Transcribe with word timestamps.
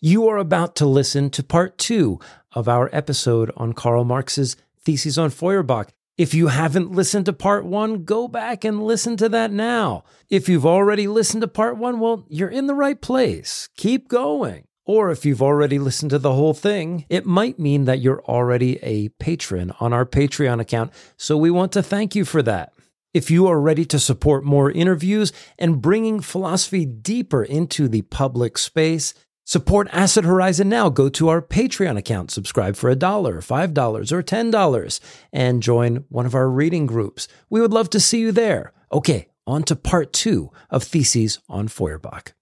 You 0.00 0.28
are 0.28 0.36
about 0.36 0.76
to 0.76 0.86
listen 0.86 1.28
to 1.30 1.42
part 1.42 1.76
two 1.76 2.20
of 2.52 2.68
our 2.68 2.88
episode 2.92 3.50
on 3.56 3.72
Karl 3.72 4.04
Marx's 4.04 4.56
Theses 4.80 5.18
on 5.18 5.30
Feuerbach. 5.30 5.88
If 6.16 6.34
you 6.34 6.46
haven't 6.46 6.92
listened 6.92 7.26
to 7.26 7.32
part 7.32 7.64
one, 7.64 8.04
go 8.04 8.28
back 8.28 8.64
and 8.64 8.84
listen 8.84 9.16
to 9.16 9.28
that 9.30 9.50
now. 9.50 10.04
If 10.30 10.48
you've 10.48 10.64
already 10.64 11.08
listened 11.08 11.40
to 11.40 11.48
part 11.48 11.78
one, 11.78 11.98
well, 11.98 12.24
you're 12.28 12.48
in 12.48 12.68
the 12.68 12.76
right 12.76 13.00
place. 13.00 13.68
Keep 13.76 14.06
going. 14.06 14.68
Or 14.84 15.10
if 15.10 15.26
you've 15.26 15.42
already 15.42 15.80
listened 15.80 16.10
to 16.10 16.20
the 16.20 16.32
whole 16.32 16.54
thing, 16.54 17.04
it 17.08 17.26
might 17.26 17.58
mean 17.58 17.86
that 17.86 17.98
you're 17.98 18.22
already 18.22 18.78
a 18.84 19.08
patron 19.08 19.72
on 19.80 19.92
our 19.92 20.06
Patreon 20.06 20.60
account. 20.60 20.92
So 21.16 21.36
we 21.36 21.50
want 21.50 21.72
to 21.72 21.82
thank 21.82 22.14
you 22.14 22.24
for 22.24 22.40
that. 22.42 22.72
If 23.12 23.32
you 23.32 23.48
are 23.48 23.60
ready 23.60 23.84
to 23.86 23.98
support 23.98 24.44
more 24.44 24.70
interviews 24.70 25.32
and 25.58 25.82
bringing 25.82 26.20
philosophy 26.20 26.86
deeper 26.86 27.42
into 27.42 27.88
the 27.88 28.02
public 28.02 28.58
space, 28.58 29.12
Support 29.48 29.88
Acid 29.92 30.26
Horizon 30.26 30.68
now. 30.68 30.90
Go 30.90 31.08
to 31.08 31.30
our 31.30 31.40
Patreon 31.40 31.96
account, 31.96 32.30
subscribe 32.30 32.76
for 32.76 32.90
a 32.90 32.94
dollar, 32.94 33.40
five 33.40 33.72
dollars, 33.72 34.12
or 34.12 34.22
ten 34.22 34.50
dollars, 34.50 35.00
and 35.32 35.62
join 35.62 36.04
one 36.10 36.26
of 36.26 36.34
our 36.34 36.50
reading 36.50 36.84
groups. 36.84 37.28
We 37.48 37.62
would 37.62 37.72
love 37.72 37.88
to 37.90 37.98
see 37.98 38.18
you 38.18 38.30
there. 38.30 38.74
Okay, 38.92 39.28
on 39.46 39.62
to 39.62 39.74
part 39.74 40.12
two 40.12 40.50
of 40.68 40.82
Theses 40.82 41.38
on 41.48 41.68
Feuerbach. 41.68 42.34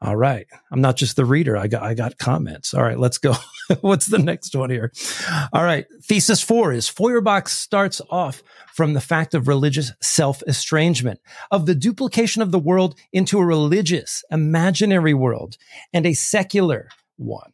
All 0.00 0.16
right. 0.16 0.46
I'm 0.70 0.80
not 0.80 0.96
just 0.96 1.16
the 1.16 1.24
reader. 1.24 1.56
I 1.56 1.66
got 1.66 1.82
I 1.82 1.94
got 1.94 2.18
comments. 2.18 2.72
All 2.72 2.82
right, 2.82 2.98
let's 2.98 3.18
go. 3.18 3.34
What's 3.80 4.06
the 4.06 4.18
next 4.18 4.54
one 4.54 4.70
here? 4.70 4.92
All 5.52 5.64
right. 5.64 5.86
Thesis 6.04 6.40
four 6.40 6.72
is 6.72 6.88
Feuerbach 6.88 7.48
starts 7.48 8.00
off 8.08 8.42
from 8.74 8.94
the 8.94 9.00
fact 9.00 9.34
of 9.34 9.48
religious 9.48 9.92
self 10.00 10.40
estrangement, 10.46 11.18
of 11.50 11.66
the 11.66 11.74
duplication 11.74 12.42
of 12.42 12.52
the 12.52 12.60
world 12.60 12.94
into 13.12 13.40
a 13.40 13.44
religious, 13.44 14.22
imaginary 14.30 15.14
world 15.14 15.56
and 15.92 16.06
a 16.06 16.14
secular 16.14 16.88
one. 17.16 17.52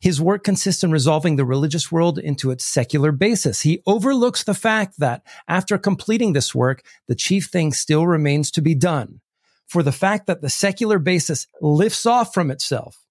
His 0.00 0.20
work 0.20 0.44
consists 0.44 0.82
in 0.82 0.90
resolving 0.90 1.36
the 1.36 1.44
religious 1.44 1.92
world 1.92 2.18
into 2.18 2.50
its 2.50 2.64
secular 2.64 3.12
basis. 3.12 3.62
He 3.62 3.82
overlooks 3.86 4.44
the 4.44 4.54
fact 4.54 4.98
that 4.98 5.22
after 5.48 5.76
completing 5.76 6.32
this 6.32 6.54
work, 6.54 6.82
the 7.08 7.14
chief 7.14 7.46
thing 7.46 7.72
still 7.72 8.06
remains 8.06 8.50
to 8.52 8.62
be 8.62 8.74
done. 8.74 9.20
For 9.68 9.82
the 9.82 9.92
fact 9.92 10.26
that 10.26 10.42
the 10.42 10.50
secular 10.50 10.98
basis 10.98 11.46
lifts 11.60 12.06
off 12.06 12.32
from 12.32 12.50
itself 12.50 13.04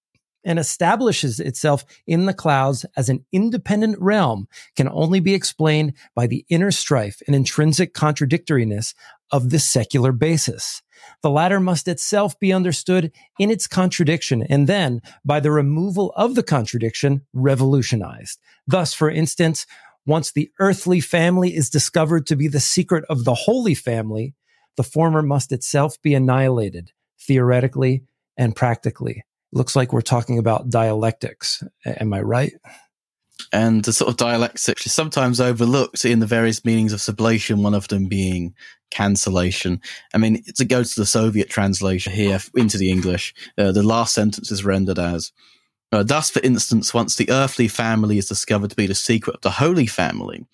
and 0.46 0.58
establishes 0.58 1.40
itself 1.40 1.84
in 2.06 2.24
the 2.24 2.32
clouds 2.32 2.86
as 2.96 3.08
an 3.08 3.24
independent 3.32 4.00
realm 4.00 4.46
can 4.76 4.88
only 4.88 5.18
be 5.20 5.34
explained 5.34 5.92
by 6.14 6.26
the 6.26 6.46
inner 6.48 6.70
strife 6.70 7.20
and 7.26 7.34
intrinsic 7.34 7.92
contradictoriness 7.92 8.94
of 9.32 9.50
the 9.50 9.58
secular 9.58 10.12
basis. 10.12 10.82
The 11.22 11.30
latter 11.30 11.58
must 11.58 11.88
itself 11.88 12.38
be 12.38 12.52
understood 12.52 13.12
in 13.38 13.50
its 13.50 13.66
contradiction 13.66 14.44
and 14.48 14.66
then, 14.68 15.02
by 15.24 15.40
the 15.40 15.50
removal 15.50 16.12
of 16.16 16.36
the 16.36 16.44
contradiction, 16.44 17.26
revolutionized. 17.32 18.38
Thus, 18.66 18.94
for 18.94 19.10
instance, 19.10 19.66
once 20.06 20.30
the 20.30 20.50
earthly 20.60 21.00
family 21.00 21.56
is 21.56 21.68
discovered 21.68 22.26
to 22.28 22.36
be 22.36 22.46
the 22.46 22.60
secret 22.60 23.04
of 23.10 23.24
the 23.24 23.34
holy 23.34 23.74
family, 23.74 24.34
the 24.76 24.84
former 24.84 25.22
must 25.22 25.52
itself 25.52 26.00
be 26.02 26.14
annihilated, 26.14 26.92
theoretically 27.20 28.04
and 28.36 28.54
practically 28.54 29.24
looks 29.52 29.74
like 29.74 29.92
we're 29.92 30.02
talking 30.02 30.38
about 30.38 30.70
dialectics. 30.70 31.62
Am 31.84 32.12
I 32.12 32.20
right? 32.20 32.52
And 33.52 33.84
the 33.84 33.92
sort 33.92 34.10
of 34.10 34.16
dialectics 34.16 34.86
is 34.86 34.92
sometimes 34.92 35.40
overlooked 35.40 36.04
in 36.04 36.20
the 36.20 36.26
various 36.26 36.64
meanings 36.64 36.92
of 36.92 37.00
sublation, 37.00 37.62
one 37.62 37.74
of 37.74 37.88
them 37.88 38.06
being 38.06 38.54
cancellation. 38.90 39.80
I 40.14 40.18
mean, 40.18 40.42
to 40.56 40.64
go 40.64 40.82
to 40.82 40.94
the 41.00 41.06
Soviet 41.06 41.50
translation 41.50 42.12
here 42.12 42.38
into 42.54 42.78
the 42.78 42.90
English, 42.90 43.34
uh, 43.58 43.72
the 43.72 43.82
last 43.82 44.14
sentence 44.14 44.50
is 44.50 44.64
rendered 44.64 44.98
as, 44.98 45.32
uh, 45.92 46.02
thus, 46.02 46.30
for 46.30 46.40
instance, 46.40 46.94
once 46.94 47.16
the 47.16 47.30
earthly 47.30 47.68
family 47.68 48.18
is 48.18 48.28
discovered 48.28 48.70
to 48.70 48.76
be 48.76 48.86
the 48.86 48.94
secret 48.94 49.36
of 49.36 49.42
the 49.42 49.50
holy 49.50 49.86
family, 49.86 50.46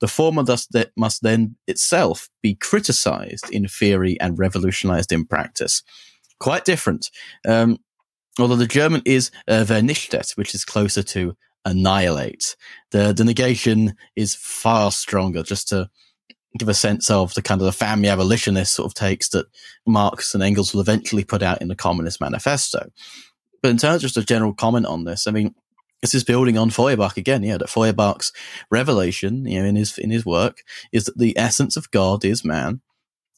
the 0.00 0.08
former 0.08 0.42
that 0.42 0.90
must 0.96 1.22
then 1.22 1.56
itself 1.66 2.28
be 2.42 2.54
criticized 2.54 3.50
in 3.50 3.66
theory 3.68 4.18
and 4.20 4.38
revolutionized 4.38 5.12
in 5.12 5.24
practice. 5.24 5.82
Quite 6.38 6.64
different. 6.64 7.10
Um, 7.46 7.78
although 8.38 8.56
the 8.56 8.66
German 8.66 9.02
is 9.04 9.30
uh, 9.48 9.64
vernichtet, 9.66 10.36
which 10.36 10.54
is 10.54 10.64
closer 10.64 11.02
to 11.02 11.36
annihilate. 11.64 12.56
The, 12.92 13.12
the 13.12 13.24
negation 13.24 13.94
is 14.14 14.34
far 14.34 14.90
stronger, 14.92 15.42
just 15.42 15.68
to 15.68 15.90
give 16.58 16.68
a 16.68 16.74
sense 16.74 17.10
of 17.10 17.34
the 17.34 17.42
kind 17.42 17.60
of 17.60 17.66
the 17.66 17.72
family 17.72 18.08
abolitionist 18.08 18.72
sort 18.72 18.86
of 18.86 18.94
takes 18.94 19.28
that 19.30 19.46
Marx 19.86 20.32
and 20.32 20.42
Engels 20.42 20.72
will 20.72 20.80
eventually 20.80 21.24
put 21.24 21.42
out 21.42 21.60
in 21.60 21.68
the 21.68 21.74
Communist 21.74 22.20
Manifesto. 22.20 22.88
But 23.62 23.70
in 23.70 23.76
terms 23.76 23.96
of 23.96 24.02
just 24.02 24.16
a 24.16 24.24
general 24.24 24.54
comment 24.54 24.86
on 24.86 25.04
this, 25.04 25.26
I 25.26 25.32
mean, 25.32 25.54
this 26.06 26.14
is 26.14 26.22
building 26.22 26.56
on 26.56 26.70
Feuerbach 26.70 27.16
again, 27.16 27.42
yeah, 27.42 27.58
that 27.58 27.68
Feuerbach's 27.68 28.32
revelation, 28.70 29.44
you 29.44 29.60
know, 29.60 29.66
in 29.66 29.74
his, 29.74 29.98
in 29.98 30.10
his 30.10 30.24
work 30.24 30.62
is 30.92 31.06
that 31.06 31.18
the 31.18 31.36
essence 31.36 31.76
of 31.76 31.90
God 31.90 32.24
is 32.24 32.44
man 32.44 32.80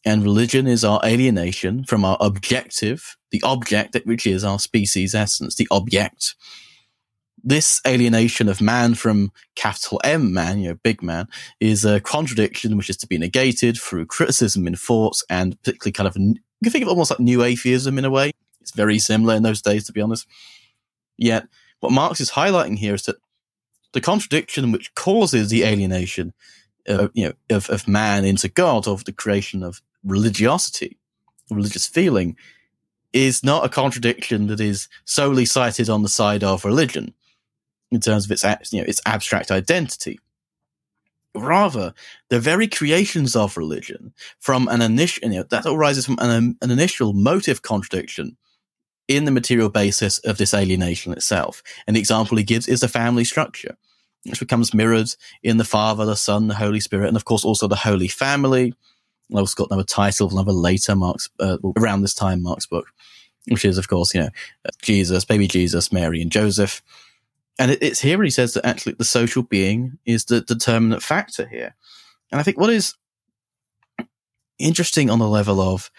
and 0.04 0.22
religion 0.22 0.66
is 0.66 0.84
our 0.84 1.00
alienation 1.02 1.84
from 1.84 2.04
our 2.04 2.18
objective, 2.20 3.16
the 3.30 3.42
object 3.42 3.96
which 4.04 4.26
is 4.26 4.44
our 4.44 4.58
species 4.58 5.14
essence, 5.14 5.54
the 5.54 5.66
object. 5.70 6.34
This 7.42 7.80
alienation 7.86 8.50
of 8.50 8.60
man 8.60 8.94
from 8.94 9.32
capital 9.56 9.98
M 10.04 10.34
man, 10.34 10.58
you 10.58 10.68
know, 10.68 10.78
big 10.82 11.02
man, 11.02 11.26
is 11.60 11.86
a 11.86 12.00
contradiction 12.00 12.76
which 12.76 12.90
is 12.90 12.98
to 12.98 13.06
be 13.06 13.16
negated 13.16 13.78
through 13.78 14.04
criticism 14.04 14.66
in 14.66 14.76
thoughts 14.76 15.24
and 15.30 15.58
particularly 15.62 15.92
kind 15.92 16.06
of, 16.06 16.16
you 16.18 16.34
can 16.62 16.70
think 16.70 16.82
of 16.82 16.90
almost 16.90 17.12
like 17.12 17.20
new 17.20 17.42
atheism 17.42 17.96
in 17.96 18.04
a 18.04 18.10
way. 18.10 18.30
It's 18.60 18.72
very 18.72 18.98
similar 18.98 19.36
in 19.36 19.42
those 19.42 19.62
days, 19.62 19.86
to 19.86 19.92
be 19.94 20.02
honest. 20.02 20.26
Yet, 21.16 21.46
what 21.80 21.92
Marx 21.92 22.20
is 22.20 22.32
highlighting 22.32 22.78
here 22.78 22.94
is 22.94 23.04
that 23.04 23.16
the 23.92 24.00
contradiction 24.00 24.72
which 24.72 24.94
causes 24.94 25.50
the 25.50 25.64
alienation 25.64 26.34
uh, 26.88 27.08
you 27.14 27.26
know, 27.26 27.56
of, 27.56 27.68
of 27.70 27.86
man 27.86 28.24
into 28.24 28.48
God, 28.48 28.88
of 28.88 29.04
the 29.04 29.12
creation 29.12 29.62
of 29.62 29.82
religiosity, 30.04 30.98
religious 31.50 31.86
feeling, 31.86 32.36
is 33.12 33.42
not 33.42 33.64
a 33.64 33.68
contradiction 33.68 34.46
that 34.48 34.60
is 34.60 34.88
solely 35.04 35.44
cited 35.44 35.88
on 35.88 36.02
the 36.02 36.08
side 36.08 36.44
of 36.44 36.64
religion 36.64 37.14
in 37.90 38.00
terms 38.00 38.24
of 38.24 38.30
its, 38.30 38.44
you 38.72 38.80
know, 38.80 38.86
its 38.86 39.00
abstract 39.06 39.50
identity. 39.50 40.18
Rather, 41.34 41.94
the 42.30 42.40
very 42.40 42.66
creations 42.66 43.36
of 43.36 43.56
religion 43.56 44.12
from 44.40 44.68
an 44.68 44.82
initial, 44.82 45.28
you 45.28 45.38
know, 45.38 45.42
that 45.44 45.66
arises 45.66 46.06
from 46.06 46.18
an, 46.20 46.56
an 46.60 46.70
initial 46.70 47.12
motive 47.12 47.62
contradiction 47.62 48.36
in 49.08 49.24
the 49.24 49.30
material 49.30 49.70
basis 49.70 50.18
of 50.18 50.38
this 50.38 50.54
alienation 50.54 51.12
itself. 51.12 51.62
An 51.86 51.96
example 51.96 52.36
he 52.36 52.44
gives 52.44 52.68
is 52.68 52.80
the 52.80 52.88
family 52.88 53.24
structure, 53.24 53.76
which 54.24 54.40
becomes 54.40 54.74
mirrored 54.74 55.14
in 55.42 55.56
the 55.56 55.64
Father, 55.64 56.04
the 56.04 56.14
Son, 56.14 56.46
the 56.46 56.54
Holy 56.54 56.80
Spirit, 56.80 57.08
and 57.08 57.16
of 57.16 57.24
course 57.24 57.44
also 57.44 57.66
the 57.66 57.76
Holy 57.76 58.08
Family, 58.08 58.74
I've 59.32 59.40
also 59.40 59.64
got 59.64 59.70
another 59.70 59.86
title, 59.86 60.30
another 60.30 60.52
later 60.52 60.94
Marx's 60.94 61.30
uh, 61.38 61.58
around 61.76 62.02
this 62.02 62.14
time 62.14 62.42
Marx's 62.42 62.66
book, 62.66 62.86
which 63.48 63.64
is 63.64 63.78
of 63.78 63.88
course 63.88 64.14
you 64.14 64.22
know 64.22 64.30
Jesus, 64.80 65.24
baby 65.24 65.46
Jesus, 65.46 65.92
Mary, 65.92 66.22
and 66.22 66.32
Joseph. 66.32 66.82
And 67.58 67.72
it, 67.72 67.82
it's 67.82 68.00
here 68.00 68.22
he 68.22 68.30
says 68.30 68.54
that 68.54 68.64
actually 68.64 68.94
the 68.94 69.04
social 69.04 69.42
being 69.42 69.98
is 70.06 70.24
the 70.24 70.40
determinant 70.40 71.02
factor 71.02 71.46
here. 71.46 71.74
And 72.30 72.40
I 72.40 72.42
think 72.42 72.58
what 72.58 72.70
is 72.70 72.94
interesting 74.58 75.10
on 75.10 75.18
the 75.18 75.28
level 75.28 75.60
of 75.60 75.90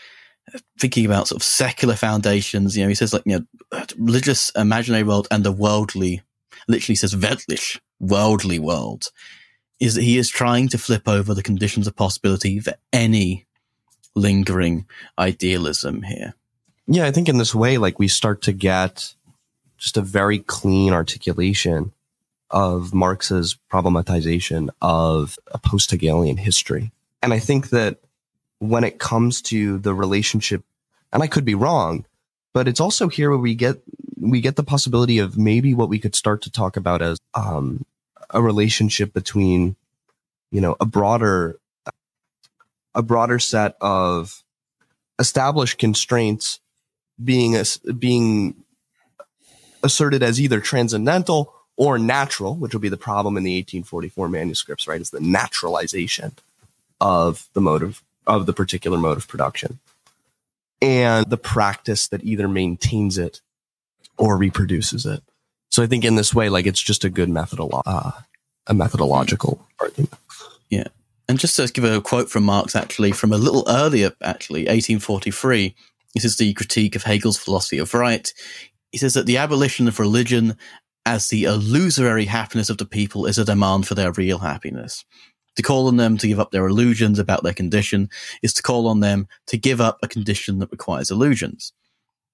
thinking 0.78 1.06
about 1.06 1.28
sort 1.28 1.42
of 1.42 1.46
secular 1.46 1.96
foundations, 1.96 2.76
you 2.76 2.84
know, 2.84 2.90
he 2.90 2.96
says 2.96 3.14
like, 3.14 3.24
you 3.26 3.46
know, 3.72 3.86
religious 3.98 4.50
imaginary 4.52 5.04
world 5.04 5.28
and 5.32 5.44
the 5.44 5.52
worldly, 5.52 6.22
literally 6.68 6.96
says 6.96 7.16
weltlich, 7.16 7.80
worldly 8.00 8.60
world 8.60 9.12
is 9.80 9.96
that 9.96 10.04
he 10.04 10.18
is 10.18 10.30
trying 10.30 10.68
to 10.68 10.78
flip 10.78 11.08
over 11.08 11.34
the 11.34 11.44
conditions 11.44 11.88
of 11.88 11.96
possibility 11.96 12.60
for 12.60 12.74
any 12.92 13.46
lingering 14.16 14.86
idealism 15.18 16.02
here. 16.04 16.34
Yeah, 16.88 17.06
I 17.06 17.12
think 17.12 17.30
in 17.30 17.38
this 17.38 17.56
way, 17.56 17.78
like 17.78 18.00
we 18.00 18.08
start 18.08 18.42
to 18.44 18.52
get 18.52 19.14
just 19.78 19.96
a 19.96 20.02
very 20.02 20.40
clean 20.40 20.92
articulation 20.92 21.94
of 22.52 22.94
Marx's 22.94 23.58
problematization 23.72 24.70
of 24.82 25.38
a 25.52 25.58
post 25.60 25.92
Hegelian 25.92 26.38
history. 26.38 26.92
And 27.22 27.34
I 27.34 27.40
think 27.40 27.70
that 27.70 28.00
when 28.60 28.84
it 28.84 29.00
comes 29.00 29.42
to 29.44 29.78
the 29.80 29.94
relationship, 29.94 30.64
and 31.12 31.24
I 31.24 31.28
could 31.28 31.46
be 31.46 31.56
wrong, 31.56 32.06
but 32.54 32.68
it's 32.68 32.80
also 32.80 33.08
here 33.08 33.30
where 33.30 33.40
we 33.40 33.56
get 33.56 33.82
we 34.20 34.42
get 34.42 34.56
the 34.56 34.64
possibility 34.64 35.20
of 35.20 35.38
maybe 35.38 35.74
what 35.74 35.90
we 35.90 36.00
could 36.00 36.16
start 36.16 36.42
to 36.42 36.52
talk 36.52 36.76
about 36.78 37.02
as 37.02 37.18
um, 37.34 37.86
a 38.30 38.42
relationship 38.42 39.14
between, 39.14 39.76
you 40.52 40.62
know, 40.62 40.76
a 40.80 40.86
broader, 40.86 41.58
a 42.94 43.02
broader 43.02 43.40
set 43.40 43.76
of 43.80 44.44
established 45.20 45.78
constraints 45.78 46.60
being 47.24 47.56
a, 47.56 47.64
being 47.94 48.56
asserted 49.84 50.24
as 50.24 50.40
either 50.40 50.60
transcendental 50.60 51.54
or 51.78 51.98
natural, 51.98 52.56
which 52.56 52.74
will 52.74 52.82
be 52.82 52.90
the 52.90 52.98
problem 52.98 53.38
in 53.38 53.44
the 53.44 53.56
1844 53.58 54.30
manuscripts, 54.30 54.88
right? 54.88 55.02
Is 55.02 55.12
the 55.12 55.22
naturalization 55.22 56.34
of 57.00 57.48
the 57.54 57.62
mode 57.62 57.84
of, 57.84 58.04
of 58.30 58.46
the 58.46 58.54
particular 58.54 58.98
mode 58.98 59.18
of 59.18 59.28
production 59.28 59.80
and 60.82 61.30
the 61.30 61.38
practice 61.38 62.08
that 62.08 62.24
either 62.24 62.48
maintains 62.48 63.18
it 63.18 63.42
or 64.18 64.38
reproduces 64.38 65.06
it. 65.06 65.22
So 65.70 65.84
I 65.84 65.88
think 65.88 66.06
in 66.06 66.16
this 66.16 66.34
way, 66.34 66.50
like 66.50 66.66
it's 66.66 66.82
just 66.82 67.04
a 67.04 67.10
good 67.10 67.30
methodolo- 67.30 67.84
uh, 67.86 68.12
a 68.68 68.74
methodological 68.74 69.66
argument. 69.80 70.14
Yeah. 70.70 70.88
And 71.28 71.40
just 71.40 71.56
to 71.58 71.68
give 71.68 71.84
a 71.84 72.02
quote 72.02 72.30
from 72.30 72.44
Marx, 72.44 72.76
actually, 72.76 73.12
from 73.12 73.34
a 73.34 73.38
little 73.38 73.64
earlier, 73.68 74.12
actually, 74.24 74.62
1843, 74.62 75.76
this 76.16 76.26
is 76.26 76.38
the 76.38 76.54
critique 76.54 76.96
of 76.96 77.04
Hegel's 77.04 77.38
philosophy 77.38 77.78
of 77.78 77.94
right. 77.94 78.34
He 78.92 78.98
says 78.98 79.14
that 79.14 79.28
the 79.28 79.38
abolition 79.38 79.88
of 79.88 80.00
religion 80.00 80.58
as 81.06 81.28
the 81.28 81.44
illusory 81.44 82.26
happiness 82.26 82.70
of 82.70 82.78
the 82.78 82.86
people 82.86 83.26
is 83.26 83.38
a 83.38 83.46
demand 83.46 83.88
for 83.88 83.96
their 83.96 84.12
real 84.12 84.40
happiness. 84.40 85.06
To 85.56 85.64
call 85.64 85.88
on 85.88 85.98
them 85.98 86.18
to 86.20 86.28
give 86.28 86.40
up 86.40 86.52
their 86.52 86.68
illusions 86.68 87.20
about 87.20 87.44
their 87.44 87.54
condition 87.54 88.10
is 88.42 88.54
to 88.54 88.62
call 88.62 88.88
on 88.88 89.02
them 89.02 89.28
to 89.48 89.58
give 89.58 89.82
up 89.82 89.98
a 90.02 90.08
condition 90.08 90.60
that 90.60 90.72
requires 90.72 91.12
illusions. 91.12 91.74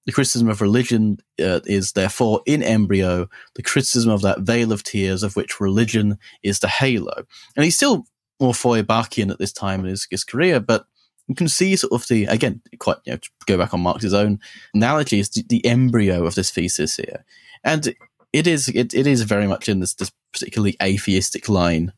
The 0.04 0.12
criticism 0.12 0.48
of 0.48 0.60
religion 0.60 1.18
uh, 1.40 1.60
is 1.64 1.92
therefore 1.92 2.40
in 2.46 2.62
embryo 2.62 3.28
the 3.56 3.62
criticism 3.62 4.10
of 4.10 4.22
that 4.22 4.40
vale 4.40 4.70
of 4.70 4.84
tears 4.84 5.24
of 5.24 5.34
which 5.34 5.60
religion 5.60 6.18
is 6.44 6.60
the 6.60 6.68
halo. 6.68 7.24
And 7.56 7.64
he's 7.64 7.74
still 7.74 8.06
more 8.40 8.52
Feuerbachian 8.52 9.30
at 9.30 9.38
this 9.38 9.52
time 9.52 9.80
in 9.80 9.86
his, 9.86 10.06
his 10.08 10.22
career, 10.22 10.60
but 10.60 10.86
you 11.28 11.34
can 11.34 11.48
see 11.48 11.74
sort 11.76 11.92
of 11.92 12.06
the 12.08 12.24
again 12.26 12.60
quite 12.78 12.98
you 13.04 13.12
know 13.12 13.18
go 13.46 13.58
back 13.58 13.74
on 13.74 13.80
Marx's 13.80 14.14
own 14.14 14.38
analogy 14.74 15.18
is 15.18 15.30
the, 15.30 15.44
the 15.48 15.64
embryo 15.66 16.24
of 16.24 16.34
this 16.34 16.50
thesis 16.50 16.96
here, 16.96 17.24
and 17.64 17.94
it 18.32 18.46
is 18.46 18.68
it, 18.68 18.94
it 18.94 19.06
is 19.06 19.22
very 19.22 19.46
much 19.46 19.68
in 19.68 19.80
this 19.80 19.94
this 19.94 20.12
particularly 20.32 20.76
atheistic 20.82 21.48
line 21.48 21.92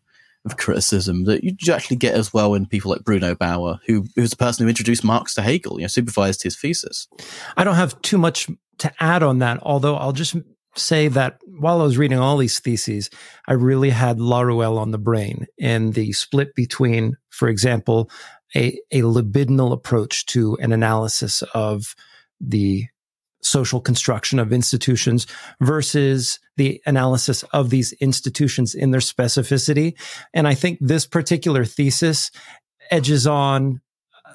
of 0.51 0.57
criticism 0.57 1.25
that 1.25 1.45
you 1.45 1.55
actually 1.73 1.97
get 1.97 2.15
as 2.15 2.33
well 2.33 2.55
in 2.55 2.67
people 2.67 2.91
like 2.91 3.05
Bruno 3.05 3.35
Bauer, 3.35 3.79
who 3.87 4.07
who's 4.17 4.31
the 4.31 4.37
person 4.37 4.65
who 4.65 4.69
introduced 4.69 5.05
Marx 5.05 5.35
to 5.35 5.43
Hegel, 5.43 5.79
you 5.79 5.85
know, 5.85 5.89
supervised 5.89 6.43
his 6.43 6.57
thesis. 6.57 7.09
I 7.57 7.65
don't 7.65 7.75
have 7.75 8.01
too 8.03 8.19
much 8.19 8.49
to 8.79 8.93
add 9.01 9.23
on 9.23 9.39
that, 9.41 9.59
although 9.63 9.97
I'll 9.97 10.13
just 10.13 10.37
say 10.77 11.09
that 11.09 11.39
while 11.47 11.81
I 11.81 11.85
was 11.85 11.99
reading 11.99 12.19
all 12.19 12.37
these 12.37 12.61
theses, 12.61 13.11
I 13.47 13.55
really 13.55 13.91
had 13.91 14.19
Laruelle 14.19 14.79
on 14.79 14.91
the 14.91 14.99
brain 14.99 15.47
and 15.61 15.95
the 15.95 16.13
split 16.13 16.55
between, 16.55 17.17
for 17.31 17.49
example, 17.49 18.11
a, 18.55 18.79
a 18.93 19.03
libidinal 19.03 19.73
approach 19.73 20.27
to 20.27 20.57
an 20.61 20.73
analysis 20.73 21.43
of 21.55 21.95
the 22.41 22.87
social 23.43 23.81
construction 23.81 24.39
of 24.39 24.53
institutions 24.53 25.27
versus 25.61 26.41
the 26.57 26.81
analysis 26.87 27.43
of 27.53 27.71
these 27.71 27.93
institutions 27.95 28.75
in 28.75 28.91
their 28.91 29.01
specificity. 29.01 29.99
And 30.35 30.49
I 30.49 30.55
think 30.55 30.79
this 30.81 31.07
particular 31.07 31.65
thesis 31.65 32.31
edges 32.91 33.27
on, 33.27 33.81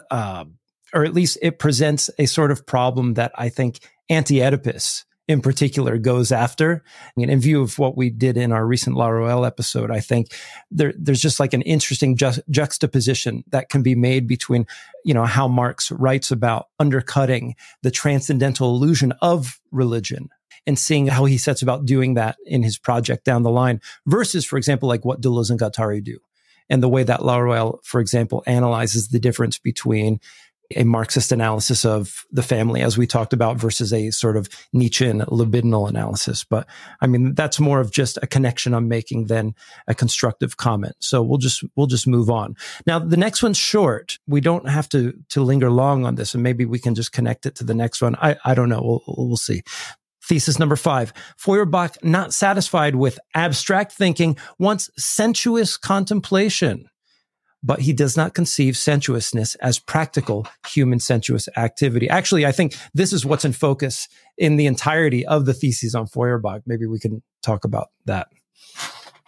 uh, 0.10 0.46
or 0.94 1.04
at 1.04 1.14
least 1.14 1.38
it 1.42 1.60
presents 1.60 2.10
a 2.18 2.26
sort 2.26 2.52
of 2.52 2.66
problem 2.66 3.16
that 3.16 3.32
I 3.36 3.50
think 3.50 3.80
anti 4.10 4.42
Oedipus 4.42 5.06
in 5.28 5.42
particular 5.42 5.98
goes 5.98 6.32
after. 6.32 6.84
I 6.86 7.12
mean, 7.16 7.30
in 7.30 7.40
view 7.40 7.62
of 7.62 7.80
what 7.80 7.96
we 7.96 8.10
did 8.10 8.38
in 8.38 8.52
our 8.52 8.66
recent 8.66 8.98
La 8.98 9.08
Laruelle 9.08 9.48
episode, 9.48 9.90
I 9.90 10.00
think 10.00 10.34
there, 10.70 10.94
there's 10.98 11.22
just 11.22 11.40
like 11.40 11.54
an 11.54 11.62
interesting 11.62 12.18
ju- 12.18 12.42
juxtaposition 12.50 13.44
that 13.52 13.70
can 13.70 13.84
be 13.84 13.96
made 13.96 14.28
between, 14.28 14.68
you 15.06 15.14
know, 15.14 15.26
how 15.26 15.48
Marx 15.48 15.92
writes 15.92 16.30
about 16.30 16.68
undercutting 16.80 17.56
the 17.84 17.92
transcendental 17.92 18.76
illusion 18.76 19.14
of 19.22 19.60
religion 19.72 20.30
and 20.68 20.78
seeing 20.78 21.08
how 21.08 21.26
he 21.26 21.38
sets 21.38 21.62
about 21.62 21.86
doing 21.86 22.14
that 22.16 22.38
in 22.46 22.64
his 22.64 22.78
project 22.78 23.26
down 23.26 23.44
the 23.44 23.50
line 23.50 23.82
versus, 24.06 24.46
for 24.46 24.58
example, 24.58 24.90
like 24.90 25.06
what 25.06 25.22
Deleuze 25.22 25.50
and 25.50 25.60
Guattari 25.60 26.04
do. 26.04 26.20
And 26.70 26.82
the 26.82 26.90
way 26.90 27.04
that 27.04 27.24
La 27.24 27.38
Laruelle, 27.38 27.80
for 27.84 28.00
example, 28.00 28.44
analyzes 28.48 29.10
the 29.10 29.20
difference 29.20 29.58
between 29.58 30.20
a 30.76 30.84
Marxist 30.84 31.32
analysis 31.32 31.86
of 31.86 32.26
the 32.32 32.44
family, 32.44 32.82
as 32.82 32.98
we 32.98 33.06
talked 33.06 33.34
about, 33.34 33.58
versus 33.58 33.94
a 33.94 34.12
sort 34.12 34.38
of 34.38 34.50
Nietzschean 34.72 35.22
libidinal 35.22 35.88
analysis. 35.88 36.44
But 36.44 36.68
I 37.02 37.08
mean, 37.08 37.36
that's 37.36 37.60
more 37.60 37.80
of 37.80 37.92
just 37.92 38.18
a 38.22 38.28
connection 38.28 38.74
I'm 38.74 38.88
making 38.88 39.28
than 39.28 39.56
a 39.88 39.96
constructive 39.96 40.58
comment. 40.58 40.96
So 41.00 41.22
we'll 41.22 41.38
just 41.38 41.64
we'll 41.76 41.88
just 41.88 42.08
move 42.08 42.30
on. 42.30 42.56
Now, 42.88 43.00
the 43.00 43.18
next 43.18 43.44
one's 43.44 43.58
short. 43.58 44.18
We 44.28 44.42
don't 44.42 44.68
have 44.68 44.90
to 44.90 45.14
to 45.30 45.44
linger 45.44 45.70
long 45.70 46.06
on 46.06 46.16
this, 46.16 46.34
and 46.34 46.44
maybe 46.44 46.66
we 46.66 46.80
can 46.80 46.96
just 46.96 47.12
connect 47.12 47.46
it 47.46 47.56
to 47.56 47.64
the 47.64 47.76
next 47.76 48.02
one. 48.02 48.16
I 48.16 48.38
I 48.44 48.54
don't 48.54 48.70
know. 48.70 48.82
We'll 48.82 49.28
we'll 49.28 49.38
see. 49.38 49.64
Thesis 50.26 50.58
number 50.58 50.78
five. 50.78 51.12
Feuerbach, 51.38 52.02
not 52.02 52.34
satisfied 52.34 52.96
with 52.96 53.20
abstract 53.36 53.92
thinking, 53.92 54.38
wants 54.58 54.90
sensuous 54.98 55.76
contemplation 55.76 56.90
but 57.64 57.80
he 57.80 57.94
does 57.94 58.18
not 58.18 58.34
conceive 58.34 58.78
sensuousness 58.78 59.56
as 59.56 59.80
practical 59.80 60.46
human 60.68 61.00
sensuous 61.00 61.48
activity. 61.56 62.10
Actually, 62.10 62.46
I 62.46 62.52
think 62.52 62.76
this 62.94 63.14
is 63.14 63.26
what's 63.26 63.46
in 63.46 63.54
focus 63.54 64.08
in 64.38 64.58
the 64.58 64.66
entirety 64.66 65.26
of 65.26 65.46
the 65.46 65.54
theses 65.54 65.96
on 65.96 66.08
Feuerbach. 66.08 66.64
Maybe 66.66 66.86
we 66.86 67.00
can 67.00 67.24
talk 67.42 67.64
about 67.64 67.88
that. 68.06 68.28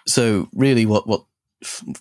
So, 0.06 0.50
really, 0.54 0.86
what 0.86 1.08
what 1.08 1.26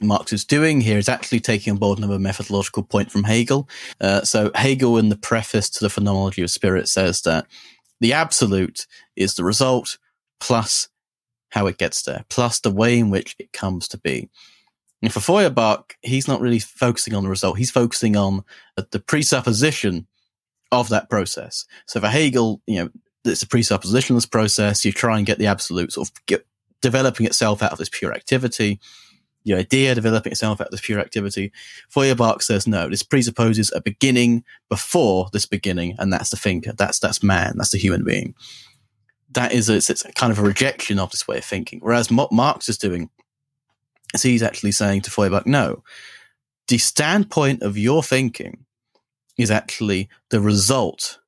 Marx 0.00 0.32
is 0.32 0.44
doing 0.44 0.80
here 0.80 0.98
is 0.98 1.08
actually 1.08 1.40
taking 1.40 1.72
on 1.72 1.78
board 1.78 1.98
another 1.98 2.18
methodological 2.18 2.82
point 2.82 3.10
from 3.10 3.24
Hegel. 3.24 3.68
Uh, 4.00 4.22
so, 4.22 4.50
Hegel, 4.54 4.98
in 4.98 5.08
the 5.08 5.16
preface 5.16 5.70
to 5.70 5.84
the 5.84 5.90
Phenomenology 5.90 6.42
of 6.42 6.50
Spirit, 6.50 6.88
says 6.88 7.22
that 7.22 7.46
the 8.00 8.12
absolute 8.12 8.86
is 9.16 9.34
the 9.34 9.44
result 9.44 9.98
plus 10.40 10.88
how 11.50 11.66
it 11.66 11.78
gets 11.78 12.02
there, 12.02 12.24
plus 12.28 12.60
the 12.60 12.70
way 12.70 12.98
in 12.98 13.10
which 13.10 13.36
it 13.38 13.52
comes 13.52 13.88
to 13.88 13.98
be. 13.98 14.28
For 15.10 15.20
Feuerbach, 15.20 15.96
he's 16.02 16.28
not 16.28 16.40
really 16.40 16.58
focusing 16.58 17.14
on 17.14 17.22
the 17.22 17.28
result. 17.28 17.58
He's 17.58 17.70
focusing 17.70 18.16
on 18.16 18.44
the 18.76 19.00
presupposition 19.00 20.06
of 20.72 20.88
that 20.88 21.08
process. 21.08 21.66
So 21.86 22.00
for 22.00 22.08
Hegel, 22.08 22.60
you 22.66 22.82
know, 22.82 22.90
it's 23.24 23.42
a 23.42 23.46
presuppositionless 23.46 24.30
process. 24.30 24.84
You 24.84 24.92
try 24.92 25.16
and 25.16 25.26
get 25.26 25.38
the 25.38 25.46
absolute 25.46 25.92
sort 25.92 26.08
of 26.08 26.26
get, 26.26 26.46
developing 26.82 27.26
itself 27.26 27.62
out 27.62 27.72
of 27.72 27.78
this 27.78 27.88
pure 27.88 28.12
activity. 28.12 28.80
The 29.44 29.54
idea 29.54 29.94
developing 29.94 30.32
itself 30.32 30.60
out 30.60 30.68
of 30.68 30.70
this 30.70 30.80
pure 30.80 31.00
activity. 31.00 31.52
Feuerbach 31.90 32.42
says 32.42 32.66
no. 32.66 32.88
This 32.88 33.02
presupposes 33.02 33.70
a 33.74 33.80
beginning 33.80 34.42
before 34.70 35.28
this 35.32 35.44
beginning, 35.46 35.96
and 35.98 36.12
that's 36.12 36.30
the 36.30 36.36
thinker. 36.36 36.72
That's 36.72 36.98
that's 36.98 37.22
man. 37.22 37.54
That's 37.56 37.70
the 37.70 37.78
human 37.78 38.04
being. 38.04 38.34
That 39.32 39.52
is 39.52 39.68
a, 39.68 39.76
it's, 39.76 39.90
it's 39.90 40.06
kind 40.14 40.32
of 40.32 40.38
a 40.38 40.42
rejection 40.42 40.98
of 40.98 41.10
this 41.10 41.28
way 41.28 41.38
of 41.38 41.44
thinking. 41.44 41.80
Whereas 41.82 42.10
what 42.10 42.32
Marx 42.32 42.68
is 42.68 42.78
doing 42.78 43.10
he's 44.22 44.42
actually 44.42 44.72
saying 44.72 45.02
to 45.02 45.10
Feuerbach, 45.10 45.46
no, 45.46 45.82
the 46.68 46.78
standpoint 46.78 47.62
of 47.62 47.76
your 47.76 48.02
thinking 48.02 48.64
is 49.36 49.50
actually 49.50 50.08
the 50.30 50.40
result 50.40 51.18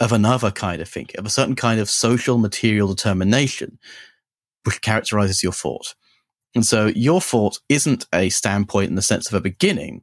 of 0.00 0.12
another 0.12 0.50
kind 0.50 0.82
of 0.82 0.88
thinking, 0.88 1.18
of 1.18 1.26
a 1.26 1.30
certain 1.30 1.54
kind 1.54 1.80
of 1.80 1.88
social 1.88 2.38
material 2.38 2.88
determination, 2.88 3.78
which 4.64 4.82
characterizes 4.82 5.42
your 5.42 5.52
thought. 5.52 5.94
And 6.54 6.66
so 6.66 6.86
your 6.94 7.20
thought 7.20 7.60
isn't 7.68 8.06
a 8.12 8.28
standpoint 8.28 8.88
in 8.88 8.96
the 8.96 9.02
sense 9.02 9.28
of 9.28 9.34
a 9.34 9.40
beginning, 9.40 10.02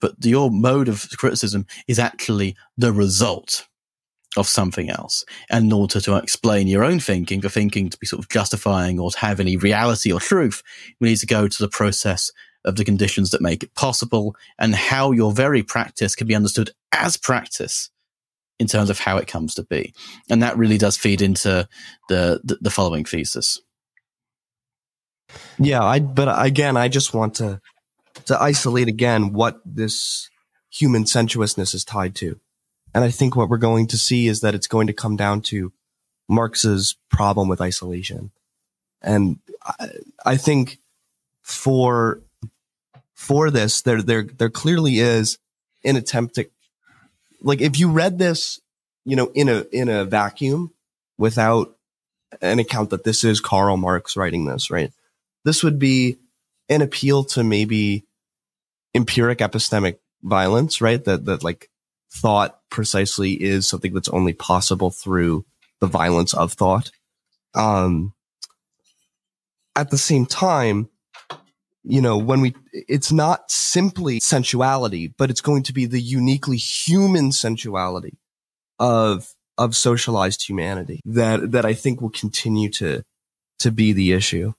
but 0.00 0.14
your 0.24 0.50
mode 0.50 0.88
of 0.88 1.08
criticism 1.16 1.66
is 1.86 1.98
actually 1.98 2.56
the 2.76 2.92
result 2.92 3.66
of 4.36 4.46
something 4.46 4.90
else. 4.90 5.24
And 5.48 5.66
in 5.66 5.72
order 5.72 6.00
to 6.00 6.16
explain 6.16 6.68
your 6.68 6.84
own 6.84 7.00
thinking, 7.00 7.40
for 7.40 7.48
thinking 7.48 7.90
to 7.90 7.98
be 7.98 8.06
sort 8.06 8.22
of 8.22 8.28
justifying 8.28 8.98
or 9.00 9.10
to 9.10 9.18
have 9.18 9.40
any 9.40 9.56
reality 9.56 10.12
or 10.12 10.20
truth, 10.20 10.62
we 11.00 11.08
need 11.08 11.16
to 11.18 11.26
go 11.26 11.48
to 11.48 11.58
the 11.62 11.68
process 11.68 12.30
of 12.64 12.76
the 12.76 12.84
conditions 12.84 13.30
that 13.30 13.40
make 13.40 13.62
it 13.62 13.74
possible 13.74 14.36
and 14.58 14.74
how 14.74 15.12
your 15.12 15.32
very 15.32 15.62
practice 15.62 16.14
can 16.14 16.26
be 16.26 16.34
understood 16.34 16.70
as 16.92 17.16
practice 17.16 17.90
in 18.58 18.66
terms 18.66 18.90
of 18.90 18.98
how 18.98 19.16
it 19.16 19.26
comes 19.26 19.54
to 19.54 19.62
be. 19.62 19.94
And 20.28 20.42
that 20.42 20.58
really 20.58 20.78
does 20.78 20.96
feed 20.96 21.22
into 21.22 21.66
the, 22.08 22.40
the, 22.44 22.58
the 22.60 22.70
following 22.70 23.04
thesis. 23.04 23.60
Yeah, 25.58 25.82
I 25.82 26.00
but 26.00 26.28
again, 26.44 26.76
I 26.76 26.88
just 26.88 27.14
want 27.14 27.36
to 27.36 27.60
to 28.26 28.40
isolate 28.40 28.88
again 28.88 29.32
what 29.32 29.60
this 29.64 30.28
human 30.70 31.06
sensuousness 31.06 31.72
is 31.72 31.84
tied 31.84 32.14
to. 32.16 32.40
And 32.94 33.04
I 33.04 33.10
think 33.10 33.36
what 33.36 33.48
we're 33.48 33.58
going 33.58 33.86
to 33.88 33.98
see 33.98 34.26
is 34.26 34.40
that 34.40 34.54
it's 34.54 34.66
going 34.66 34.88
to 34.88 34.92
come 34.92 35.16
down 35.16 35.42
to 35.42 35.72
Marx's 36.28 36.96
problem 37.10 37.48
with 37.48 37.60
isolation. 37.60 38.30
And 39.02 39.38
I, 39.64 39.88
I 40.26 40.36
think 40.36 40.78
for, 41.42 42.20
for 43.14 43.50
this, 43.50 43.82
there, 43.82 44.02
there, 44.02 44.24
there 44.24 44.50
clearly 44.50 44.98
is 44.98 45.38
an 45.84 45.96
attempt 45.96 46.34
to, 46.34 46.48
like, 47.40 47.60
if 47.60 47.78
you 47.78 47.90
read 47.90 48.18
this, 48.18 48.60
you 49.04 49.16
know, 49.16 49.30
in 49.34 49.48
a, 49.48 49.64
in 49.72 49.88
a 49.88 50.04
vacuum 50.04 50.72
without 51.16 51.74
an 52.42 52.58
account 52.58 52.90
that 52.90 53.04
this 53.04 53.24
is 53.24 53.40
Karl 53.40 53.76
Marx 53.76 54.16
writing 54.16 54.44
this, 54.44 54.70
right? 54.70 54.92
This 55.44 55.64
would 55.64 55.78
be 55.78 56.18
an 56.68 56.82
appeal 56.82 57.24
to 57.24 57.42
maybe 57.42 58.04
empiric 58.94 59.38
epistemic 59.38 59.98
violence, 60.22 60.80
right? 60.80 61.02
That, 61.04 61.24
that 61.24 61.42
like 61.42 61.69
thought 62.12 62.60
precisely 62.70 63.32
is 63.32 63.66
something 63.66 63.92
that's 63.92 64.08
only 64.08 64.32
possible 64.32 64.90
through 64.90 65.44
the 65.80 65.86
violence 65.86 66.34
of 66.34 66.52
thought. 66.52 66.90
Um, 67.54 68.14
at 69.76 69.90
the 69.90 69.98
same 69.98 70.26
time, 70.26 70.88
you 71.82 72.00
know, 72.00 72.18
when 72.18 72.40
we, 72.40 72.54
it's 72.72 73.10
not 73.10 73.50
simply 73.50 74.20
sensuality, 74.20 75.08
but 75.16 75.30
it's 75.30 75.40
going 75.40 75.62
to 75.64 75.72
be 75.72 75.86
the 75.86 76.00
uniquely 76.00 76.56
human 76.56 77.32
sensuality 77.32 78.18
of, 78.78 79.32
of 79.56 79.74
socialized 79.74 80.46
humanity 80.46 81.00
that, 81.04 81.52
that 81.52 81.64
I 81.64 81.74
think 81.74 82.00
will 82.00 82.10
continue 82.10 82.68
to, 82.72 83.02
to 83.60 83.70
be 83.70 83.92
the 83.92 84.12
issue. 84.12 84.52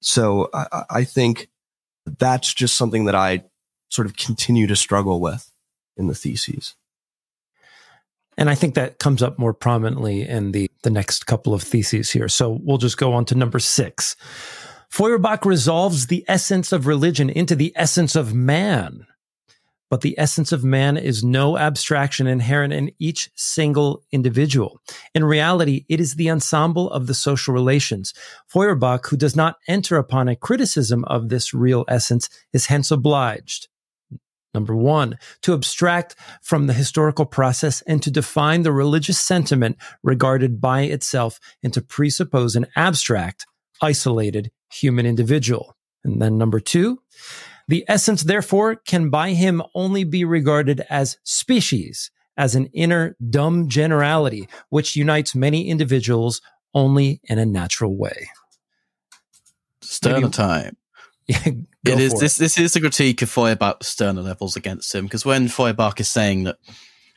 So 0.00 0.50
I, 0.52 0.84
I 0.90 1.04
think 1.04 1.48
that's 2.04 2.52
just 2.52 2.76
something 2.76 3.04
that 3.04 3.14
I 3.14 3.44
sort 3.90 4.06
of 4.06 4.16
continue 4.16 4.66
to 4.66 4.76
struggle 4.76 5.20
with 5.20 5.50
in 5.96 6.08
the 6.08 6.14
theses. 6.14 6.74
And 8.36 8.50
I 8.50 8.54
think 8.54 8.74
that 8.74 8.98
comes 8.98 9.22
up 9.22 9.38
more 9.38 9.54
prominently 9.54 10.22
in 10.22 10.52
the, 10.52 10.70
the 10.82 10.90
next 10.90 11.26
couple 11.26 11.54
of 11.54 11.62
theses 11.62 12.10
here. 12.10 12.28
So 12.28 12.58
we'll 12.62 12.78
just 12.78 12.98
go 12.98 13.12
on 13.12 13.24
to 13.26 13.34
number 13.34 13.58
six. 13.58 14.16
Feuerbach 14.90 15.44
resolves 15.44 16.06
the 16.06 16.24
essence 16.28 16.72
of 16.72 16.86
religion 16.86 17.30
into 17.30 17.54
the 17.54 17.72
essence 17.76 18.14
of 18.14 18.34
man. 18.34 19.06
But 19.90 20.00
the 20.00 20.18
essence 20.18 20.50
of 20.50 20.64
man 20.64 20.96
is 20.96 21.22
no 21.22 21.56
abstraction 21.58 22.26
inherent 22.26 22.72
in 22.72 22.90
each 22.98 23.30
single 23.36 24.02
individual. 24.10 24.80
In 25.14 25.24
reality, 25.24 25.84
it 25.88 26.00
is 26.00 26.14
the 26.14 26.30
ensemble 26.30 26.90
of 26.90 27.06
the 27.06 27.14
social 27.14 27.54
relations. 27.54 28.14
Feuerbach, 28.48 29.06
who 29.06 29.16
does 29.16 29.36
not 29.36 29.56
enter 29.68 29.96
upon 29.96 30.28
a 30.28 30.36
criticism 30.36 31.04
of 31.04 31.28
this 31.28 31.54
real 31.54 31.84
essence, 31.86 32.28
is 32.52 32.66
hence 32.66 32.90
obliged 32.90 33.68
Number 34.54 34.76
one, 34.76 35.18
to 35.42 35.52
abstract 35.52 36.14
from 36.40 36.68
the 36.68 36.72
historical 36.72 37.26
process 37.26 37.82
and 37.82 38.00
to 38.02 38.10
define 38.10 38.62
the 38.62 38.72
religious 38.72 39.18
sentiment 39.18 39.76
regarded 40.02 40.60
by 40.60 40.82
itself 40.82 41.40
and 41.62 41.72
to 41.74 41.82
presuppose 41.82 42.54
an 42.54 42.66
abstract, 42.76 43.46
isolated 43.82 44.52
human 44.72 45.06
individual. 45.06 45.76
And 46.04 46.22
then 46.22 46.38
number 46.38 46.60
two, 46.60 47.00
the 47.66 47.84
essence, 47.88 48.22
therefore, 48.22 48.76
can 48.76 49.10
by 49.10 49.30
him 49.30 49.62
only 49.74 50.04
be 50.04 50.24
regarded 50.24 50.84
as 50.88 51.18
species, 51.24 52.10
as 52.36 52.54
an 52.54 52.66
inner 52.66 53.16
dumb 53.30 53.68
generality, 53.68 54.48
which 54.68 54.96
unites 54.96 55.34
many 55.34 55.68
individuals 55.68 56.40
only 56.74 57.20
in 57.24 57.38
a 57.38 57.46
natural 57.46 57.96
way. 57.96 58.28
Stirner 59.80 60.28
time. 60.28 60.76
it 61.28 61.66
is 61.84 62.18
this. 62.20 62.36
It. 62.36 62.40
This 62.40 62.58
is 62.58 62.72
the 62.74 62.80
critique 62.80 63.22
of 63.22 63.30
Feuerbach's 63.30 63.88
Stirner 63.88 64.22
levels 64.22 64.56
against 64.56 64.94
him 64.94 65.04
because 65.04 65.24
when 65.24 65.48
Feuerbach 65.48 65.98
is 65.98 66.08
saying 66.08 66.44
that 66.44 66.58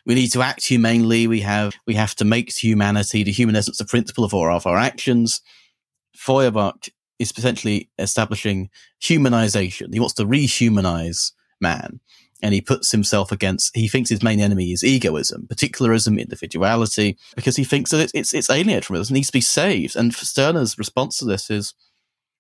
we 0.06 0.16
need 0.16 0.32
to 0.32 0.42
act 0.42 0.66
humanely, 0.66 1.28
we 1.28 1.42
have 1.42 1.76
we 1.86 1.96
have 1.96 2.16
to 2.16 2.26
make 2.26 2.52
humanity, 2.54 3.24
the 3.24 3.32
human 3.32 3.58
essence, 3.58 3.78
the 3.78 3.86
principle 3.86 4.24
of 4.24 4.34
all 4.34 4.50
of 4.50 4.66
our 4.66 4.78
actions. 4.78 5.42
Feuerbach 6.16 6.88
is 7.20 7.34
potentially 7.34 7.90
establishing 8.00 8.70
humanization. 9.02 9.94
He 9.94 10.00
wants 10.00 10.16
to 10.16 10.26
rehumanize 10.26 11.34
man, 11.60 12.00
and 12.42 12.54
he 12.54 12.62
puts 12.62 12.92
himself 12.92 13.34
against. 13.34 13.76
He 13.76 13.90
thinks 13.90 14.10
his 14.10 14.24
main 14.24 14.40
enemy 14.40 14.72
is 14.72 14.84
egoism, 14.84 15.48
particularism, 15.48 16.18
individuality, 16.18 17.18
because 17.36 17.58
he 17.58 17.66
thinks 17.66 17.92
that 17.92 18.00
it's 18.00 18.14
it's, 18.14 18.34
it's 18.34 18.50
alienated 18.50 18.86
from 18.86 18.96
us, 18.96 19.10
it 19.10 19.14
needs 19.14 19.28
to 19.28 19.34
be 19.34 19.42
saved. 19.42 19.98
And 19.98 20.14
Stirner's 20.14 20.78
response 20.78 21.18
to 21.18 21.26
this 21.26 21.50
is 21.50 21.74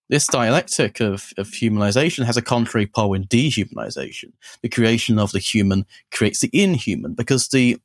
this 0.10 0.28
dialectic 0.28 1.00
of, 1.00 1.34
of 1.38 1.48
humanization 1.48 2.26
has 2.26 2.38
a 2.38 2.42
contrary 2.42 2.88
pole 2.88 3.14
in 3.14 3.26
dehumanization. 3.26 4.32
The 4.62 4.70
creation 4.70 5.20
of 5.20 5.32
the 5.32 5.40
human 5.40 5.86
creates 6.12 6.40
the 6.40 6.50
inhuman 6.54 7.14
because 7.14 7.50
the 7.50 7.78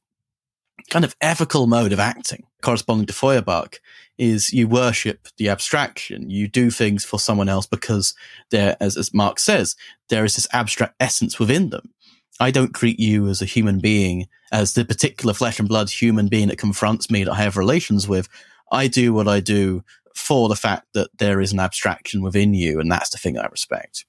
kind 0.91 1.05
of 1.05 1.17
ethical 1.21 1.67
mode 1.67 1.93
of 1.93 2.00
acting 2.00 2.45
corresponding 2.62 3.07
to 3.07 3.12
Feuerbach 3.12 3.81
is 4.19 4.52
you 4.52 4.69
worship 4.69 5.29
the 5.37 5.49
abstraction. 5.49 6.31
You 6.31 6.49
do 6.49 6.71
things 6.71 7.05
for 7.05 7.19
someone 7.19 7.49
else 7.49 7.67
because 7.67 8.14
there, 8.50 8.76
as, 8.81 8.97
as 8.97 9.12
Marx 9.12 9.43
says, 9.43 9.75
there 10.09 10.25
is 10.25 10.37
this 10.37 10.49
abstract 10.52 10.95
essence 11.00 11.38
within 11.38 11.71
them. 11.71 11.93
I 12.41 12.50
don't 12.50 12.75
treat 12.75 12.99
you 12.99 13.29
as 13.29 13.43
a 13.43 13.47
human 13.47 13.79
being, 13.79 14.29
as 14.52 14.75
the 14.75 14.85
particular 14.85 15.35
flesh 15.35 15.59
and 15.59 15.69
blood 15.69 15.91
human 15.91 16.29
being 16.29 16.49
that 16.49 16.59
confronts 16.59 17.11
me 17.11 17.25
that 17.25 17.33
I 17.33 17.43
have 17.43 17.57
relations 17.57 18.09
with. 18.09 18.29
I 18.71 18.88
do 18.88 19.12
what 19.12 19.29
I 19.29 19.41
do 19.41 19.85
for 20.14 20.49
the 20.49 20.57
fact 20.57 20.87
that 20.95 21.11
there 21.19 21.40
is 21.40 21.52
an 21.52 21.61
abstraction 21.61 22.23
within 22.23 22.54
you, 22.54 22.81
and 22.81 22.90
that's 22.90 23.11
the 23.11 23.19
thing 23.19 23.38
I 23.38 23.47
respect. 23.47 24.04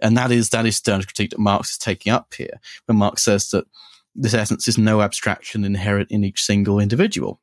And 0.00 0.16
that 0.16 0.30
is 0.30 0.50
that 0.50 0.66
is 0.66 0.76
Stirner's 0.76 1.06
critique 1.06 1.30
that 1.30 1.38
Marx 1.38 1.72
is 1.72 1.78
taking 1.78 2.12
up 2.12 2.34
here, 2.34 2.60
when 2.86 2.98
Marx 2.98 3.22
says 3.22 3.48
that 3.50 3.64
this 4.14 4.34
essence 4.34 4.68
is 4.68 4.78
no 4.78 5.02
abstraction 5.02 5.64
inherent 5.64 6.10
in 6.10 6.24
each 6.24 6.42
single 6.42 6.78
individual. 6.78 7.40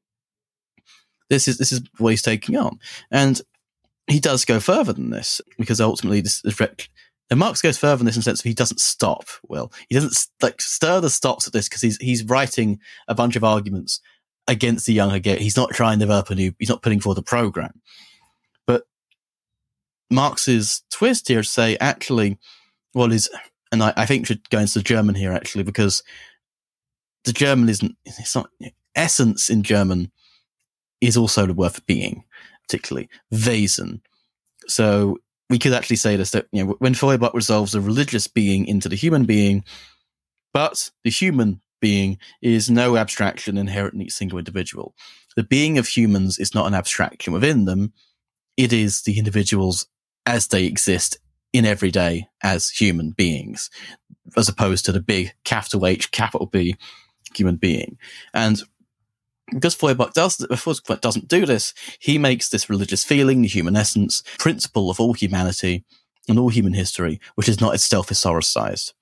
This 1.30 1.48
is 1.48 1.58
this 1.58 1.72
is 1.72 1.82
what 1.98 2.10
he's 2.10 2.22
taking 2.22 2.58
on, 2.58 2.80
and 3.12 3.42
he 4.08 4.20
does 4.20 4.46
go 4.46 4.60
further 4.60 4.94
than 4.94 5.10
this 5.10 5.42
because 5.58 5.82
ultimately 5.82 6.22
this 6.22 6.44
is. 6.44 6.54
And 7.30 7.40
Marx 7.40 7.62
goes 7.62 7.78
further 7.78 8.02
in 8.02 8.06
this 8.06 8.16
in 8.16 8.20
the 8.20 8.24
sense 8.24 8.42
of 8.42 8.44
he 8.44 8.54
doesn't 8.54 8.82
stop. 8.82 9.26
Well, 9.48 9.72
he 9.90 9.96
doesn't 9.96 10.28
like 10.42 10.62
Stirner 10.62 11.10
stops 11.10 11.48
at 11.48 11.54
this 11.54 11.68
because 11.68 11.82
he's 11.82 11.98
he's 11.98 12.24
writing 12.26 12.80
a 13.08 13.16
bunch 13.16 13.36
of 13.36 13.44
arguments 13.44 14.02
against 14.48 14.86
the 14.86 14.94
younger 14.94 15.20
get. 15.20 15.42
He's 15.42 15.58
not 15.58 15.72
trying 15.72 16.00
to 16.00 16.06
develop 16.06 16.30
a 16.30 16.36
new, 16.36 16.54
he's 16.60 16.70
not 16.70 16.82
putting 16.82 17.00
forward 17.00 17.20
a 17.20 17.24
program. 17.24 17.82
But 18.66 18.84
Marx's 20.10 20.84
twist 20.92 21.28
here 21.28 21.42
to 21.42 21.48
say, 21.48 21.78
actually, 21.80 22.38
what 22.94 23.12
is, 23.12 23.30
and 23.72 23.84
I, 23.84 23.94
I 23.96 24.06
think 24.06 24.28
should 24.28 24.50
go 24.50 24.60
into 24.60 24.80
the 24.80 24.84
German 24.84 25.16
here 25.16 25.32
actually, 25.32 25.64
because 25.64 26.04
the 27.24 27.34
German 27.34 27.70
isn't, 27.70 27.96
it's 28.06 28.36
not, 28.36 28.50
essence 28.96 29.50
in 29.50 29.64
German 29.64 30.12
is 31.02 31.18
also 31.18 31.46
the 31.46 31.54
word 31.54 31.74
for 31.74 31.82
being, 31.82 32.24
particularly 32.68 33.10
Wesen. 33.34 34.02
So 34.68 35.18
we 35.50 35.60
could 35.60 35.74
actually 35.74 35.98
say 35.98 36.16
this 36.16 36.32
that, 36.32 36.48
you 36.52 36.64
know, 36.64 36.76
when 36.80 36.94
Feuerbach 36.94 37.34
resolves 37.34 37.74
the 37.74 37.82
religious 37.82 38.28
being 38.28 38.66
into 38.66 38.90
the 38.90 38.96
human 38.96 39.26
being, 39.26 39.64
but 40.54 40.92
the 41.04 41.10
human 41.10 41.62
being 41.84 42.18
is 42.42 42.70
no 42.70 42.96
abstraction 42.96 43.58
inherent 43.58 43.94
in 43.94 44.04
each 44.04 44.14
single 44.14 44.40
individual. 44.40 44.96
The 45.36 45.44
being 45.44 45.78
of 45.78 45.86
humans 45.86 46.40
is 46.40 46.56
not 46.56 46.66
an 46.66 46.74
abstraction 46.74 47.34
within 47.34 47.66
them. 47.66 47.92
It 48.56 48.72
is 48.72 49.02
the 49.02 49.18
individuals 49.20 49.86
as 50.26 50.48
they 50.48 50.64
exist 50.64 51.18
in 51.52 51.66
every 51.66 51.92
day 51.92 52.30
as 52.42 52.70
human 52.70 53.12
beings, 53.12 53.70
as 54.38 54.48
opposed 54.48 54.86
to 54.86 54.94
the 54.94 55.02
big 55.02 55.34
capital 55.44 55.86
H, 55.86 56.10
capital 56.12 56.48
B 56.48 56.78
human 57.36 57.58
being. 57.58 57.98
And 58.34 58.64
because 59.52 59.76
Feuerbach 59.76 60.14
does, 60.14 60.38
Feuerbach 60.56 61.02
doesn't 61.02 61.28
do 61.28 61.46
this, 61.46 61.74
he 62.00 62.18
makes 62.18 62.48
this 62.48 62.70
religious 62.70 63.04
feeling, 63.04 63.42
the 63.42 63.50
human 63.50 63.76
essence, 63.76 64.24
principle 64.40 64.90
of 64.90 65.02
all 65.02 65.12
humanity 65.12 65.84
and 66.30 66.40
all 66.40 66.48
human 66.48 66.74
history, 66.74 67.20
which 67.36 67.50
is 67.50 67.60
not 67.60 67.74
itself 67.74 68.08
historicized. 68.08 68.94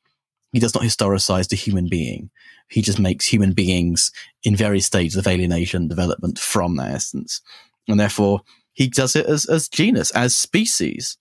He 0.52 0.60
does 0.60 0.76
not 0.76 0.84
historicize 0.84 1.48
the 1.48 1.56
human 1.56 1.88
being. 1.88 2.30
He 2.70 2.82
just 2.82 3.00
makes 3.00 3.26
human 3.26 3.54
beings 3.54 4.12
in 4.44 4.56
various 4.56 4.86
stages 4.86 5.16
of 5.16 5.28
alienation 5.28 5.88
development 5.88 6.40
from 6.40 6.76
that 6.76 6.92
essence. 6.92 7.42
And 7.88 8.00
therefore, 8.00 8.42
he 8.74 8.88
does 8.88 9.16
it 9.16 9.26
as, 9.26 9.46
as 9.46 9.70
genus, 9.70 10.12
as 10.12 10.36
species, 10.36 11.18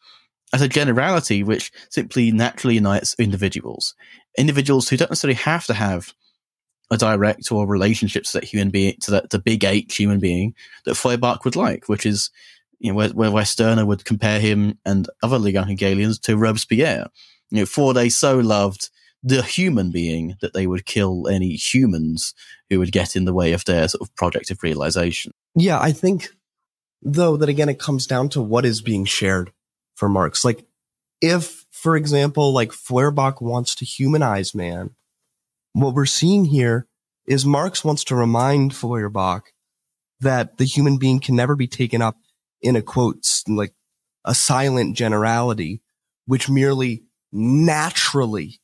as 0.52 0.62
a 0.62 0.68
generality 0.68 1.42
which 1.42 1.72
simply 1.90 2.32
naturally 2.32 2.76
unites 2.76 3.14
individuals. 3.18 3.94
Individuals 4.36 4.88
who 4.88 4.96
don't 4.96 5.10
necessarily 5.10 5.34
have 5.34 5.64
to 5.66 5.74
have 5.74 6.12
a 6.90 6.96
direct 6.96 7.50
or 7.52 7.66
relationship 7.66 8.24
to 8.24 8.32
that 8.34 8.44
human 8.44 8.70
being, 8.70 8.96
to 9.02 9.12
that 9.12 9.30
the 9.30 9.38
big 9.38 9.64
H 9.64 9.96
human 9.96 10.18
being 10.18 10.54
that 10.84 10.96
Feuerbach 10.96 11.44
would 11.44 11.56
like, 11.56 11.88
which 11.88 12.04
is 12.04 12.30
you 12.80 12.90
know 12.90 12.96
where, 12.96 13.30
where, 13.30 13.44
Stirner 13.44 13.86
would 13.86 14.04
compare 14.04 14.40
him 14.40 14.78
and 14.84 15.08
other 15.22 15.48
young 15.48 15.68
Hegelians 15.68 16.18
to 16.20 16.36
Robespierre. 16.36 17.06
You 17.50 17.60
know, 17.60 17.66
for 17.66 17.94
they 17.94 18.08
so 18.08 18.38
loved 18.38 18.90
the 19.22 19.42
human 19.42 19.90
being 19.90 20.36
that 20.40 20.54
they 20.54 20.66
would 20.66 20.86
kill 20.86 21.28
any 21.28 21.54
humans 21.54 22.34
who 22.68 22.78
would 22.78 22.92
get 22.92 23.16
in 23.16 23.24
the 23.24 23.34
way 23.34 23.52
of 23.52 23.64
their 23.64 23.86
sort 23.88 24.00
of 24.00 24.14
project 24.16 24.50
of 24.50 24.62
realization. 24.62 25.32
Yeah, 25.54 25.78
I 25.80 25.92
think 25.92 26.28
though 27.02 27.36
that 27.36 27.48
again 27.48 27.68
it 27.68 27.78
comes 27.78 28.06
down 28.06 28.28
to 28.30 28.42
what 28.42 28.64
is 28.64 28.80
being 28.80 29.04
shared 29.04 29.52
for 29.94 30.08
Marx. 30.08 30.44
Like 30.44 30.66
if, 31.20 31.66
for 31.70 31.96
example, 31.96 32.52
like 32.52 32.72
Feuerbach 32.72 33.40
wants 33.40 33.74
to 33.76 33.84
humanize 33.84 34.54
man, 34.54 34.90
what 35.72 35.94
we're 35.94 36.06
seeing 36.06 36.46
here 36.46 36.86
is 37.26 37.44
Marx 37.44 37.84
wants 37.84 38.04
to 38.04 38.16
remind 38.16 38.74
Feuerbach 38.74 39.52
that 40.20 40.58
the 40.58 40.64
human 40.64 40.98
being 40.98 41.20
can 41.20 41.36
never 41.36 41.56
be 41.56 41.66
taken 41.66 42.02
up 42.02 42.16
in 42.62 42.76
a 42.76 42.82
quote, 42.82 43.26
like 43.48 43.72
a 44.24 44.34
silent 44.34 44.96
generality, 44.96 45.82
which 46.26 46.48
merely 46.48 47.04
naturally 47.32 48.60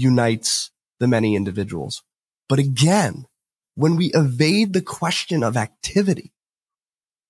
unites 0.00 0.70
the 0.98 1.06
many 1.06 1.34
individuals. 1.34 2.02
But 2.48 2.58
again, 2.58 3.26
when 3.74 3.96
we 3.96 4.12
evade 4.12 4.72
the 4.72 4.82
question 4.82 5.42
of 5.42 5.56
activity 5.56 6.32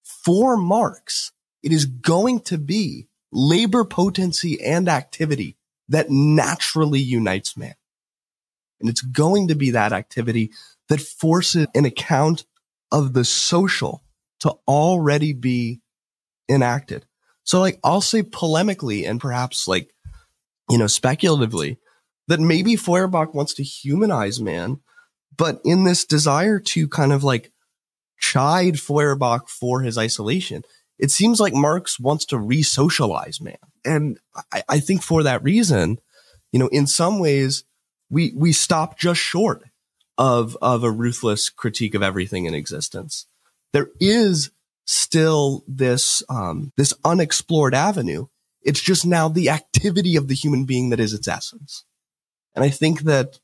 for 0.02 0.56
Marx, 0.56 1.32
it 1.62 1.72
is 1.72 1.84
going 1.84 2.40
to 2.40 2.58
be 2.58 3.08
labor 3.32 3.84
potency 3.84 4.60
and 4.62 4.88
activity 4.88 5.56
that 5.88 6.10
naturally 6.10 7.00
unites 7.00 7.56
man. 7.56 7.74
And 8.80 8.88
it's 8.88 9.02
going 9.02 9.48
to 9.48 9.54
be 9.54 9.70
that 9.72 9.92
activity 9.92 10.52
that 10.88 11.00
forces 11.00 11.66
an 11.74 11.84
account 11.84 12.44
of 12.90 13.12
the 13.12 13.24
social 13.24 14.02
to 14.40 14.56
already 14.66 15.32
be 15.32 15.80
enacted. 16.48 17.06
So 17.44 17.60
like 17.60 17.78
I'll 17.84 18.00
say 18.00 18.22
polemically 18.22 19.08
and 19.08 19.20
perhaps 19.20 19.68
like, 19.68 19.92
you 20.68 20.78
know, 20.78 20.86
speculatively 20.86 21.78
that 22.30 22.38
maybe 22.38 22.76
Feuerbach 22.76 23.34
wants 23.34 23.54
to 23.54 23.64
humanize 23.64 24.40
man, 24.40 24.78
but 25.36 25.60
in 25.64 25.82
this 25.82 26.04
desire 26.04 26.60
to 26.60 26.86
kind 26.86 27.12
of 27.12 27.24
like 27.24 27.50
chide 28.20 28.78
Feuerbach 28.78 29.48
for 29.48 29.80
his 29.82 29.98
isolation. 29.98 30.62
It 30.96 31.10
seems 31.10 31.40
like 31.40 31.54
Marx 31.54 31.98
wants 31.98 32.24
to 32.26 32.38
re-socialize 32.38 33.40
man. 33.40 33.58
And 33.84 34.20
I, 34.52 34.62
I 34.68 34.78
think 34.78 35.02
for 35.02 35.24
that 35.24 35.42
reason, 35.42 35.98
you 36.52 36.60
know, 36.60 36.68
in 36.68 36.86
some 36.86 37.18
ways, 37.18 37.64
we, 38.10 38.32
we 38.36 38.52
stop 38.52 38.96
just 38.96 39.20
short 39.20 39.64
of, 40.16 40.56
of 40.62 40.84
a 40.84 40.90
ruthless 40.90 41.50
critique 41.50 41.96
of 41.96 42.02
everything 42.02 42.44
in 42.44 42.54
existence. 42.54 43.26
There 43.72 43.88
is 43.98 44.52
still 44.84 45.64
this, 45.66 46.22
um, 46.28 46.70
this 46.76 46.94
unexplored 47.04 47.74
avenue. 47.74 48.26
It's 48.62 48.80
just 48.80 49.04
now 49.04 49.28
the 49.28 49.48
activity 49.48 50.14
of 50.14 50.28
the 50.28 50.34
human 50.34 50.64
being 50.64 50.90
that 50.90 51.00
is 51.00 51.12
its 51.12 51.26
essence. 51.26 51.84
And 52.54 52.64
I 52.64 52.68
think 52.70 53.02
that 53.02 53.38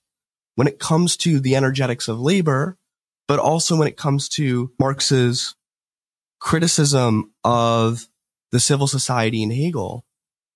when 0.55 0.67
it 0.67 0.79
comes 0.79 1.17
to 1.19 1.39
the 1.39 1.57
energetics 1.57 2.09
of 2.09 2.21
labor, 2.21 2.77
but 3.29 3.39
also 3.39 3.77
when 3.77 3.89
it 3.89 3.97
comes 3.97 4.29
to 4.31 4.73
Marx's 4.79 5.55
criticism 6.39 7.33
of 7.45 8.07
the 8.53 8.61
civil 8.61 8.87
society 8.87 9.43
in 9.43 9.51
Hegel, 9.51 10.05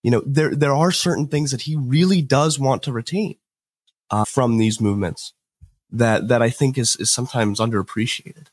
you 0.02 0.10
know, 0.10 0.22
there, 0.24 0.54
there 0.54 0.74
are 0.74 0.90
certain 0.90 1.26
things 1.26 1.50
that 1.50 1.62
he 1.62 1.76
really 1.76 2.22
does 2.22 2.58
want 2.58 2.82
to 2.84 2.92
retain 2.92 3.36
uh, 4.10 4.24
from 4.24 4.56
these 4.56 4.80
movements 4.80 5.34
that, 5.90 6.28
that 6.28 6.42
I 6.42 6.50
think 6.50 6.78
is, 6.78 6.96
is 6.96 7.10
sometimes 7.10 7.60
underappreciated. 7.60 8.46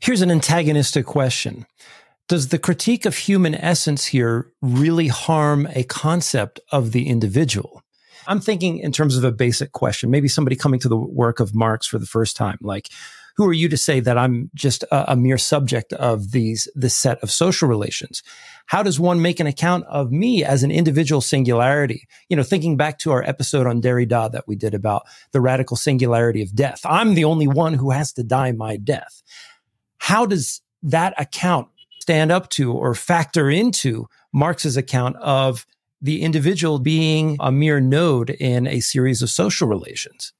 Here's 0.00 0.22
an 0.22 0.30
antagonistic 0.30 1.04
question. 1.06 1.66
Does 2.28 2.48
the 2.48 2.58
critique 2.58 3.04
of 3.04 3.16
human 3.16 3.54
essence 3.54 4.06
here 4.06 4.52
really 4.62 5.08
harm 5.08 5.66
a 5.74 5.82
concept 5.82 6.60
of 6.70 6.92
the 6.92 7.08
individual? 7.08 7.82
I'm 8.30 8.40
thinking 8.40 8.78
in 8.78 8.92
terms 8.92 9.16
of 9.16 9.24
a 9.24 9.32
basic 9.32 9.72
question, 9.72 10.08
maybe 10.08 10.28
somebody 10.28 10.54
coming 10.54 10.78
to 10.80 10.88
the 10.88 10.96
work 10.96 11.40
of 11.40 11.52
Marx 11.52 11.84
for 11.84 11.98
the 11.98 12.06
first 12.06 12.36
time, 12.36 12.58
like, 12.62 12.88
who 13.36 13.44
are 13.46 13.52
you 13.52 13.68
to 13.68 13.76
say 13.76 13.98
that 13.98 14.16
I'm 14.16 14.50
just 14.54 14.84
a, 14.84 15.12
a, 15.12 15.16
mere 15.16 15.38
subject 15.38 15.92
of 15.94 16.30
these 16.30 16.68
this 16.76 16.94
set 16.94 17.18
of 17.22 17.30
social 17.30 17.68
relations? 17.68 18.22
How 18.66 18.84
does 18.84 19.00
one 19.00 19.20
make 19.20 19.40
an 19.40 19.48
account 19.48 19.84
of 19.86 20.12
me 20.12 20.44
as 20.44 20.62
an 20.62 20.70
individual 20.70 21.20
singularity? 21.20 22.06
You 22.28 22.36
know, 22.36 22.42
thinking 22.44 22.76
back 22.76 22.98
to 23.00 23.10
our 23.10 23.22
episode 23.24 23.66
on 23.66 23.82
Derrida 23.82 24.30
that 24.30 24.46
we 24.46 24.54
did 24.54 24.74
about 24.74 25.06
the 25.32 25.40
radical 25.40 25.76
singularity 25.76 26.42
of 26.42 26.54
death. 26.54 26.82
I'm 26.84 27.14
the 27.14 27.24
only 27.24 27.48
one 27.48 27.74
who 27.74 27.90
has 27.90 28.12
to 28.12 28.22
die 28.22 28.52
my 28.52 28.76
death. 28.76 29.22
How 29.98 30.24
does 30.24 30.60
that 30.82 31.14
account 31.18 31.68
stand 32.00 32.30
up 32.30 32.48
to 32.50 32.72
or 32.72 32.94
factor 32.94 33.50
into 33.50 34.06
Marx's 34.32 34.76
account 34.76 35.16
of 35.16 35.66
the 36.00 36.22
individual 36.22 36.78
being 36.78 37.36
a 37.40 37.52
mere 37.52 37.80
node 37.80 38.30
in 38.30 38.66
a 38.66 38.80
series 38.80 39.22
of 39.22 39.30
social 39.30 39.68
relations? 39.68 40.32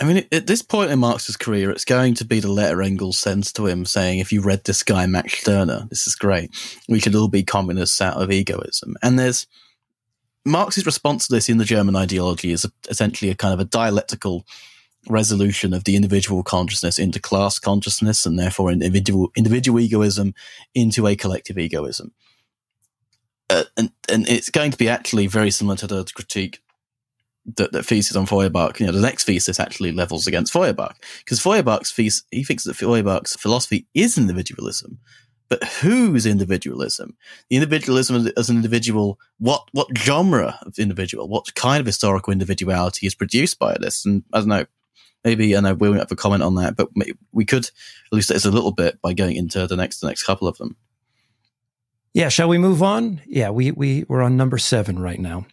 I 0.00 0.04
mean, 0.04 0.26
at 0.32 0.46
this 0.46 0.62
point 0.62 0.90
in 0.90 0.98
Marx's 0.98 1.36
career, 1.36 1.70
it's 1.70 1.84
going 1.84 2.14
to 2.14 2.24
be 2.24 2.40
the 2.40 2.50
letter 2.50 2.82
Engels 2.82 3.18
sends 3.18 3.52
to 3.52 3.66
him 3.66 3.84
saying, 3.84 4.18
if 4.18 4.32
you 4.32 4.40
read 4.40 4.64
this 4.64 4.82
guy, 4.82 5.06
Max 5.06 5.34
Stirner, 5.34 5.86
this 5.90 6.06
is 6.06 6.14
great. 6.14 6.50
We 6.88 6.98
should 6.98 7.14
all 7.14 7.28
be 7.28 7.42
communists 7.42 8.00
out 8.00 8.20
of 8.20 8.32
egoism. 8.32 8.96
And 9.02 9.18
there's 9.18 9.46
Marx's 10.44 10.86
response 10.86 11.26
to 11.26 11.34
this 11.34 11.48
in 11.48 11.58
the 11.58 11.64
German 11.64 11.94
ideology 11.94 12.50
is 12.50 12.66
essentially 12.88 13.30
a 13.30 13.36
kind 13.36 13.54
of 13.54 13.60
a 13.60 13.64
dialectical 13.64 14.44
resolution 15.08 15.74
of 15.74 15.84
the 15.84 15.94
individual 15.94 16.42
consciousness 16.42 16.98
into 16.98 17.20
class 17.20 17.58
consciousness 17.58 18.24
and 18.24 18.38
therefore 18.38 18.70
individual, 18.70 19.30
individual 19.36 19.78
egoism 19.78 20.34
into 20.74 21.06
a 21.06 21.16
collective 21.16 21.58
egoism. 21.58 22.12
Uh, 23.52 23.64
and, 23.76 23.90
and 24.08 24.26
it's 24.28 24.48
going 24.48 24.70
to 24.70 24.78
be 24.78 24.88
actually 24.88 25.26
very 25.26 25.50
similar 25.50 25.76
to 25.76 25.86
the 25.86 26.04
critique 26.14 26.62
that, 27.56 27.72
that 27.72 27.84
thesis 27.84 28.16
on 28.16 28.24
Feuerbach, 28.24 28.80
you 28.80 28.86
know, 28.86 28.92
the 28.92 29.00
next 29.00 29.24
thesis 29.24 29.60
actually 29.60 29.92
levels 29.92 30.26
against 30.26 30.52
Feuerbach. 30.52 30.96
Because 31.18 31.38
Feuerbach's 31.38 31.92
thesis, 31.92 32.22
he 32.30 32.44
thinks 32.44 32.64
that 32.64 32.76
Feuerbach's 32.76 33.36
philosophy 33.36 33.86
is 33.92 34.16
individualism. 34.16 35.00
But 35.50 35.64
whose 35.64 36.24
individualism? 36.24 37.14
The 37.50 37.56
individualism 37.56 38.26
as 38.38 38.48
an 38.48 38.56
individual, 38.56 39.18
what, 39.38 39.68
what 39.72 39.88
genre 39.98 40.58
of 40.62 40.78
individual, 40.78 41.28
what 41.28 41.54
kind 41.54 41.80
of 41.80 41.86
historical 41.86 42.32
individuality 42.32 43.06
is 43.06 43.14
produced 43.14 43.58
by 43.58 43.76
this? 43.78 44.06
And 44.06 44.22
I 44.32 44.38
don't 44.38 44.48
know, 44.48 44.64
maybe, 45.24 45.54
I 45.54 45.60
know 45.60 45.74
we 45.74 45.90
won't 45.90 46.00
have 46.00 46.10
a 46.10 46.16
comment 46.16 46.42
on 46.42 46.54
that, 46.54 46.74
but 46.74 46.88
we 47.32 47.44
could 47.44 47.68
elucidate 48.10 48.36
this 48.36 48.46
a 48.46 48.50
little 48.50 48.72
bit 48.72 48.98
by 49.02 49.12
going 49.12 49.36
into 49.36 49.66
the 49.66 49.76
next, 49.76 50.00
the 50.00 50.06
next 50.06 50.22
couple 50.22 50.48
of 50.48 50.56
them. 50.56 50.76
Yeah. 52.14 52.28
Shall 52.28 52.48
we 52.48 52.58
move 52.58 52.82
on? 52.82 53.20
Yeah. 53.26 53.50
We, 53.50 53.70
we, 53.70 54.04
we're 54.08 54.22
on 54.22 54.36
number 54.36 54.58
seven 54.58 54.98
right 54.98 55.20
now. 55.20 55.46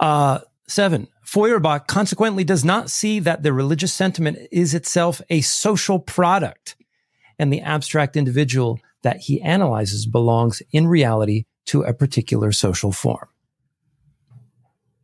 Uh, 0.00 0.40
Seven, 0.68 1.06
Feuerbach 1.22 1.86
consequently 1.86 2.42
does 2.42 2.64
not 2.64 2.90
see 2.90 3.20
that 3.20 3.42
the 3.42 3.52
religious 3.52 3.92
sentiment 3.92 4.38
is 4.50 4.74
itself 4.74 5.22
a 5.30 5.40
social 5.40 6.00
product 6.00 6.76
and 7.38 7.52
the 7.52 7.60
abstract 7.60 8.16
individual 8.16 8.80
that 9.02 9.18
he 9.18 9.40
analyzes 9.42 10.06
belongs 10.06 10.62
in 10.72 10.88
reality 10.88 11.44
to 11.66 11.82
a 11.82 11.94
particular 11.94 12.50
social 12.50 12.90
form. 12.90 13.28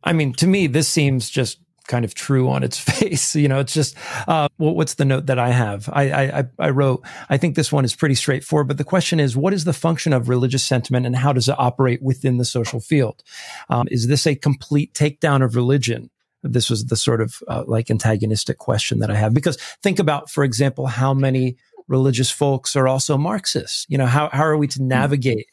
I 0.03 0.11
mean, 0.11 0.33
to 0.33 0.47
me, 0.47 0.67
this 0.67 0.89
seems 0.89 1.29
just 1.29 1.59
kind 1.87 2.05
of 2.05 2.13
true 2.13 2.49
on 2.49 2.63
its 2.63 2.79
face. 2.91 3.35
You 3.35 3.47
know, 3.47 3.59
it's 3.59 3.73
just, 3.73 3.95
uh, 4.27 4.47
what's 4.57 4.95
the 4.95 5.05
note 5.05 5.27
that 5.27 5.39
I 5.39 5.49
have? 5.49 5.89
I, 5.91 6.03
I, 6.39 6.43
I 6.59 6.69
wrote, 6.69 7.03
I 7.29 7.37
think 7.37 7.55
this 7.55 7.71
one 7.71 7.85
is 7.85 7.95
pretty 7.95 8.15
straightforward, 8.15 8.67
but 8.67 8.77
the 8.77 8.83
question 8.83 9.19
is, 9.19 9.35
what 9.35 9.53
is 9.53 9.65
the 9.65 9.73
function 9.73 10.13
of 10.13 10.29
religious 10.29 10.63
sentiment 10.63 11.05
and 11.05 11.15
how 11.15 11.33
does 11.33 11.49
it 11.49 11.55
operate 11.57 12.01
within 12.01 12.37
the 12.37 12.45
social 12.45 12.79
field? 12.79 13.23
Um, 13.69 13.87
is 13.91 14.07
this 14.07 14.25
a 14.27 14.35
complete 14.35 14.93
takedown 14.93 15.43
of 15.43 15.55
religion? 15.55 16.09
This 16.43 16.69
was 16.69 16.85
the 16.85 16.97
sort 16.97 17.21
of 17.21 17.41
uh, 17.47 17.63
like 17.65 17.89
antagonistic 17.89 18.57
question 18.57 18.99
that 18.99 19.09
I 19.09 19.15
have 19.15 19.33
because 19.33 19.57
think 19.81 19.97
about, 19.97 20.29
for 20.29 20.43
example, 20.43 20.87
how 20.87 21.13
many 21.13 21.55
religious 21.87 22.31
folks 22.31 22.75
are 22.75 22.87
also 22.87 23.17
Marxists. 23.17 23.85
You 23.89 23.97
know, 23.97 24.05
how, 24.05 24.29
how 24.31 24.43
are 24.43 24.57
we 24.57 24.67
to 24.67 24.79
hmm. 24.79 24.87
navigate, 24.87 25.47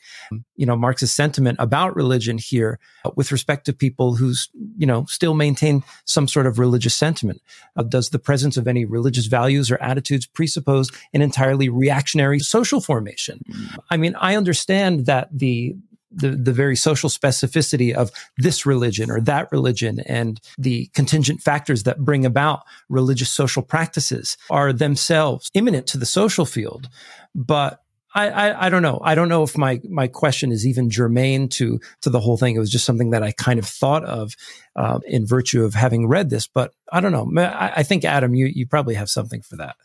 you 0.57 0.66
know, 0.66 0.77
Marxist 0.77 1.14
sentiment 1.16 1.59
about 1.61 1.97
religion 1.97 2.38
here 2.38 2.79
with 3.16 3.33
respect 3.33 3.66
to 3.66 3.73
people 3.73 4.14
who's, 4.14 4.49
you 4.77 4.87
know, 4.87 5.05
still 5.07 5.35
maintain 5.35 5.83
some 6.05 6.29
sort 6.29 6.47
of 6.47 6.59
religious 6.59 6.95
sentiment? 6.95 7.40
Uh, 7.77 7.83
does 7.83 8.11
the 8.11 8.19
presence 8.19 8.57
of 8.57 8.69
any 8.69 8.85
religious 8.85 9.27
values 9.27 9.71
or 9.71 9.83
attitudes 9.83 10.27
presuppose 10.27 10.90
an 11.12 11.23
entirely 11.23 11.69
reactionary 11.69 12.38
social 12.38 12.81
formation? 12.81 13.40
Hmm. 13.51 13.66
I 13.90 13.97
mean, 13.97 14.14
I 14.16 14.37
understand 14.37 15.07
that 15.07 15.29
the, 15.33 15.77
the, 16.11 16.31
the 16.31 16.53
very 16.53 16.77
social 16.77 17.09
specificity 17.09 17.92
of 17.92 18.11
this 18.38 18.66
religion 18.66 19.11
or 19.11 19.20
that 19.20 19.51
religion 19.53 20.01
and 20.01 20.40
the 20.59 20.87
contingent 20.94 21.40
factors 21.40 21.85
that 21.85 22.05
bring 22.05 22.27
about 22.27 22.62
religious 22.88 23.31
social 23.31 23.62
practices 23.62 24.37
are 24.51 24.73
themselves 24.73 25.51
immanent 25.55 25.87
to 25.88 25.99
the 25.99 26.07
social 26.07 26.44
field. 26.44 26.88
But 27.35 27.83
I, 28.12 28.29
I, 28.29 28.66
I, 28.66 28.68
don't 28.70 28.83
know. 28.83 29.01
I 29.05 29.14
don't 29.14 29.29
know 29.29 29.44
if 29.44 29.57
my, 29.57 29.81
my 29.88 30.09
question 30.09 30.51
is 30.51 30.66
even 30.66 30.90
germane 30.90 31.49
to, 31.51 31.81
to 32.01 32.11
the 32.11 32.18
whole 32.18 32.37
thing. 32.37 32.57
It 32.57 32.59
was 32.59 32.70
just 32.70 32.85
something 32.85 33.11
that 33.11 33.23
I 33.23 33.31
kind 33.33 33.59
of 33.61 33.66
thought 33.66 34.05
of, 34.05 34.35
uh, 34.75 34.99
in 35.07 35.27
virtue 35.27 35.64
of 35.64 35.75
having 35.75 36.09
read 36.09 36.29
this, 36.29 36.49
but 36.49 36.73
I 36.92 37.01
don't 37.01 37.12
know. 37.12 37.40
I, 37.40 37.73
I 37.77 37.83
think 37.85 38.05
Adam, 38.05 38.35
you, 38.35 38.46
you 38.46 38.66
probably 38.66 38.94
have 38.94 39.09
something 39.09 39.42
for 39.42 39.57
that. 39.57 39.77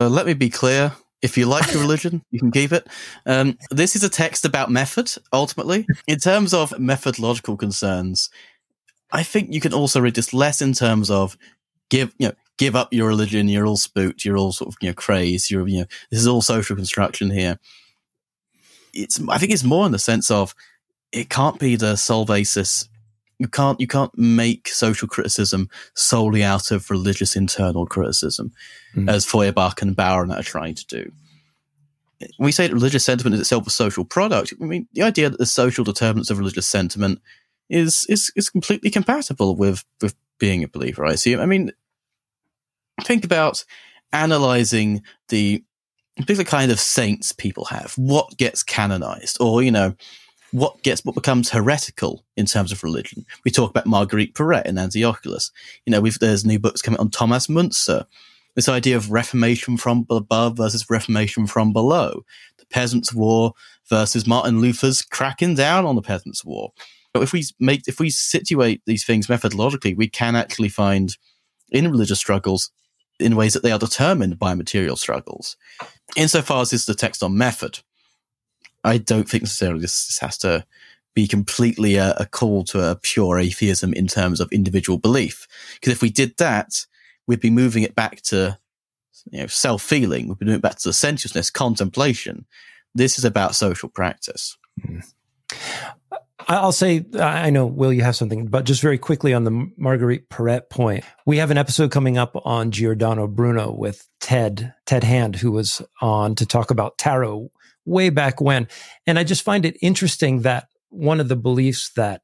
Uh, 0.00 0.08
let 0.08 0.26
me 0.26 0.34
be 0.34 0.50
clear. 0.50 0.92
If 1.24 1.38
you 1.38 1.46
like 1.46 1.72
your 1.72 1.80
religion, 1.80 2.22
you 2.30 2.38
can 2.38 2.50
keep 2.50 2.70
it. 2.70 2.86
Um, 3.24 3.56
this 3.70 3.96
is 3.96 4.04
a 4.04 4.10
text 4.10 4.44
about 4.44 4.70
method, 4.70 5.10
ultimately. 5.32 5.86
In 6.06 6.18
terms 6.18 6.52
of 6.52 6.78
methodological 6.78 7.56
concerns, 7.56 8.28
I 9.10 9.22
think 9.22 9.50
you 9.50 9.58
can 9.58 9.72
also 9.72 10.02
read 10.02 10.16
this 10.16 10.34
less 10.34 10.60
in 10.60 10.74
terms 10.74 11.10
of 11.10 11.38
give, 11.88 12.14
you 12.18 12.28
know, 12.28 12.34
give 12.58 12.76
up 12.76 12.92
your 12.92 13.08
religion, 13.08 13.48
you're 13.48 13.64
all 13.64 13.78
spooked, 13.78 14.22
you're 14.22 14.36
all 14.36 14.52
sort 14.52 14.68
of, 14.68 14.76
you 14.82 14.90
know, 14.90 14.94
crazed, 14.94 15.50
you're, 15.50 15.66
you 15.66 15.80
know, 15.80 15.86
this 16.10 16.20
is 16.20 16.26
all 16.26 16.42
social 16.42 16.76
construction 16.76 17.30
here. 17.30 17.58
It's, 18.92 19.18
I 19.26 19.38
think 19.38 19.50
it's 19.50 19.64
more 19.64 19.86
in 19.86 19.92
the 19.92 19.98
sense 19.98 20.30
of 20.30 20.54
it 21.10 21.30
can't 21.30 21.58
be 21.58 21.74
the 21.74 21.96
sole 21.96 22.26
basis 22.26 22.86
you 23.38 23.48
can't 23.48 23.80
you 23.80 23.86
can't 23.86 24.16
make 24.16 24.68
social 24.68 25.08
criticism 25.08 25.68
solely 25.94 26.42
out 26.42 26.70
of 26.70 26.90
religious 26.90 27.36
internal 27.36 27.86
criticism, 27.86 28.52
mm. 28.94 29.08
as 29.08 29.24
Feuerbach 29.24 29.82
and 29.82 29.96
Bauer 29.96 30.30
are 30.30 30.42
trying 30.42 30.74
to 30.74 30.86
do. 30.86 31.12
We 32.38 32.52
say 32.52 32.66
that 32.66 32.74
religious 32.74 33.04
sentiment 33.04 33.34
is 33.34 33.40
itself 33.40 33.66
a 33.66 33.70
social 33.70 34.04
product, 34.04 34.54
I 34.60 34.64
mean 34.64 34.88
the 34.92 35.02
idea 35.02 35.30
that 35.30 35.38
the 35.38 35.46
social 35.46 35.84
determinants 35.84 36.30
of 36.30 36.38
religious 36.38 36.66
sentiment 36.66 37.20
is 37.68 38.06
is 38.08 38.32
is 38.36 38.50
completely 38.50 38.90
compatible 38.90 39.56
with 39.56 39.84
with 40.00 40.14
being 40.38 40.62
a 40.62 40.68
believer. 40.68 41.04
I 41.04 41.14
see. 41.16 41.36
I 41.36 41.46
mean, 41.46 41.72
think 43.02 43.24
about 43.24 43.64
analyzing 44.12 45.02
the 45.28 45.64
particular 46.16 46.44
kind 46.44 46.70
of 46.70 46.78
saints 46.78 47.32
people 47.32 47.64
have. 47.66 47.94
What 47.96 48.36
gets 48.36 48.62
canonized, 48.62 49.38
or 49.40 49.62
you 49.62 49.70
know, 49.70 49.94
what 50.54 50.80
gets 50.84 51.04
what 51.04 51.16
becomes 51.16 51.50
heretical 51.50 52.24
in 52.36 52.46
terms 52.46 52.70
of 52.70 52.84
religion. 52.84 53.26
We 53.44 53.50
talk 53.50 53.70
about 53.70 53.86
Marguerite 53.86 54.34
Porete 54.34 54.66
and 54.66 54.78
Antiochus. 54.78 55.50
You 55.84 55.90
know, 55.90 56.00
there's 56.00 56.44
new 56.44 56.60
books 56.60 56.80
coming 56.80 57.00
on 57.00 57.10
Thomas 57.10 57.48
Müntzer. 57.48 58.06
This 58.54 58.68
idea 58.68 58.96
of 58.96 59.10
reformation 59.10 59.76
from 59.76 60.06
above 60.08 60.56
versus 60.56 60.88
reformation 60.88 61.48
from 61.48 61.72
below, 61.72 62.24
the 62.58 62.66
Peasants' 62.66 63.12
War 63.12 63.54
versus 63.90 64.28
Martin 64.28 64.60
Luther's 64.60 65.02
cracking 65.02 65.56
down 65.56 65.86
on 65.86 65.96
the 65.96 66.02
Peasants' 66.02 66.44
War. 66.44 66.72
But 67.12 67.24
if 67.24 67.32
we 67.32 67.42
make 67.58 67.88
if 67.88 67.98
we 67.98 68.10
situate 68.10 68.80
these 68.86 69.04
things 69.04 69.26
methodologically, 69.26 69.96
we 69.96 70.08
can 70.08 70.36
actually 70.36 70.68
find 70.68 71.16
in 71.72 71.90
religious 71.90 72.20
struggles 72.20 72.70
in 73.18 73.34
ways 73.34 73.54
that 73.54 73.64
they 73.64 73.72
are 73.72 73.78
determined 73.80 74.38
by 74.38 74.54
material 74.54 74.94
struggles. 74.94 75.56
Insofar 76.16 76.62
as 76.62 76.70
this 76.70 76.82
is 76.82 76.86
the 76.86 76.94
text 76.94 77.24
on 77.24 77.36
method, 77.36 77.80
I 78.84 78.98
don't 78.98 79.28
think 79.28 79.42
necessarily 79.42 79.80
this, 79.80 80.06
this 80.06 80.18
has 80.18 80.38
to 80.38 80.64
be 81.14 81.26
completely 81.26 81.96
a, 81.96 82.14
a, 82.18 82.26
call 82.26 82.64
to 82.64 82.90
a 82.90 82.96
pure 82.96 83.38
atheism 83.38 83.94
in 83.94 84.06
terms 84.06 84.40
of 84.40 84.52
individual 84.52 84.98
belief. 84.98 85.46
Because 85.74 85.92
if 85.92 86.02
we 86.02 86.10
did 86.10 86.36
that, 86.38 86.86
we'd 87.26 87.40
be 87.40 87.50
moving 87.50 87.82
it 87.82 87.94
back 87.94 88.20
to 88.22 88.58
you 89.30 89.40
know, 89.40 89.46
self 89.46 89.82
feeling. 89.82 90.28
We'd 90.28 90.38
be 90.38 90.46
moving 90.46 90.58
it 90.58 90.62
back 90.62 90.78
to 90.78 90.88
the 90.88 90.92
sensuousness, 90.92 91.50
contemplation. 91.50 92.46
This 92.94 93.18
is 93.18 93.24
about 93.24 93.54
social 93.54 93.88
practice. 93.88 94.56
Mm. 94.80 95.04
I'll 96.46 96.72
say, 96.72 97.06
I 97.18 97.48
know, 97.50 97.64
Will, 97.64 97.92
you 97.92 98.02
have 98.02 98.16
something, 98.16 98.46
but 98.48 98.64
just 98.64 98.82
very 98.82 98.98
quickly 98.98 99.32
on 99.32 99.44
the 99.44 99.70
Marguerite 99.78 100.28
Porete 100.28 100.68
point, 100.68 101.04
we 101.24 101.38
have 101.38 101.50
an 101.50 101.56
episode 101.56 101.90
coming 101.90 102.18
up 102.18 102.32
on 102.44 102.70
Giordano 102.70 103.26
Bruno 103.26 103.72
with 103.72 104.06
Ted, 104.20 104.74
Ted 104.84 105.04
Hand, 105.04 105.36
who 105.36 105.52
was 105.52 105.80
on 106.02 106.34
to 106.34 106.44
talk 106.44 106.70
about 106.70 106.98
tarot 106.98 107.50
way 107.84 108.10
back 108.10 108.40
when. 108.40 108.68
And 109.06 109.18
I 109.18 109.24
just 109.24 109.42
find 109.42 109.64
it 109.64 109.76
interesting 109.80 110.42
that 110.42 110.68
one 110.88 111.20
of 111.20 111.28
the 111.28 111.36
beliefs 111.36 111.90
that 111.96 112.22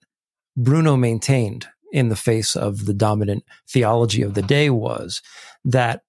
Bruno 0.57 0.97
maintained 0.97 1.67
in 1.93 2.09
the 2.09 2.17
face 2.17 2.55
of 2.57 2.87
the 2.87 2.95
dominant 2.95 3.45
theology 3.69 4.23
of 4.23 4.35
the 4.35 4.43
day 4.43 4.71
was 4.71 5.23
that 5.65 6.03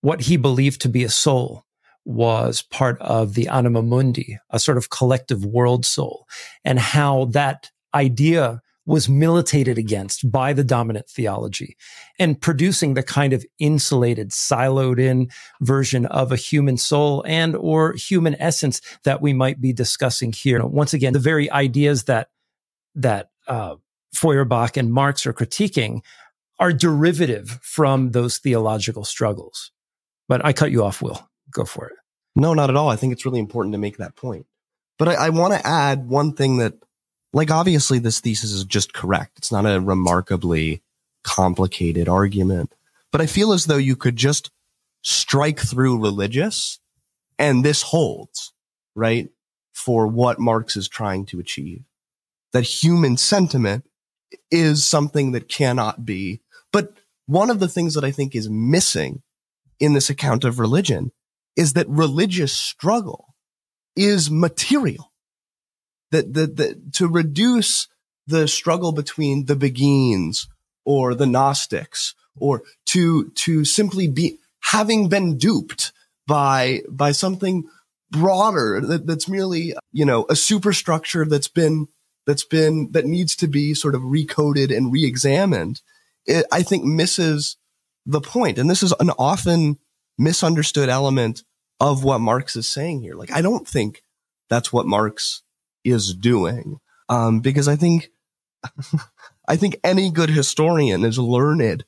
what 0.00 0.22
he 0.22 0.36
believed 0.36 0.80
to 0.82 0.88
be 0.88 1.04
a 1.04 1.08
soul 1.10 1.64
was 2.04 2.62
part 2.62 2.98
of 3.00 3.34
the 3.34 3.48
anima 3.48 3.82
mundi, 3.82 4.38
a 4.50 4.58
sort 4.58 4.78
of 4.78 4.90
collective 4.90 5.44
world 5.44 5.84
soul, 5.84 6.26
and 6.64 6.78
how 6.78 7.24
that 7.26 7.70
idea 7.94 8.62
was 8.86 9.08
militated 9.08 9.76
against 9.76 10.30
by 10.30 10.52
the 10.52 10.64
dominant 10.64 11.08
theology 11.08 11.76
and 12.18 12.40
producing 12.40 12.94
the 12.94 13.02
kind 13.02 13.32
of 13.32 13.44
insulated, 13.58 14.30
siloed 14.30 14.98
in 14.98 15.28
version 15.60 16.06
of 16.06 16.32
a 16.32 16.36
human 16.36 16.76
soul 16.76 17.24
and 17.26 17.56
or 17.56 17.92
human 17.94 18.36
essence 18.40 18.80
that 19.04 19.20
we 19.20 19.32
might 19.32 19.60
be 19.60 19.72
discussing 19.72 20.32
here. 20.32 20.64
Once 20.64 20.94
again, 20.94 21.12
the 21.12 21.18
very 21.18 21.50
ideas 21.50 22.04
that, 22.04 22.28
that, 22.94 23.30
uh, 23.48 23.74
Feuerbach 24.14 24.76
and 24.78 24.92
Marx 24.92 25.26
are 25.26 25.34
critiquing 25.34 26.00
are 26.58 26.72
derivative 26.72 27.58
from 27.62 28.12
those 28.12 28.38
theological 28.38 29.04
struggles. 29.04 29.72
But 30.28 30.44
I 30.44 30.52
cut 30.52 30.70
you 30.70 30.84
off, 30.84 31.02
Will. 31.02 31.28
Go 31.50 31.64
for 31.64 31.88
it. 31.88 31.96
No, 32.34 32.54
not 32.54 32.70
at 32.70 32.76
all. 32.76 32.88
I 32.88 32.96
think 32.96 33.12
it's 33.12 33.26
really 33.26 33.40
important 33.40 33.72
to 33.74 33.78
make 33.78 33.98
that 33.98 34.16
point. 34.16 34.46
But 34.98 35.08
I, 35.08 35.14
I 35.14 35.28
want 35.30 35.52
to 35.52 35.66
add 35.66 36.08
one 36.08 36.32
thing 36.32 36.56
that, 36.58 36.74
like, 37.32 37.50
obviously 37.50 37.98
this 37.98 38.20
thesis 38.20 38.52
is 38.52 38.64
just 38.64 38.92
correct. 38.94 39.38
It's 39.38 39.52
not 39.52 39.66
a 39.66 39.80
remarkably 39.80 40.82
complicated 41.24 42.08
argument, 42.08 42.72
but 43.12 43.20
I 43.20 43.26
feel 43.26 43.52
as 43.52 43.66
though 43.66 43.76
you 43.76 43.96
could 43.96 44.16
just 44.16 44.50
strike 45.02 45.60
through 45.60 46.00
religious 46.00 46.80
and 47.38 47.64
this 47.64 47.82
holds, 47.82 48.52
right? 48.94 49.28
For 49.74 50.06
what 50.06 50.38
Marx 50.38 50.76
is 50.76 50.88
trying 50.88 51.26
to 51.26 51.38
achieve. 51.38 51.84
That 52.52 52.62
human 52.62 53.16
sentiment 53.16 53.84
is 54.50 54.84
something 54.84 55.32
that 55.32 55.48
cannot 55.48 56.04
be. 56.04 56.40
But 56.72 56.94
one 57.26 57.50
of 57.50 57.60
the 57.60 57.68
things 57.68 57.94
that 57.94 58.04
I 58.04 58.10
think 58.10 58.34
is 58.34 58.48
missing 58.48 59.22
in 59.78 59.92
this 59.92 60.08
account 60.08 60.44
of 60.44 60.58
religion 60.58 61.12
is 61.56 61.74
that 61.74 61.88
religious 61.88 62.52
struggle 62.52 63.34
is 63.94 64.30
material. 64.30 65.12
That, 66.16 66.32
that, 66.34 66.56
that 66.56 66.92
to 66.94 67.08
reduce 67.08 67.88
the 68.26 68.48
struggle 68.48 68.92
between 68.92 69.44
the 69.44 69.54
Beguines 69.54 70.46
or 70.84 71.14
the 71.14 71.26
Gnostics 71.26 72.14
or 72.36 72.62
to, 72.86 73.30
to 73.30 73.64
simply 73.64 74.08
be 74.08 74.38
having 74.72 75.08
been 75.08 75.36
duped 75.36 75.92
by, 76.26 76.80
by 76.88 77.12
something 77.12 77.64
broader 78.10 78.80
that, 78.80 79.06
that's 79.06 79.28
merely, 79.28 79.74
you 79.92 80.04
know, 80.04 80.24
a 80.30 80.36
superstructure 80.36 81.24
that's 81.24 81.48
been, 81.48 81.88
that's 82.26 82.44
been, 82.44 82.90
that 82.92 83.04
needs 83.04 83.36
to 83.36 83.46
be 83.46 83.74
sort 83.74 83.94
of 83.94 84.02
recoded 84.02 84.76
and 84.76 84.92
re-examined, 84.92 85.82
it, 86.24 86.46
I 86.50 86.62
think 86.62 86.84
misses 86.84 87.56
the 88.06 88.20
point. 88.20 88.58
And 88.58 88.70
this 88.70 88.82
is 88.82 88.94
an 88.98 89.10
often 89.18 89.78
misunderstood 90.18 90.88
element 90.88 91.44
of 91.78 92.04
what 92.04 92.20
Marx 92.20 92.56
is 92.56 92.66
saying 92.66 93.02
here. 93.02 93.14
Like, 93.14 93.32
I 93.32 93.42
don't 93.42 93.68
think 93.68 94.02
that's 94.48 94.72
what 94.72 94.86
Marx 94.86 95.42
is 95.86 96.14
doing. 96.14 96.80
Um, 97.08 97.40
because 97.40 97.68
I 97.68 97.76
think, 97.76 98.10
I 99.48 99.56
think 99.56 99.76
any 99.84 100.10
good 100.10 100.30
historian 100.30 101.04
is 101.04 101.18
learned 101.18 101.84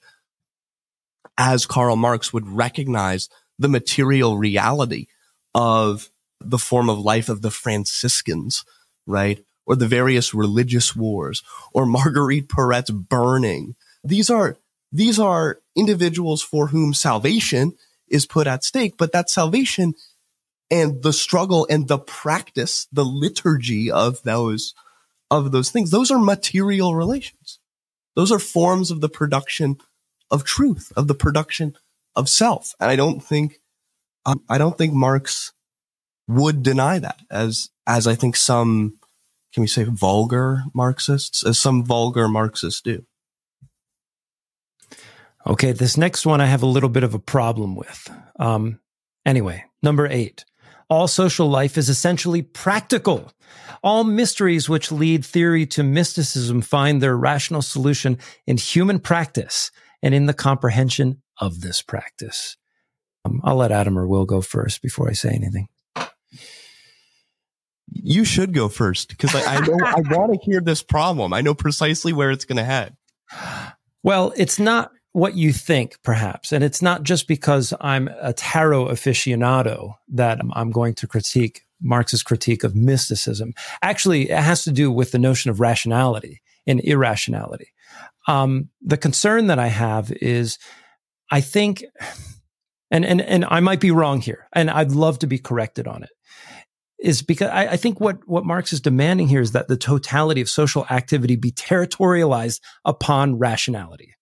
as 1.36 1.66
Karl 1.66 1.96
Marx 1.96 2.32
would 2.32 2.48
recognize 2.48 3.28
the 3.58 3.68
material 3.68 4.36
reality 4.36 5.06
of 5.54 6.10
the 6.40 6.58
form 6.58 6.88
of 6.88 6.98
life 6.98 7.28
of 7.28 7.42
the 7.42 7.50
Franciscans, 7.50 8.64
right? 9.06 9.44
Or 9.66 9.76
the 9.76 9.88
various 9.88 10.32
religious 10.32 10.94
wars 10.94 11.42
or 11.72 11.86
Marguerite 11.86 12.48
Porete's 12.48 12.90
burning. 12.90 13.74
These 14.04 14.30
are, 14.30 14.56
these 14.92 15.18
are 15.18 15.60
individuals 15.76 16.42
for 16.42 16.68
whom 16.68 16.94
salvation 16.94 17.74
is 18.08 18.26
put 18.26 18.46
at 18.46 18.64
stake, 18.64 18.94
but 18.96 19.12
that 19.12 19.30
salvation 19.30 19.94
and 20.70 21.02
the 21.02 21.12
struggle 21.12 21.66
and 21.70 21.88
the 21.88 21.98
practice, 21.98 22.86
the 22.92 23.04
liturgy 23.04 23.90
of 23.90 24.22
those, 24.22 24.74
of 25.30 25.52
those 25.52 25.70
things, 25.70 25.90
those 25.90 26.10
are 26.10 26.18
material 26.18 26.94
relations. 26.94 27.58
Those 28.16 28.32
are 28.32 28.38
forms 28.38 28.90
of 28.90 29.00
the 29.00 29.08
production 29.08 29.78
of 30.30 30.44
truth, 30.44 30.92
of 30.96 31.08
the 31.08 31.14
production 31.14 31.76
of 32.14 32.28
self. 32.28 32.74
And 32.80 32.90
I 32.90 32.96
don't 32.96 33.20
think, 33.20 33.60
um, 34.26 34.42
I 34.48 34.58
don't 34.58 34.76
think 34.76 34.92
Marx 34.92 35.52
would 36.26 36.62
deny 36.62 36.98
that 36.98 37.20
as, 37.30 37.70
as 37.86 38.06
I 38.06 38.14
think 38.14 38.36
some, 38.36 38.98
can 39.54 39.62
we 39.62 39.66
say 39.66 39.84
vulgar 39.84 40.64
Marxists, 40.74 41.44
as 41.44 41.58
some 41.58 41.84
vulgar 41.84 42.28
Marxists 42.28 42.82
do. 42.82 43.06
Okay, 45.46 45.72
this 45.72 45.96
next 45.96 46.26
one 46.26 46.42
I 46.42 46.46
have 46.46 46.62
a 46.62 46.66
little 46.66 46.90
bit 46.90 47.04
of 47.04 47.14
a 47.14 47.18
problem 47.18 47.74
with. 47.74 48.10
Um, 48.38 48.80
anyway, 49.24 49.64
number 49.82 50.06
eight. 50.06 50.44
All 50.90 51.08
social 51.08 51.48
life 51.48 51.76
is 51.76 51.88
essentially 51.88 52.42
practical. 52.42 53.32
All 53.82 54.04
mysteries 54.04 54.68
which 54.68 54.90
lead 54.90 55.24
theory 55.24 55.66
to 55.66 55.82
mysticism 55.82 56.62
find 56.62 57.00
their 57.00 57.16
rational 57.16 57.62
solution 57.62 58.18
in 58.46 58.56
human 58.56 58.98
practice 58.98 59.70
and 60.02 60.14
in 60.14 60.26
the 60.26 60.34
comprehension 60.34 61.22
of 61.38 61.60
this 61.60 61.82
practice. 61.82 62.56
Um, 63.24 63.40
I'll 63.44 63.56
let 63.56 63.72
Adam 63.72 63.98
or 63.98 64.06
Will 64.06 64.24
go 64.24 64.40
first 64.40 64.82
before 64.82 65.08
I 65.08 65.12
say 65.12 65.30
anything. 65.30 65.68
You 67.90 68.24
should 68.24 68.52
go 68.52 68.68
first 68.68 69.08
because 69.08 69.34
I, 69.34 69.56
I 69.56 69.60
know 69.60 69.78
I 69.84 70.00
want 70.14 70.32
to 70.32 70.38
hear 70.42 70.60
this 70.60 70.82
problem. 70.82 71.32
I 71.32 71.40
know 71.40 71.54
precisely 71.54 72.12
where 72.12 72.30
it's 72.30 72.44
going 72.44 72.58
to 72.58 72.64
head. 72.64 72.96
Well, 74.02 74.32
it's 74.36 74.58
not 74.58 74.92
what 75.18 75.34
you 75.34 75.52
think, 75.52 75.98
perhaps. 76.02 76.52
And 76.52 76.62
it's 76.62 76.80
not 76.80 77.02
just 77.02 77.26
because 77.26 77.74
I'm 77.80 78.08
a 78.20 78.32
tarot 78.32 78.86
aficionado 78.86 79.94
that 80.12 80.40
I'm 80.52 80.70
going 80.70 80.94
to 80.94 81.08
critique 81.08 81.62
Marx's 81.80 82.22
critique 82.22 82.62
of 82.62 82.76
mysticism. 82.76 83.52
Actually, 83.82 84.30
it 84.30 84.38
has 84.38 84.62
to 84.64 84.72
do 84.72 84.92
with 84.92 85.10
the 85.10 85.18
notion 85.18 85.50
of 85.50 85.60
rationality 85.60 86.40
and 86.66 86.80
irrationality. 86.80 87.72
Um, 88.28 88.68
the 88.80 88.96
concern 88.96 89.48
that 89.48 89.58
I 89.58 89.66
have 89.66 90.12
is, 90.12 90.58
I 91.30 91.40
think, 91.40 91.84
and, 92.90 93.04
and, 93.04 93.20
and 93.20 93.44
I 93.48 93.60
might 93.60 93.80
be 93.80 93.90
wrong 93.90 94.20
here, 94.20 94.48
and 94.52 94.70
I'd 94.70 94.92
love 94.92 95.18
to 95.20 95.26
be 95.26 95.38
corrected 95.38 95.88
on 95.88 96.04
it, 96.04 96.10
is 97.00 97.22
because 97.22 97.50
I, 97.50 97.72
I 97.72 97.76
think 97.76 98.00
what, 98.00 98.18
what 98.28 98.44
Marx 98.44 98.72
is 98.72 98.80
demanding 98.80 99.28
here 99.28 99.40
is 99.40 99.52
that 99.52 99.66
the 99.68 99.76
totality 99.76 100.40
of 100.40 100.48
social 100.48 100.86
activity 100.90 101.36
be 101.36 101.50
territorialized 101.50 102.60
upon 102.84 103.38
rationality 103.38 104.14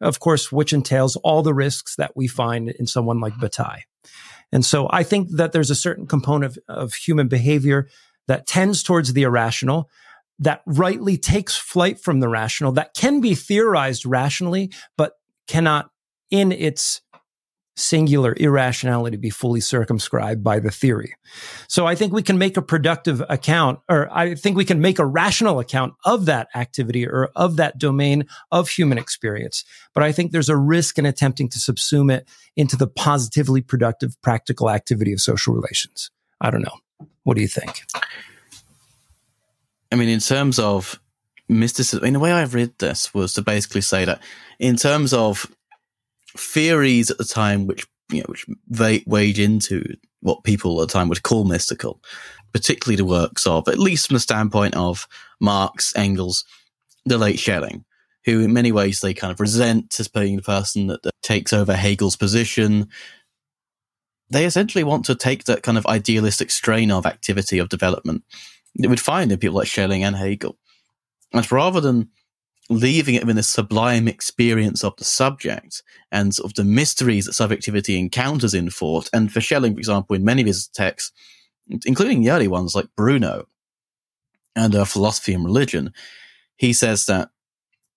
of 0.00 0.20
course, 0.20 0.50
which 0.52 0.72
entails 0.72 1.16
all 1.16 1.42
the 1.42 1.54
risks 1.54 1.96
that 1.96 2.16
we 2.16 2.26
find 2.26 2.70
in 2.70 2.86
someone 2.86 3.20
like 3.20 3.38
Bataille. 3.38 3.82
And 4.52 4.64
so 4.64 4.88
I 4.90 5.02
think 5.02 5.30
that 5.36 5.52
there's 5.52 5.70
a 5.70 5.74
certain 5.74 6.06
component 6.06 6.56
of, 6.56 6.58
of 6.68 6.94
human 6.94 7.28
behavior 7.28 7.88
that 8.28 8.46
tends 8.46 8.82
towards 8.82 9.12
the 9.12 9.22
irrational, 9.22 9.90
that 10.38 10.62
rightly 10.66 11.16
takes 11.16 11.56
flight 11.56 11.98
from 12.00 12.20
the 12.20 12.28
rational, 12.28 12.72
that 12.72 12.94
can 12.94 13.20
be 13.20 13.34
theorized 13.34 14.06
rationally, 14.06 14.72
but 14.96 15.14
cannot 15.46 15.90
in 16.30 16.52
its 16.52 17.00
singular 17.76 18.34
irrationality 18.38 19.16
be 19.16 19.30
fully 19.30 19.60
circumscribed 19.60 20.44
by 20.44 20.60
the 20.60 20.70
theory. 20.70 21.14
So 21.68 21.86
I 21.86 21.94
think 21.94 22.12
we 22.12 22.22
can 22.22 22.38
make 22.38 22.56
a 22.56 22.62
productive 22.62 23.22
account, 23.28 23.80
or 23.88 24.08
I 24.16 24.34
think 24.34 24.56
we 24.56 24.64
can 24.64 24.80
make 24.80 24.98
a 24.98 25.06
rational 25.06 25.58
account 25.58 25.94
of 26.04 26.26
that 26.26 26.48
activity 26.54 27.06
or 27.06 27.30
of 27.34 27.56
that 27.56 27.78
domain 27.78 28.26
of 28.52 28.68
human 28.68 28.98
experience. 28.98 29.64
But 29.92 30.04
I 30.04 30.12
think 30.12 30.30
there's 30.30 30.48
a 30.48 30.56
risk 30.56 30.98
in 30.98 31.06
attempting 31.06 31.48
to 31.50 31.58
subsume 31.58 32.12
it 32.12 32.28
into 32.56 32.76
the 32.76 32.86
positively 32.86 33.60
productive 33.60 34.20
practical 34.22 34.70
activity 34.70 35.12
of 35.12 35.20
social 35.20 35.54
relations. 35.54 36.10
I 36.40 36.50
don't 36.50 36.62
know. 36.62 36.78
What 37.24 37.34
do 37.36 37.42
you 37.42 37.48
think? 37.48 37.84
I 39.90 39.96
mean, 39.96 40.08
in 40.08 40.20
terms 40.20 40.58
of 40.58 41.00
mysticism, 41.48 42.04
in 42.04 42.12
the 42.12 42.20
way 42.20 42.32
I 42.32 42.44
read 42.44 42.78
this 42.78 43.12
was 43.14 43.34
to 43.34 43.42
basically 43.42 43.80
say 43.80 44.04
that 44.04 44.22
in 44.58 44.76
terms 44.76 45.12
of 45.12 45.50
theories 46.36 47.10
at 47.10 47.18
the 47.18 47.24
time 47.24 47.66
which 47.66 47.86
you 48.10 48.20
know 48.20 48.26
which 48.28 48.46
they 48.68 49.02
wage 49.06 49.38
into 49.38 49.82
what 50.20 50.44
people 50.44 50.80
at 50.80 50.88
the 50.88 50.92
time 50.92 51.08
would 51.08 51.22
call 51.22 51.44
mystical, 51.44 52.00
particularly 52.52 52.96
the 52.96 53.04
works 53.04 53.46
of, 53.46 53.68
at 53.68 53.78
least 53.78 54.06
from 54.08 54.14
the 54.14 54.20
standpoint 54.20 54.74
of 54.74 55.06
Marx, 55.40 55.94
Engels, 55.96 56.44
the 57.04 57.18
late 57.18 57.38
Schelling, 57.38 57.84
who 58.24 58.40
in 58.40 58.52
many 58.52 58.72
ways 58.72 59.00
they 59.00 59.12
kind 59.12 59.32
of 59.32 59.40
resent 59.40 60.00
as 60.00 60.08
being 60.08 60.36
the 60.36 60.42
person 60.42 60.86
that, 60.86 61.02
that 61.02 61.12
takes 61.22 61.52
over 61.52 61.74
Hegel's 61.74 62.16
position. 62.16 62.88
They 64.30 64.46
essentially 64.46 64.84
want 64.84 65.04
to 65.06 65.14
take 65.14 65.44
that 65.44 65.62
kind 65.62 65.76
of 65.76 65.86
idealistic 65.86 66.50
strain 66.50 66.90
of 66.90 67.04
activity 67.04 67.58
of 67.58 67.68
development 67.68 68.24
that 68.76 68.88
we'd 68.88 69.00
find 69.00 69.30
in 69.30 69.38
people 69.38 69.56
like 69.56 69.68
Schelling 69.68 70.04
and 70.04 70.16
Hegel. 70.16 70.56
And 71.34 71.52
rather 71.52 71.80
than 71.80 72.08
leaving 72.70 73.14
it 73.14 73.28
in 73.28 73.36
the 73.36 73.42
sublime 73.42 74.08
experience 74.08 74.82
of 74.82 74.96
the 74.96 75.04
subject 75.04 75.82
and 76.10 76.36
of 76.42 76.54
the 76.54 76.64
mysteries 76.64 77.26
that 77.26 77.34
subjectivity 77.34 77.98
encounters 77.98 78.54
in 78.54 78.70
thought. 78.70 79.10
And 79.12 79.32
for 79.32 79.40
Schelling, 79.40 79.74
for 79.74 79.80
example, 79.80 80.16
in 80.16 80.24
many 80.24 80.42
of 80.42 80.46
his 80.46 80.68
texts, 80.68 81.12
including 81.84 82.22
the 82.22 82.30
early 82.30 82.48
ones 82.48 82.74
like 82.74 82.86
Bruno 82.96 83.46
and 84.56 84.74
uh, 84.74 84.84
Philosophy 84.84 85.34
and 85.34 85.44
Religion, 85.44 85.92
he 86.56 86.72
says 86.72 87.06
that 87.06 87.30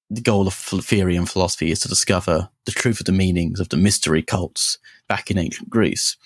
the 0.10 0.22
goal 0.22 0.48
of 0.48 0.54
theory 0.54 1.16
and 1.16 1.30
philosophy 1.30 1.72
is 1.72 1.80
to 1.82 1.88
discover 1.88 2.50
the 2.66 2.72
truth 2.72 3.00
of 3.00 3.06
the 3.06 3.12
meanings 3.12 3.60
of 3.60 3.70
the 3.70 3.78
mystery 3.78 4.22
cults 4.22 4.78
back 5.08 5.30
in 5.30 5.38
ancient 5.38 5.70
Greece 5.70 6.18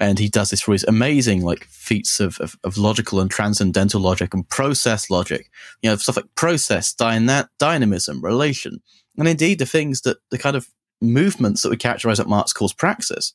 and 0.00 0.18
he 0.18 0.28
does 0.28 0.50
this 0.50 0.60
through 0.60 0.72
his 0.72 0.84
amazing 0.84 1.42
like 1.42 1.64
feats 1.64 2.20
of, 2.20 2.38
of, 2.40 2.56
of, 2.64 2.78
logical 2.78 3.20
and 3.20 3.30
transcendental 3.30 4.00
logic 4.00 4.32
and 4.32 4.48
process 4.48 5.10
logic. 5.10 5.50
You 5.82 5.90
know 5.90 5.96
stuff 5.96 6.16
like 6.16 6.34
process 6.34 6.94
dyna- 6.94 7.50
dynamism 7.58 8.24
relation. 8.24 8.80
And 9.16 9.26
indeed 9.26 9.58
the 9.58 9.66
things 9.66 10.02
that 10.02 10.18
the 10.30 10.38
kind 10.38 10.56
of 10.56 10.68
movements 11.00 11.62
that 11.62 11.70
we 11.70 11.76
characterize 11.76 12.20
at 12.20 12.28
marx 12.28 12.52
calls 12.52 12.72
praxis 12.72 13.34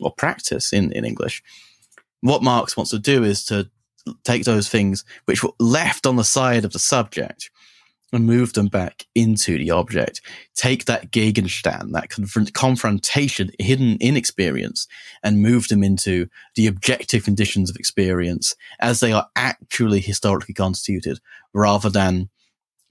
or 0.00 0.12
practice 0.12 0.72
in, 0.72 0.90
in 0.92 1.04
english 1.04 1.42
what 2.20 2.42
marx 2.42 2.76
wants 2.76 2.90
to 2.90 2.98
do 2.98 3.22
is 3.22 3.44
to 3.44 3.70
take 4.24 4.44
those 4.44 4.68
things 4.68 5.04
which 5.26 5.42
were 5.42 5.52
left 5.58 6.06
on 6.06 6.16
the 6.16 6.24
side 6.24 6.64
of 6.64 6.72
the 6.72 6.78
subject 6.78 7.50
and 8.14 8.26
move 8.26 8.52
them 8.52 8.68
back 8.68 9.06
into 9.14 9.58
the 9.58 9.70
object. 9.70 10.20
Take 10.54 10.84
that 10.84 11.10
Gegenstand, 11.10 11.92
that 11.92 12.10
conf- 12.10 12.52
confrontation 12.52 13.50
hidden 13.58 13.96
in 13.98 14.16
experience, 14.16 14.86
and 15.22 15.42
move 15.42 15.68
them 15.68 15.82
into 15.82 16.28
the 16.54 16.66
objective 16.66 17.24
conditions 17.24 17.70
of 17.70 17.76
experience 17.76 18.54
as 18.80 19.00
they 19.00 19.12
are 19.12 19.28
actually 19.36 20.00
historically 20.00 20.54
constituted, 20.54 21.18
rather 21.52 21.90
than 21.90 22.30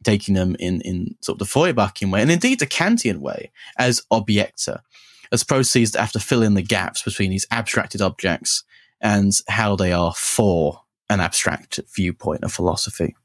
taking 0.03 0.35
them 0.35 0.55
in, 0.59 0.81
in 0.81 1.15
sort 1.21 1.39
of 1.39 1.47
the 1.47 1.53
Feuerbachian 1.53 2.11
way, 2.11 2.21
and 2.21 2.31
indeed 2.31 2.59
the 2.59 2.67
Kantian 2.67 3.19
way, 3.19 3.51
as 3.77 4.01
objecta, 4.11 4.81
as 5.31 5.43
processes 5.43 5.91
that 5.91 6.01
have 6.01 6.11
to 6.11 6.19
fill 6.19 6.43
in 6.43 6.53
the 6.53 6.61
gaps 6.61 7.01
between 7.01 7.31
these 7.31 7.47
abstracted 7.49 8.01
objects 8.01 8.63
and 9.01 9.31
how 9.47 9.75
they 9.75 9.91
are 9.91 10.13
for 10.13 10.81
an 11.09 11.19
abstract 11.19 11.79
viewpoint 11.95 12.43
of 12.43 12.51
philosophy. 12.51 13.15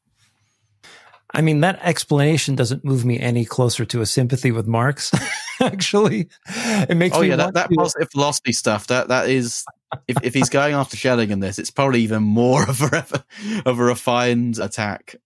I 1.35 1.43
mean, 1.43 1.61
that 1.61 1.79
explanation 1.83 2.55
doesn't 2.55 2.85
move 2.85 3.05
me 3.05 3.21
any 3.21 3.45
closer 3.45 3.85
to 3.87 4.01
a 4.01 4.07
sympathy 4.07 4.51
with 4.51 4.67
Marx. 4.67 5.13
Actually, 5.61 6.29
it 6.47 6.97
makes 6.97 7.17
oh 7.17 7.21
me 7.21 7.29
yeah, 7.29 7.37
that, 7.37 7.55
that 7.55 7.71
positive 7.71 8.09
philosophy 8.11 8.53
stuff. 8.53 8.87
That 8.87 9.09
that 9.09 9.29
is, 9.29 9.65
if 10.07 10.17
if 10.23 10.33
he's 10.33 10.49
going 10.49 10.75
after 10.75 10.97
Schelling 10.97 11.31
in 11.31 11.41
this, 11.41 11.59
it's 11.59 11.71
probably 11.71 12.03
even 12.03 12.23
more 12.23 12.63
of 12.63 12.81
a 12.81 13.25
of 13.67 13.79
a 13.79 13.83
refined 13.83 14.59
attack. 14.59 15.17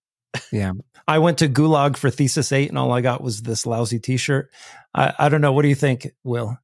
Yeah, 0.50 0.72
I 1.06 1.18
went 1.18 1.38
to 1.38 1.48
Gulag 1.48 1.96
for 1.96 2.10
thesis 2.10 2.50
eight, 2.50 2.68
and 2.70 2.78
all 2.78 2.92
I 2.92 3.00
got 3.00 3.22
was 3.22 3.42
this 3.42 3.66
lousy 3.66 3.98
T-shirt. 3.98 4.50
I, 4.94 5.12
I 5.18 5.28
don't 5.28 5.40
know. 5.40 5.52
What 5.52 5.62
do 5.62 5.68
you 5.68 5.74
think, 5.74 6.10
Will? 6.24 6.56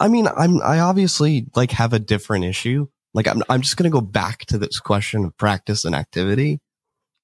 I 0.00 0.08
mean, 0.08 0.26
I'm 0.26 0.60
I 0.60 0.80
obviously 0.80 1.46
like 1.54 1.70
have 1.70 1.92
a 1.92 1.98
different 1.98 2.44
issue. 2.44 2.88
Like 3.14 3.28
I'm 3.28 3.42
I'm 3.48 3.62
just 3.62 3.76
gonna 3.76 3.90
go 3.90 4.00
back 4.00 4.40
to 4.46 4.58
this 4.58 4.80
question 4.80 5.24
of 5.24 5.36
practice 5.36 5.84
and 5.84 5.94
activity. 5.94 6.60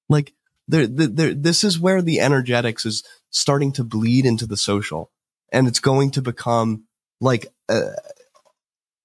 Like 0.07 0.33
this 0.69 1.63
is 1.63 1.79
where 1.79 2.01
the 2.01 2.19
energetics 2.19 2.85
is 2.85 3.03
starting 3.29 3.71
to 3.73 3.83
bleed 3.83 4.25
into 4.25 4.45
the 4.45 4.57
social. 4.57 5.11
And 5.51 5.67
it's 5.67 5.79
going 5.79 6.11
to 6.11 6.21
become 6.21 6.85
like 7.19 7.47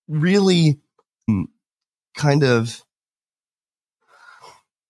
really 0.08 0.80
hmm, 1.26 1.44
kind 2.16 2.44
of 2.44 2.82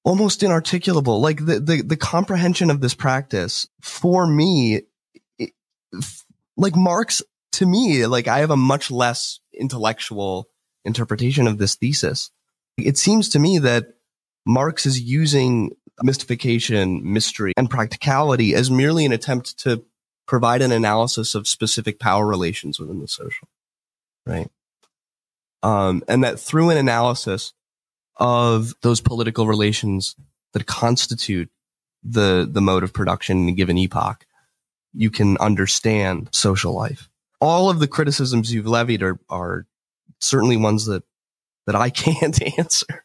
almost 0.04 0.40
inarticulable. 0.40 1.20
Like 1.20 1.44
the, 1.44 1.60
the 1.60 1.82
the 1.82 1.96
comprehension 1.96 2.70
of 2.70 2.80
this 2.80 2.94
practice 2.94 3.68
for 3.80 4.26
me 4.26 4.82
it, 5.38 5.52
like 6.56 6.76
marx 6.76 7.22
to 7.52 7.66
me 7.66 8.04
like 8.06 8.26
i 8.26 8.40
have 8.40 8.50
a 8.50 8.56
much 8.56 8.90
less 8.90 9.38
intellectual 9.52 10.48
interpretation 10.84 11.46
of 11.46 11.58
this 11.58 11.76
thesis. 11.76 12.30
It 12.76 12.98
seems 12.98 13.28
to 13.30 13.38
me 13.38 13.58
that 13.58 13.94
marx 14.46 14.86
is 14.86 15.00
using 15.00 15.72
mystification, 16.02 17.12
mystery, 17.12 17.52
and 17.56 17.70
practicality 17.70 18.54
as 18.54 18.70
merely 18.70 19.04
an 19.04 19.12
attempt 19.12 19.58
to 19.60 19.84
provide 20.26 20.62
an 20.62 20.72
analysis 20.72 21.34
of 21.34 21.46
specific 21.46 21.98
power 21.98 22.26
relations 22.26 22.80
within 22.80 23.00
the 23.00 23.08
social, 23.08 23.48
right? 24.26 24.50
Um, 25.62 26.02
and 26.08 26.24
that 26.24 26.40
through 26.40 26.70
an 26.70 26.76
analysis 26.76 27.52
of 28.16 28.74
those 28.82 29.00
political 29.00 29.46
relations 29.46 30.16
that 30.52 30.66
constitute 30.66 31.50
the 32.02 32.48
the 32.50 32.60
mode 32.60 32.82
of 32.82 32.92
production 32.92 33.42
in 33.42 33.48
a 33.48 33.52
given 33.52 33.78
epoch, 33.78 34.26
you 34.92 35.10
can 35.10 35.38
understand 35.38 36.28
social 36.32 36.74
life. 36.74 37.08
All 37.40 37.70
of 37.70 37.80
the 37.80 37.88
criticisms 37.88 38.52
you've 38.52 38.66
levied 38.66 39.02
are 39.02 39.18
are 39.28 39.66
certainly 40.20 40.56
ones 40.56 40.86
that 40.86 41.02
that 41.66 41.74
I 41.74 41.90
can't 41.90 42.58
answer. 42.58 43.04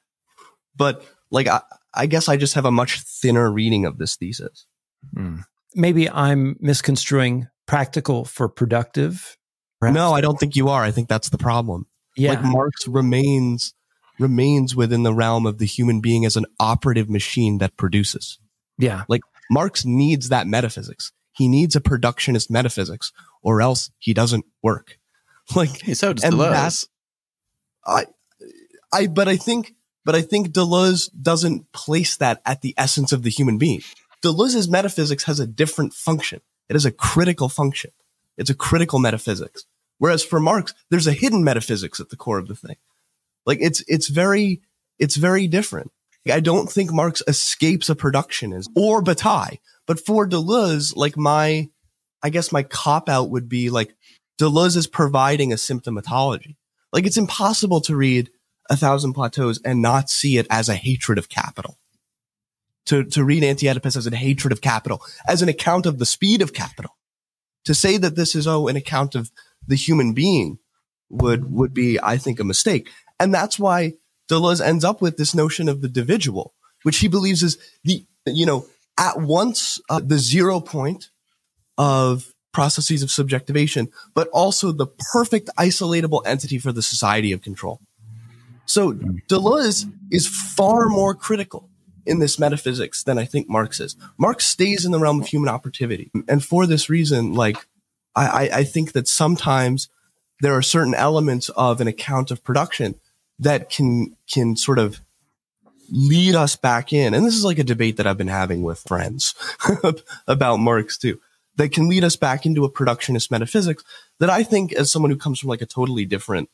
But 0.75 1.05
like 1.31 1.47
I, 1.47 1.61
I 1.93 2.05
guess 2.05 2.29
I 2.29 2.37
just 2.37 2.53
have 2.53 2.65
a 2.65 2.71
much 2.71 3.01
thinner 3.01 3.51
reading 3.51 3.85
of 3.85 3.97
this 3.97 4.15
thesis. 4.15 4.65
Hmm. 5.13 5.39
Maybe 5.75 6.09
I'm 6.09 6.55
misconstruing 6.59 7.47
practical 7.65 8.25
for 8.25 8.49
productive. 8.49 9.37
Perhaps. 9.79 9.95
No, 9.95 10.13
I 10.13 10.21
don't 10.21 10.39
think 10.39 10.55
you 10.55 10.69
are. 10.69 10.83
I 10.83 10.91
think 10.91 11.07
that's 11.07 11.29
the 11.29 11.37
problem. 11.37 11.85
Yeah. 12.15 12.31
Like 12.31 12.43
Marx 12.43 12.87
remains 12.87 13.73
remains 14.19 14.75
within 14.75 15.03
the 15.03 15.13
realm 15.13 15.45
of 15.45 15.57
the 15.59 15.65
human 15.65 16.01
being 16.01 16.25
as 16.25 16.35
an 16.35 16.45
operative 16.59 17.09
machine 17.09 17.59
that 17.59 17.77
produces. 17.77 18.37
Yeah. 18.77 19.03
Like 19.07 19.21
Marx 19.49 19.85
needs 19.85 20.29
that 20.29 20.45
metaphysics. 20.45 21.13
He 21.31 21.47
needs 21.47 21.75
a 21.75 21.79
productionist 21.79 22.49
metaphysics 22.49 23.13
or 23.41 23.61
else 23.61 23.91
he 23.97 24.13
doesn't 24.13 24.45
work. 24.61 24.97
Like 25.55 25.79
so 25.95 26.13
does 26.13 26.21
the 26.21 26.29
Deleuze. 26.29 26.87
I 27.83 28.05
I 28.93 29.07
but 29.07 29.27
I 29.27 29.35
think 29.35 29.73
but 30.05 30.15
I 30.15 30.21
think 30.21 30.49
Deleuze 30.49 31.09
doesn't 31.21 31.71
place 31.71 32.17
that 32.17 32.41
at 32.45 32.61
the 32.61 32.73
essence 32.77 33.11
of 33.11 33.23
the 33.23 33.29
human 33.29 33.57
being. 33.57 33.81
Deleuze's 34.23 34.69
metaphysics 34.69 35.23
has 35.23 35.39
a 35.39 35.47
different 35.47 35.93
function. 35.93 36.41
It 36.67 36.75
is 36.75 36.85
a 36.85 36.91
critical 36.91 37.49
function. 37.49 37.91
It's 38.37 38.49
a 38.49 38.55
critical 38.55 38.99
metaphysics. 38.99 39.65
Whereas 39.97 40.23
for 40.23 40.39
Marx, 40.39 40.73
there's 40.89 41.07
a 41.07 41.13
hidden 41.13 41.43
metaphysics 41.43 41.99
at 41.99 42.09
the 42.09 42.15
core 42.15 42.37
of 42.37 42.47
the 42.47 42.55
thing. 42.55 42.77
Like 43.45 43.59
it's, 43.61 43.83
it's 43.87 44.07
very, 44.07 44.61
it's 44.97 45.15
very 45.15 45.47
different. 45.47 45.91
I 46.31 46.39
don't 46.39 46.69
think 46.69 46.91
Marx 46.91 47.23
escapes 47.27 47.89
a 47.89 47.95
productionism 47.95 48.67
or 48.75 49.01
Bataille, 49.01 49.57
but 49.87 49.99
for 49.99 50.27
Deleuze, 50.27 50.95
like 50.95 51.17
my, 51.17 51.69
I 52.21 52.29
guess 52.29 52.51
my 52.51 52.63
cop 52.63 53.09
out 53.09 53.29
would 53.29 53.49
be 53.49 53.69
like 53.69 53.95
Deleuze 54.39 54.77
is 54.77 54.87
providing 54.87 55.51
a 55.51 55.55
symptomatology. 55.55 56.55
Like 56.93 57.05
it's 57.05 57.17
impossible 57.17 57.81
to 57.81 57.95
read 57.95 58.29
a 58.69 58.77
thousand 58.77 59.13
plateaus 59.13 59.59
and 59.65 59.81
not 59.81 60.09
see 60.09 60.37
it 60.37 60.47
as 60.49 60.69
a 60.69 60.75
hatred 60.75 61.17
of 61.17 61.29
capital. 61.29 61.77
To, 62.85 63.03
to 63.03 63.23
read 63.23 63.43
Anti-Oedipus 63.43 63.95
as 63.95 64.07
a 64.07 64.15
hatred 64.15 64.51
of 64.51 64.61
capital, 64.61 65.01
as 65.27 65.41
an 65.41 65.49
account 65.49 65.85
of 65.85 65.99
the 65.99 66.05
speed 66.05 66.41
of 66.41 66.53
capital. 66.53 66.95
To 67.65 67.75
say 67.75 67.97
that 67.97 68.15
this 68.15 68.35
is, 68.35 68.47
oh, 68.47 68.67
an 68.67 68.75
account 68.75 69.13
of 69.13 69.31
the 69.67 69.75
human 69.75 70.13
being 70.13 70.57
would, 71.09 71.51
would 71.51 71.73
be, 71.73 71.99
I 72.01 72.17
think, 72.17 72.39
a 72.39 72.43
mistake. 72.43 72.89
And 73.19 73.33
that's 73.33 73.59
why 73.59 73.93
Deleuze 74.27 74.61
ends 74.61 74.83
up 74.83 75.01
with 75.01 75.17
this 75.17 75.35
notion 75.35 75.69
of 75.69 75.81
the 75.81 75.87
individual, 75.87 76.53
which 76.83 76.99
he 76.99 77.07
believes 77.07 77.43
is 77.43 77.57
the, 77.83 78.05
you 78.25 78.45
know, 78.45 78.65
at 78.97 79.19
once 79.19 79.79
uh, 79.89 80.01
the 80.03 80.17
zero 80.17 80.59
point 80.59 81.09
of 81.77 82.33
processes 82.53 83.03
of 83.03 83.11
subjectivation, 83.11 83.89
but 84.15 84.27
also 84.29 84.71
the 84.71 84.87
perfect 85.13 85.49
isolatable 85.59 86.23
entity 86.25 86.57
for 86.57 86.71
the 86.71 86.81
society 86.81 87.31
of 87.31 87.41
control. 87.41 87.81
So 88.69 88.93
Deleuze 88.93 89.91
is 90.11 90.27
far 90.27 90.89
more 90.89 91.15
critical 91.15 91.67
in 92.05 92.19
this 92.19 92.37
metaphysics 92.37 93.03
than 93.03 93.17
I 93.17 93.25
think 93.25 93.49
Marx 93.49 93.79
is. 93.79 93.95
Marx 94.17 94.45
stays 94.45 94.85
in 94.85 94.91
the 94.91 94.99
realm 94.99 95.19
of 95.19 95.27
human 95.27 95.49
operativity. 95.49 96.11
And 96.27 96.45
for 96.45 96.67
this 96.67 96.87
reason, 96.87 97.33
like, 97.33 97.57
I, 98.15 98.49
I 98.53 98.63
think 98.63 98.91
that 98.91 99.07
sometimes 99.07 99.89
there 100.41 100.53
are 100.53 100.61
certain 100.61 100.93
elements 100.93 101.49
of 101.49 101.81
an 101.81 101.87
account 101.87 102.29
of 102.29 102.43
production 102.43 102.95
that 103.39 103.71
can, 103.71 104.15
can 104.31 104.55
sort 104.55 104.77
of 104.77 105.01
lead 105.91 106.35
us 106.35 106.55
back 106.55 106.93
in. 106.93 107.15
And 107.15 107.25
this 107.25 107.35
is 107.35 107.43
like 107.43 107.57
a 107.57 107.63
debate 107.63 107.97
that 107.97 108.05
I've 108.05 108.17
been 108.19 108.27
having 108.27 108.61
with 108.61 108.83
friends 108.87 109.33
about 110.27 110.57
Marx 110.57 110.95
too. 110.95 111.19
that 111.55 111.71
can 111.71 111.89
lead 111.89 112.03
us 112.03 112.15
back 112.15 112.45
into 112.45 112.65
a 112.65 112.71
productionist 112.71 113.31
metaphysics 113.31 113.83
that 114.19 114.29
I 114.29 114.43
think, 114.43 114.73
as 114.73 114.91
someone 114.91 115.09
who 115.09 115.17
comes 115.17 115.39
from 115.39 115.49
like 115.49 115.61
a 115.61 115.65
totally 115.65 116.05
different 116.05 116.49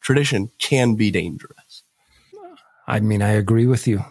tradition, 0.00 0.50
can 0.58 0.94
be 0.94 1.10
dangerous. 1.10 1.82
I 2.86 3.00
mean, 3.00 3.22
I 3.22 3.30
agree 3.30 3.66
with 3.66 3.86
you. 3.88 4.04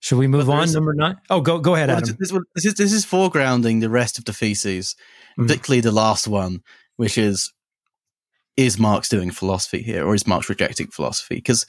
Should 0.00 0.18
we 0.18 0.26
move 0.26 0.50
on? 0.50 0.70
Number 0.70 0.92
nine. 0.92 1.16
Oh, 1.30 1.40
go 1.40 1.58
go 1.58 1.74
ahead, 1.74 1.88
Well, 1.88 1.96
Adam. 1.98 2.16
this, 2.20 2.30
this 2.54 2.64
is 2.66 2.74
this 2.74 2.92
is 2.92 3.06
foregrounding 3.06 3.80
the 3.80 3.88
rest 3.88 4.18
of 4.18 4.24
the 4.26 4.32
theses, 4.34 4.94
Mm. 5.38 5.46
particularly 5.48 5.80
the 5.80 5.90
last 5.90 6.28
one, 6.28 6.62
which 6.96 7.16
is 7.18 7.52
is 8.56 8.78
Marx 8.78 9.08
doing 9.08 9.30
philosophy 9.30 9.82
here, 9.82 10.04
or 10.06 10.14
is 10.14 10.26
Marx 10.26 10.48
rejecting 10.48 10.86
philosophy? 10.88 11.36
Because 11.36 11.66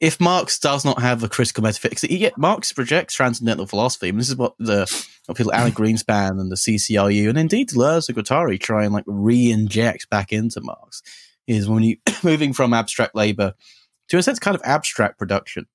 if 0.00 0.18
Marx 0.20 0.58
does 0.58 0.84
not 0.84 1.00
have 1.00 1.22
a 1.22 1.28
critical 1.28 1.62
metaphysics, 1.62 2.02
he, 2.02 2.16
yeah, 2.16 2.30
Marx 2.36 2.76
rejects 2.76 3.14
transcendental 3.14 3.66
philosophy. 3.66 4.08
and 4.08 4.18
this 4.18 4.28
is 4.30 4.36
what 4.36 4.54
the 4.58 4.86
what 5.26 5.36
people 5.36 5.52
Alan 5.52 5.72
Greenspan 5.80 6.40
and 6.40 6.50
the 6.50 6.56
CCRU 6.56 7.28
and 7.28 7.38
indeed 7.38 7.68
Deleuze 7.68 8.08
and 8.08 8.16
Guattari 8.18 8.58
try 8.58 8.84
and 8.84 8.92
like 8.94 9.04
re-inject 9.06 10.08
back 10.10 10.32
into 10.32 10.60
Marx 10.62 11.02
is 11.46 11.68
when 11.68 11.82
you 11.82 11.96
moving 12.22 12.52
from 12.52 12.72
abstract 12.72 13.14
labor 13.14 13.54
to 14.08 14.18
a 14.18 14.22
sense 14.22 14.38
kind 14.38 14.54
of 14.54 14.62
abstract 14.64 15.18
production. 15.18 15.66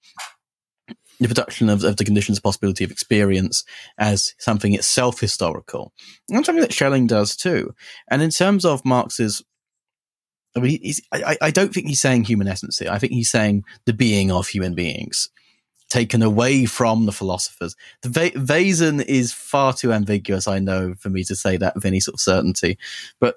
The 1.20 1.28
production 1.28 1.70
of, 1.70 1.84
of 1.84 1.98
the 1.98 2.06
conditions 2.06 2.40
possibility 2.40 2.84
of 2.84 2.90
experience 2.90 3.64
as 4.00 4.34
something 4.40 4.74
itself 4.74 5.20
historical. 5.20 5.94
And 6.30 6.44
something 6.44 6.62
that 6.62 6.74
Schelling 6.74 7.06
does 7.06 7.36
too. 7.36 7.76
And 8.10 8.24
in 8.24 8.32
terms 8.32 8.66
of 8.66 8.84
Marx's 8.84 9.44
I 10.56 10.60
mean, 10.60 10.94
I, 11.14 11.38
I 11.42 11.52
don't 11.52 11.74
think 11.74 11.88
he's 11.88 12.02
saying 12.02 12.26
human 12.26 12.48
essence 12.48 12.78
here. 12.78 12.92
I 12.92 13.00
think 13.00 13.14
he's 13.14 13.32
saying 13.32 13.64
the 13.86 13.94
being 13.94 14.32
of 14.32 14.48
human 14.48 14.74
beings, 14.74 15.30
taken 15.90 16.22
away 16.22 16.66
from 16.66 17.06
the 17.06 17.12
philosophers. 17.12 17.76
The 18.02 18.10
Va- 18.10 18.32
Wesen 18.32 19.04
is 19.06 19.32
far 19.32 19.74
too 19.74 19.94
ambiguous, 19.94 20.48
I 20.48 20.60
know, 20.60 20.94
for 21.00 21.10
me 21.10 21.24
to 21.26 21.36
say 21.36 21.58
that 21.58 21.76
with 21.76 21.86
any 21.86 22.00
sort 22.00 22.16
of 22.16 22.22
certainty. 22.22 22.78
But 23.20 23.36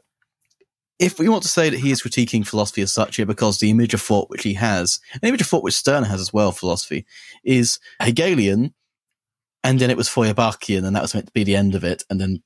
if 0.99 1.19
we 1.19 1.29
want 1.29 1.43
to 1.43 1.49
say 1.49 1.71
that 1.71 1.81
he 1.81 1.91
is 1.91 2.03
critiquing 2.03 2.47
philosophy 2.47 2.83
as 2.83 2.93
such 2.93 3.17
here, 3.17 3.27
because 3.27 3.59
the 3.59 3.71
image 3.71 3.95
of 3.95 4.01
thought 4.01 4.31
which 4.31 4.43
he 4.43 4.55
has, 4.55 5.01
an 5.15 5.29
image 5.29 5.41
of 5.41 5.47
thought 5.47 5.65
which 5.65 5.75
Stirner 5.75 6.07
has 6.07 6.21
as 6.21 6.33
well, 6.33 6.53
philosophy, 6.53 7.05
is 7.43 7.79
Hegelian, 8.01 8.75
and 9.65 9.81
then 9.81 9.91
it 9.91 9.97
was 9.97 10.09
Feuerbachian, 10.09 10.85
and 10.85 10.95
that 10.95 11.03
was 11.03 11.15
meant 11.15 11.27
to 11.27 11.33
be 11.33 11.45
the 11.45 11.57
end 11.57 11.75
of 11.75 11.85
it. 11.85 12.05
And 12.09 12.21
then 12.21 12.43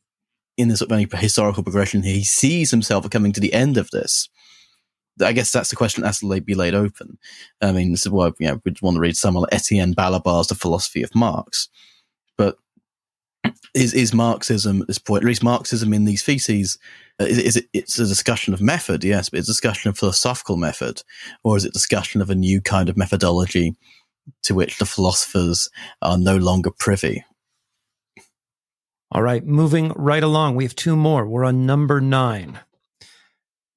in 0.57 0.69
this 0.69 0.79
sort 0.79 0.91
of 0.91 1.13
historical 1.13 1.63
progression, 1.63 2.03
he 2.03 2.25
sees 2.25 2.71
himself 2.71 3.09
coming 3.11 3.33
to 3.33 3.41
the 3.41 3.53
end 3.53 3.77
of 3.77 3.91
this. 3.91 4.29
I 5.21 5.33
guess 5.33 5.51
that's 5.51 5.71
the 5.71 5.77
question 5.77 6.03
that 6.03 6.09
has 6.09 6.21
to 6.21 6.41
be 6.41 6.55
laid 6.55 6.75
open. 6.75 7.19
I 7.61 7.73
mean, 7.73 7.91
this 7.91 8.07
is 8.07 8.13
why 8.13 8.31
you 8.39 8.49
know, 8.49 8.61
we'd 8.65 8.81
want 8.81 8.97
to 8.97 9.01
read 9.01 9.17
someone 9.17 9.43
like 9.43 9.55
Etienne 9.55 9.95
Balibar's 9.95 10.47
The 10.47 10.55
Philosophy 10.55 11.03
of 11.03 11.15
Marx. 11.15 11.69
Is 13.75 13.95
is 13.95 14.15
Marxism 14.15 14.83
at 14.83 14.89
this 14.89 14.99
point, 14.99 15.23
at 15.23 15.27
least 15.27 15.43
Marxism 15.43 15.93
in 15.93 16.05
these 16.05 16.23
theses, 16.23 16.79
uh, 17.21 17.25
is, 17.25 17.39
is 17.39 17.57
it 17.57 17.67
it's 17.73 17.99
a 17.99 18.07
discussion 18.07 18.55
of 18.55 18.61
method, 18.61 19.05
yes, 19.05 19.29
but 19.29 19.39
it's 19.39 19.49
a 19.49 19.53
discussion 19.53 19.89
of 19.89 19.99
philosophical 19.99 20.57
method, 20.57 21.03
or 21.45 21.57
is 21.57 21.65
it 21.65 21.73
discussion 21.73 22.21
of 22.21 22.31
a 22.31 22.35
new 22.35 22.61
kind 22.61 22.89
of 22.89 22.97
methodology 22.97 23.75
to 24.43 24.55
which 24.55 24.79
the 24.79 24.87
philosophers 24.87 25.71
are 26.03 26.19
no 26.19 26.37
longer 26.37 26.71
privy? 26.71 27.25
All 29.11 29.23
right, 29.23 29.45
moving 29.45 29.93
right 29.97 30.23
along. 30.23 30.55
We 30.55 30.65
have 30.65 30.75
two 30.75 30.97
more. 30.97 31.27
We're 31.27 31.45
on 31.45 31.65
number 31.65 32.01
nine. 32.01 32.59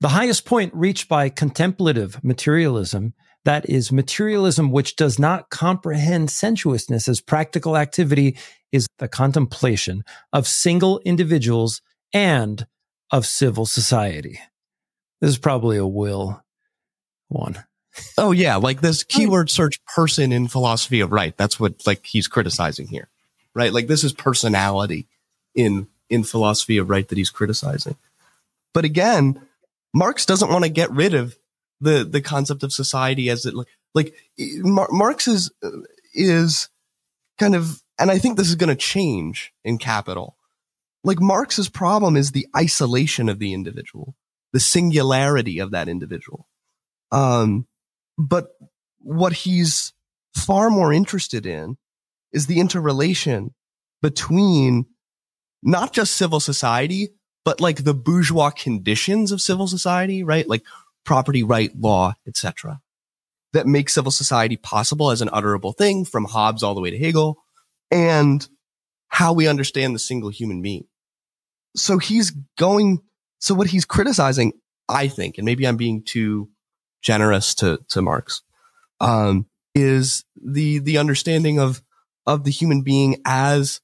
The 0.02 0.10
highest 0.10 0.46
point 0.46 0.74
reached 0.74 1.08
by 1.08 1.30
contemplative 1.30 2.22
materialism, 2.24 3.14
that 3.46 3.68
is, 3.70 3.92
materialism 3.92 4.72
which 4.72 4.96
does 4.96 5.18
not 5.18 5.50
comprehend 5.50 6.30
sensuousness 6.30 7.08
as 7.08 7.22
practical 7.22 7.76
activity, 7.76 8.38
is 8.72 8.88
the 9.00 9.08
contemplation 9.08 10.04
of 10.32 10.48
single 10.48 11.00
individuals 11.06 11.82
and 12.14 12.66
of 13.12 13.26
civil 13.26 13.66
society. 13.66 14.40
This 15.20 15.32
is 15.32 15.38
probably 15.38 15.78
a 15.78 15.86
will 15.86 16.44
one. 17.28 17.64
Oh 18.18 18.32
yeah, 18.32 18.56
like 18.56 18.82
this 18.82 19.04
oh, 19.04 19.06
keyword 19.10 19.50
search 19.50 19.84
person 19.96 20.32
in 20.32 20.48
philosophy 20.48 21.02
of 21.02 21.12
right. 21.12 21.36
That's 21.36 21.60
what 21.60 21.86
like 21.86 22.06
he's 22.06 22.28
criticizing 22.28 22.88
here. 22.88 23.10
Right? 23.54 23.74
Like 23.74 23.88
this 23.88 24.04
is 24.04 24.14
personality 24.14 25.08
in 25.54 25.88
in 26.10 26.24
philosophy 26.24 26.78
of 26.78 26.90
right 26.90 27.08
that 27.08 27.18
he's 27.18 27.30
criticizing. 27.30 27.98
But 28.74 28.86
again, 28.86 29.42
Marx 29.94 30.26
doesn't 30.26 30.50
want 30.50 30.64
to 30.64 30.70
get 30.70 30.92
rid 30.92 31.14
of 31.14 31.36
the 31.82 32.06
the 32.06 32.22
concept 32.22 32.63
of 32.63 32.72
society 32.72 33.30
as 33.30 33.46
it 33.46 33.54
like 33.54 33.67
like 33.94 34.15
Mar- 34.38 34.89
Marx 34.91 35.28
is 35.28 35.52
is 36.13 36.70
kind 37.38 37.56
of 37.56 37.82
and 38.00 38.10
I 38.10 38.20
think 38.20 38.38
this 38.38 38.50
is 38.50 38.56
going 38.56 38.70
to 38.70 38.76
change 38.76 39.52
in 39.63 39.78
capital. 39.78 40.38
Like 41.04 41.20
Marx's 41.20 41.70
problem 41.70 42.15
is 42.15 42.32
the 42.32 42.48
isolation 42.56 43.28
of 43.28 43.39
the 43.39 43.54
individual, 43.54 44.15
the 44.54 44.60
singularity 44.60 45.60
of 45.60 45.72
that 45.72 45.89
individual. 45.89 46.48
Um 47.12 47.67
but 48.17 48.52
what 49.00 49.34
he's 49.34 49.94
far 50.36 50.70
more 50.70 50.94
interested 50.94 51.46
in 51.46 51.78
is 52.32 52.48
the 52.48 52.60
interrelation 52.60 53.54
between 54.02 54.86
not 55.63 55.94
just 55.94 56.15
civil 56.15 56.39
society, 56.39 57.10
but 57.44 57.60
like 57.60 57.84
the 57.84 57.94
bourgeois 57.94 58.52
conditions 58.52 59.32
of 59.32 59.41
civil 59.41 59.67
society, 59.67 60.24
right? 60.24 60.48
Like 60.48 60.63
property 61.06 61.44
right 61.44 61.72
law, 61.78 62.14
etc. 62.28 62.82
That 63.54 63.68
make 63.68 63.90
civil 63.90 64.12
society 64.12 64.58
possible 64.58 65.12
as 65.12 65.22
an 65.22 65.30
utterable 65.30 65.76
thing 65.76 66.06
from 66.06 66.26
Hobbes 66.26 66.64
all 66.64 66.76
the 66.76 66.82
way 66.82 66.92
to 66.92 66.98
Hegel 66.98 67.38
and 67.90 68.48
how 69.10 69.34
we 69.34 69.48
understand 69.48 69.94
the 69.94 70.00
single 70.00 70.30
human 70.30 70.62
being. 70.62 70.86
So 71.76 71.98
he's 71.98 72.32
going, 72.58 73.00
so 73.40 73.54
what 73.54 73.68
he's 73.68 73.86
criticizing, 73.86 74.54
I 74.88 75.08
think, 75.08 75.38
and 75.38 75.46
maybe 75.46 75.68
I'm 75.68 75.78
being 75.78 76.04
too 76.04 76.50
generous 77.02 77.56
to, 77.56 77.80
to 77.90 78.02
Marx, 78.02 78.42
um, 79.00 79.48
is 79.76 80.24
the, 80.42 80.80
the 80.80 80.98
understanding 80.98 81.60
of, 81.60 81.82
of 82.26 82.44
the 82.44 82.52
human 82.52 82.84
being 82.84 83.22
as 83.26 83.82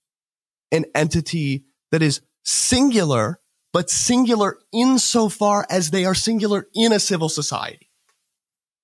an 0.71 0.86
entity 0.95 1.65
that 1.91 2.01
is 2.01 2.21
singular, 2.43 3.39
but 3.77 3.91
singular 3.91 4.57
insofar 4.73 5.63
as 5.69 5.91
they 5.91 6.03
are 6.03 6.15
singular 6.15 6.67
in 6.73 6.91
a 6.91 6.99
civil 6.99 7.29
society. 7.29 7.91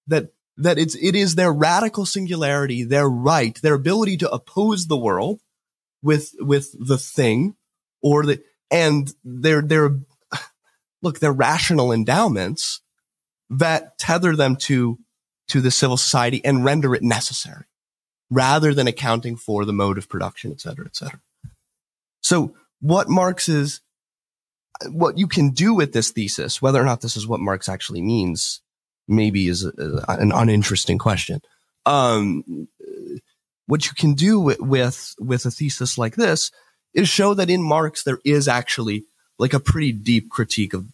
That, 0.05 0.33
that 0.57 0.77
it's, 0.77 0.93
it 0.93 1.15
is 1.15 1.33
their 1.33 1.51
radical 1.51 2.05
singularity, 2.05 2.83
their 2.83 3.09
right, 3.09 3.59
their 3.63 3.73
ability 3.73 4.17
to 4.17 4.29
oppose 4.29 4.85
the 4.85 4.95
world 4.95 5.41
with, 6.03 6.35
with 6.37 6.75
the 6.79 6.99
thing 6.99 7.55
or 8.03 8.23
the, 8.23 8.43
and 8.69 9.11
their, 9.23 9.63
their, 9.63 9.97
look, 11.01 11.17
their 11.17 11.33
rational 11.33 11.91
endowments 11.91 12.81
that 13.49 13.97
tether 13.97 14.35
them 14.35 14.55
to, 14.57 14.99
to 15.47 15.59
the 15.59 15.71
civil 15.71 15.97
society 15.97 16.39
and 16.45 16.63
render 16.63 16.93
it 16.93 17.01
necessary 17.01 17.65
rather 18.29 18.75
than 18.75 18.85
accounting 18.85 19.37
for 19.37 19.65
the 19.65 19.73
mode 19.73 19.97
of 19.97 20.07
production, 20.07 20.51
et 20.51 20.61
cetera, 20.61 20.85
et 20.85 20.95
cetera. 20.95 21.19
So 22.21 22.53
what 22.79 23.09
Marx 23.09 23.49
is, 23.49 23.79
what 24.89 25.17
you 25.17 25.27
can 25.27 25.49
do 25.51 25.73
with 25.73 25.93
this 25.93 26.11
thesis, 26.11 26.61
whether 26.61 26.81
or 26.81 26.85
not 26.85 27.01
this 27.01 27.17
is 27.17 27.27
what 27.27 27.39
Marx 27.39 27.69
actually 27.69 28.01
means, 28.01 28.61
maybe 29.07 29.47
is 29.47 29.65
a, 29.65 29.71
an 30.07 30.31
uninteresting 30.31 30.97
question. 30.97 31.41
Um, 31.85 32.67
what 33.65 33.85
you 33.85 33.93
can 33.93 34.13
do 34.13 34.39
with, 34.39 34.59
with, 34.59 35.15
with 35.19 35.45
a 35.45 35.51
thesis 35.51 35.97
like 35.97 36.15
this 36.15 36.51
is 36.93 37.09
show 37.09 37.33
that 37.33 37.49
in 37.49 37.61
Marx 37.61 38.03
there 38.03 38.19
is 38.23 38.47
actually 38.47 39.05
like 39.39 39.53
a 39.53 39.59
pretty 39.59 39.91
deep 39.91 40.29
critique 40.29 40.73
of, 40.73 40.85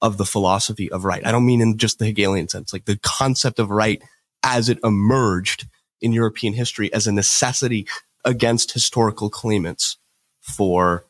of 0.00 0.16
the 0.16 0.24
philosophy 0.24 0.90
of 0.90 1.04
right. 1.04 1.26
I 1.26 1.32
don't 1.32 1.46
mean 1.46 1.60
in 1.60 1.76
just 1.78 1.98
the 1.98 2.06
Hegelian 2.06 2.48
sense, 2.48 2.72
like 2.72 2.84
the 2.84 2.98
concept 3.02 3.58
of 3.58 3.70
right 3.70 4.02
as 4.42 4.68
it 4.68 4.78
emerged 4.84 5.66
in 6.00 6.12
European 6.12 6.52
history 6.52 6.92
as 6.92 7.06
a 7.06 7.12
necessity 7.12 7.86
against 8.24 8.72
historical 8.72 9.30
claimants 9.30 9.98
for, 10.40 11.06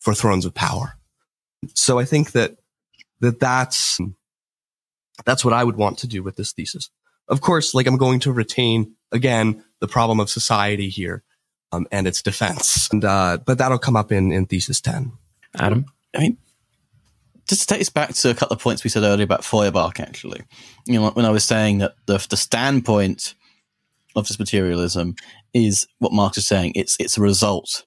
for 0.00 0.14
thrones 0.14 0.44
of 0.44 0.54
power. 0.54 0.97
So 1.74 1.98
I 1.98 2.04
think 2.04 2.32
that, 2.32 2.56
that 3.20 3.40
that's, 3.40 3.98
that's 5.24 5.44
what 5.44 5.54
I 5.54 5.64
would 5.64 5.76
want 5.76 5.98
to 5.98 6.06
do 6.06 6.22
with 6.22 6.36
this 6.36 6.52
thesis. 6.52 6.90
Of 7.28 7.40
course, 7.40 7.74
like 7.74 7.86
I'm 7.86 7.98
going 7.98 8.20
to 8.20 8.32
retain 8.32 8.94
again 9.12 9.64
the 9.80 9.88
problem 9.88 10.20
of 10.20 10.30
society 10.30 10.88
here, 10.88 11.22
um, 11.72 11.86
and 11.92 12.06
its 12.06 12.22
defense. 12.22 12.88
And, 12.90 13.04
uh, 13.04 13.38
but 13.44 13.58
that'll 13.58 13.78
come 13.78 13.96
up 13.96 14.12
in, 14.12 14.32
in 14.32 14.46
thesis 14.46 14.80
10. 14.80 15.12
Adam? 15.56 15.86
I 16.14 16.20
mean, 16.20 16.38
just 17.48 17.62
to 17.62 17.74
take 17.74 17.80
us 17.80 17.88
back 17.88 18.14
to 18.14 18.30
a 18.30 18.34
couple 18.34 18.54
of 18.54 18.62
points 18.62 18.84
we 18.84 18.90
said 18.90 19.02
earlier 19.02 19.24
about 19.24 19.44
Feuerbach, 19.44 20.00
actually, 20.00 20.42
you 20.86 20.94
know, 20.94 21.10
when 21.10 21.24
I 21.24 21.30
was 21.30 21.44
saying 21.44 21.78
that 21.78 21.94
the, 22.06 22.24
the 22.28 22.36
standpoint 22.36 23.34
of 24.16 24.26
this 24.26 24.38
materialism 24.38 25.14
is 25.54 25.86
what 25.98 26.12
Marx 26.12 26.38
is 26.38 26.46
saying. 26.46 26.72
It's, 26.74 26.96
it's 26.98 27.16
a 27.16 27.22
result. 27.22 27.84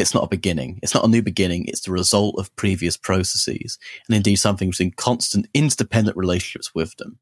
It's 0.00 0.14
not 0.14 0.24
a 0.24 0.28
beginning. 0.28 0.78
It's 0.82 0.94
not 0.94 1.04
a 1.04 1.08
new 1.08 1.22
beginning. 1.22 1.66
It's 1.66 1.82
the 1.82 1.92
result 1.92 2.36
of 2.38 2.54
previous 2.56 2.96
processes 2.96 3.78
and 4.08 4.16
indeed 4.16 4.36
something 4.36 4.68
which 4.68 4.80
in 4.80 4.92
constant 4.92 5.46
interdependent 5.54 6.16
relationships 6.16 6.74
with 6.74 6.96
them. 6.96 7.18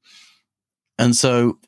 And 0.98 1.14
so, 1.14 1.58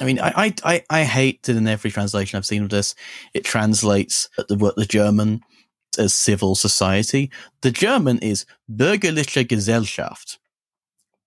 I 0.00 0.04
mean, 0.04 0.20
I, 0.20 0.54
I, 0.64 0.84
I 0.90 1.04
hate 1.04 1.42
that 1.44 1.56
in 1.56 1.66
every 1.66 1.90
translation 1.90 2.36
I've 2.36 2.46
seen 2.46 2.62
of 2.62 2.70
this, 2.70 2.94
it 3.34 3.44
translates 3.44 4.28
the 4.36 4.72
the 4.76 4.86
German 4.86 5.40
as 5.98 6.14
civil 6.14 6.54
society. 6.54 7.30
The 7.62 7.70
German 7.70 8.18
is 8.18 8.46
bürgerliche 8.70 9.46
Gesellschaft, 9.46 10.38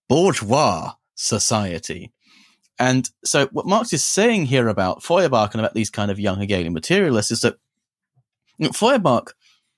bourgeois 0.07 0.93
society. 1.15 2.11
And 2.79 3.09
so 3.23 3.47
what 3.51 3.67
Marx 3.67 3.93
is 3.93 4.03
saying 4.03 4.45
here 4.45 4.67
about 4.67 5.03
Feuerbach 5.03 5.53
and 5.53 5.61
about 5.61 5.75
these 5.75 5.89
kind 5.89 6.09
of 6.09 6.19
young 6.19 6.39
Hegelian 6.39 6.73
materialists 6.73 7.31
is 7.31 7.41
that 7.41 7.57
Feuerbach, 8.73 9.35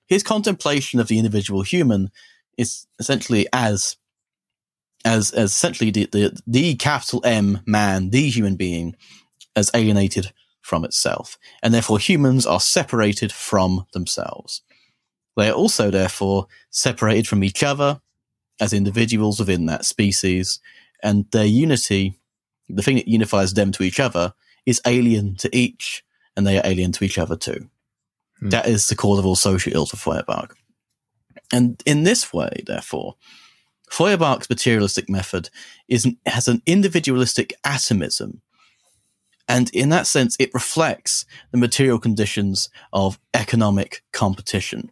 his 0.07 0.23
contemplation 0.23 0.99
of 0.99 1.07
the 1.07 1.17
individual 1.17 1.61
human 1.61 2.11
is 2.57 2.88
essentially 2.99 3.47
as 3.51 3.97
as, 5.05 5.32
as 5.32 5.51
essentially 5.51 5.91
the, 5.91 6.07
the, 6.11 6.41
the 6.47 6.76
capital 6.76 7.21
M 7.23 7.61
man, 7.65 8.09
the 8.09 8.28
human 8.28 8.55
being, 8.55 8.95
as 9.55 9.69
alienated 9.73 10.34
from 10.61 10.84
itself. 10.84 11.38
And 11.61 11.73
therefore 11.73 11.99
humans 11.99 12.45
are 12.45 12.59
separated 12.59 13.32
from 13.32 13.86
themselves. 13.93 14.63
They 15.38 15.49
are 15.49 15.53
also 15.53 15.91
therefore 15.91 16.47
separated 16.71 17.28
from 17.28 17.43
each 17.43 17.61
other 17.61 18.01
as 18.59 18.73
individuals 18.73 19.39
within 19.39 19.67
that 19.67 19.86
species. 19.86 20.59
And 21.03 21.30
their 21.32 21.45
unity, 21.45 22.19
the 22.67 22.82
thing 22.82 22.95
that 22.95 23.07
unifies 23.07 23.53
them 23.53 23.71
to 23.73 23.84
each 23.84 23.99
other, 23.99 24.34
is 24.65 24.82
alien 24.88 25.36
to 25.36 25.55
each, 25.55 26.03
and 26.36 26.47
they 26.47 26.57
are 26.57 26.65
alien 26.65 26.91
to 26.93 27.03
each 27.03 27.19
other 27.19 27.36
too. 27.36 27.69
Hmm. 28.39 28.49
That 28.49 28.67
is 28.67 28.88
the 28.88 28.95
cause 28.95 29.19
of 29.19 29.25
all 29.25 29.36
social 29.36 29.73
ills 29.73 29.91
for 29.91 29.97
Feuerbach. 29.97 30.55
And 31.51 31.81
in 31.86 32.03
this 32.03 32.33
way, 32.33 32.63
therefore, 32.65 33.15
Feuerbach's 33.89 34.49
materialistic 34.49 35.09
method 35.09 35.49
is, 35.88 36.07
has 36.25 36.47
an 36.47 36.61
individualistic 36.65 37.53
atomism. 37.63 38.41
And 39.47 39.69
in 39.71 39.89
that 39.89 40.07
sense, 40.07 40.36
it 40.39 40.53
reflects 40.53 41.25
the 41.51 41.57
material 41.57 41.99
conditions 41.99 42.69
of 42.91 43.19
economic 43.33 44.03
competition. 44.11 44.91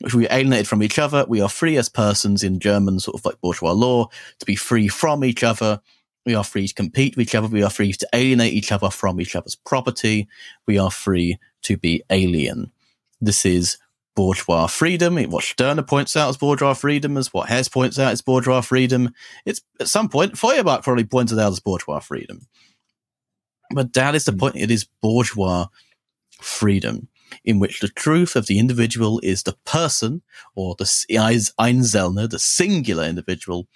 If 0.00 0.14
we 0.14 0.28
are 0.28 0.34
alienated 0.34 0.68
from 0.68 0.82
each 0.82 0.98
other, 0.98 1.24
we 1.26 1.40
are 1.40 1.48
free 1.48 1.76
as 1.76 1.88
persons 1.88 2.44
in 2.44 2.60
German 2.60 3.00
sort 3.00 3.16
of 3.18 3.24
like 3.24 3.40
bourgeois 3.40 3.72
law 3.72 4.08
to 4.38 4.46
be 4.46 4.54
free 4.54 4.88
from 4.88 5.24
each 5.24 5.42
other. 5.42 5.80
We 6.26 6.34
are 6.34 6.44
free 6.44 6.68
to 6.68 6.74
compete 6.74 7.16
with 7.16 7.28
each 7.28 7.34
other. 7.34 7.48
We 7.48 7.62
are 7.62 7.70
free 7.70 7.92
to 7.94 8.08
alienate 8.12 8.52
each 8.52 8.70
other 8.70 8.90
from 8.90 9.20
each 9.20 9.34
other's 9.34 9.56
property. 9.56 10.28
We 10.66 10.78
are 10.78 10.90
free 10.90 11.38
to 11.62 11.76
be 11.76 12.02
alien. 12.10 12.72
This 13.20 13.44
is 13.44 13.78
bourgeois 14.14 14.66
freedom. 14.66 15.16
What 15.30 15.44
Stirner 15.44 15.82
points 15.82 16.16
out 16.16 16.28
as 16.28 16.36
bourgeois 16.36 16.74
freedom 16.74 17.16
is 17.16 17.32
what 17.32 17.48
Hess 17.48 17.68
points 17.68 17.98
out 17.98 18.12
as 18.12 18.20
bourgeois 18.20 18.60
freedom. 18.60 19.14
It's 19.46 19.60
at 19.80 19.88
some 19.88 20.08
point, 20.08 20.36
Feuerbach 20.36 20.82
probably 20.82 21.04
pointed 21.04 21.38
out 21.38 21.52
as 21.52 21.60
bourgeois 21.60 22.00
freedom. 22.00 22.46
But 23.70 23.92
that 23.92 24.14
is 24.14 24.24
the 24.24 24.32
hmm. 24.32 24.38
point. 24.38 24.56
It 24.56 24.70
is 24.70 24.88
bourgeois 25.02 25.66
freedom 26.40 27.08
in 27.44 27.58
which 27.58 27.80
the 27.80 27.88
truth 27.88 28.36
of 28.36 28.46
the 28.46 28.58
individual 28.58 29.20
is 29.22 29.42
the 29.42 29.56
person 29.64 30.22
or 30.54 30.74
the 30.78 30.84
Einzelner, 30.84 32.28
the 32.28 32.38
singular 32.38 33.04
individual 33.04 33.68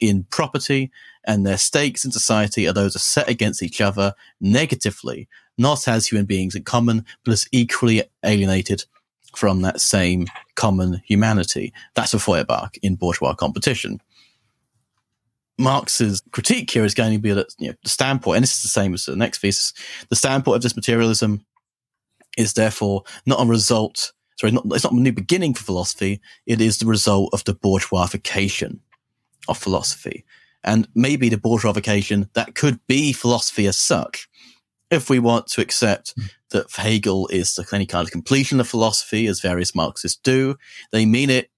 in 0.00 0.24
property 0.24 0.90
and 1.24 1.46
their 1.46 1.58
stakes 1.58 2.04
in 2.04 2.10
society 2.10 2.66
are 2.66 2.72
those 2.72 2.96
are 2.96 3.00
set 3.00 3.28
against 3.28 3.62
each 3.62 3.80
other 3.80 4.14
negatively, 4.40 5.28
not 5.56 5.86
as 5.86 6.06
human 6.06 6.26
beings 6.26 6.54
in 6.54 6.62
common, 6.64 7.04
but 7.24 7.32
as 7.32 7.48
equally 7.52 8.02
alienated 8.24 8.84
from 9.36 9.62
that 9.62 9.80
same 9.80 10.26
common 10.54 11.02
humanity. 11.04 11.72
That's 11.94 12.14
a 12.14 12.18
Feuerbach 12.18 12.78
in 12.82 12.96
bourgeois 12.96 13.34
competition. 13.34 14.00
Marx's 15.58 16.22
critique 16.30 16.70
here 16.70 16.84
is 16.84 16.94
going 16.94 17.12
to 17.12 17.18
be 17.18 17.32
that 17.32 17.52
you 17.58 17.68
know, 17.68 17.74
the 17.82 17.90
standpoint, 17.90 18.36
and 18.36 18.42
this 18.42 18.56
is 18.56 18.62
the 18.62 18.68
same 18.68 18.94
as 18.94 19.06
the 19.06 19.16
next 19.16 19.38
thesis, 19.40 19.72
the 20.08 20.16
standpoint 20.16 20.56
of 20.56 20.62
this 20.62 20.76
materialism 20.76 21.44
is 22.36 22.54
therefore 22.54 23.02
not 23.26 23.42
a 23.42 23.46
result, 23.46 24.12
sorry, 24.38 24.52
not, 24.52 24.64
it's 24.66 24.84
not 24.84 24.92
a 24.92 24.96
new 24.96 25.12
beginning 25.12 25.54
for 25.54 25.64
philosophy, 25.64 26.20
it 26.46 26.60
is 26.60 26.78
the 26.78 26.86
result 26.86 27.30
of 27.32 27.42
the 27.44 27.54
bourgeoisification 27.54 28.78
of 29.48 29.58
philosophy. 29.58 30.24
And 30.62 30.88
maybe 30.94 31.28
the 31.28 31.36
bourgeoisification 31.36 32.28
that 32.34 32.54
could 32.54 32.80
be 32.86 33.12
philosophy 33.12 33.66
as 33.66 33.78
such, 33.78 34.28
if 34.90 35.08
we 35.08 35.18
want 35.18 35.46
to 35.48 35.60
accept 35.60 36.16
mm 36.16 36.30
that 36.50 36.70
Hegel 36.74 37.28
is 37.28 37.58
any 37.72 37.86
kind 37.86 38.06
of 38.06 38.10
completion 38.10 38.58
of 38.58 38.66
philosophy, 38.66 39.26
as 39.26 39.40
various 39.40 39.74
Marxists 39.74 40.18
do. 40.22 40.56
They 40.92 41.04
mean 41.04 41.30
it 41.30 41.50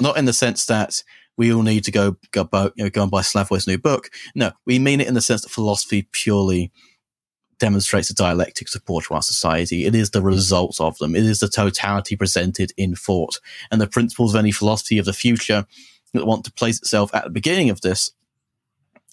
not 0.00 0.16
in 0.16 0.24
the 0.24 0.32
sense 0.32 0.66
that 0.66 1.02
we 1.36 1.52
all 1.52 1.62
need 1.62 1.84
to 1.84 1.90
go 1.90 2.16
go, 2.32 2.48
you 2.76 2.84
know, 2.84 2.90
go 2.90 3.02
and 3.02 3.10
buy 3.10 3.22
Slavoj's 3.22 3.66
new 3.66 3.78
book. 3.78 4.10
No, 4.34 4.52
we 4.66 4.78
mean 4.78 5.00
it 5.00 5.08
in 5.08 5.14
the 5.14 5.20
sense 5.20 5.42
that 5.42 5.50
philosophy 5.50 6.08
purely 6.12 6.70
demonstrates 7.58 8.08
the 8.08 8.14
dialectics 8.14 8.74
of 8.74 8.84
bourgeois 8.84 9.20
society. 9.20 9.84
It 9.84 9.94
is 9.94 10.10
the 10.10 10.22
results 10.22 10.80
of 10.80 10.96
them. 10.98 11.14
It 11.14 11.24
is 11.24 11.40
the 11.40 11.48
totality 11.48 12.16
presented 12.16 12.72
in 12.76 12.94
thought 12.94 13.38
and 13.70 13.80
the 13.80 13.86
principles 13.86 14.34
of 14.34 14.38
any 14.38 14.52
philosophy 14.52 14.98
of 14.98 15.06
the 15.06 15.12
future 15.12 15.66
that 16.12 16.26
want 16.26 16.44
to 16.44 16.52
place 16.52 16.78
itself 16.78 17.14
at 17.14 17.24
the 17.24 17.30
beginning 17.30 17.70
of 17.70 17.80
this 17.80 18.12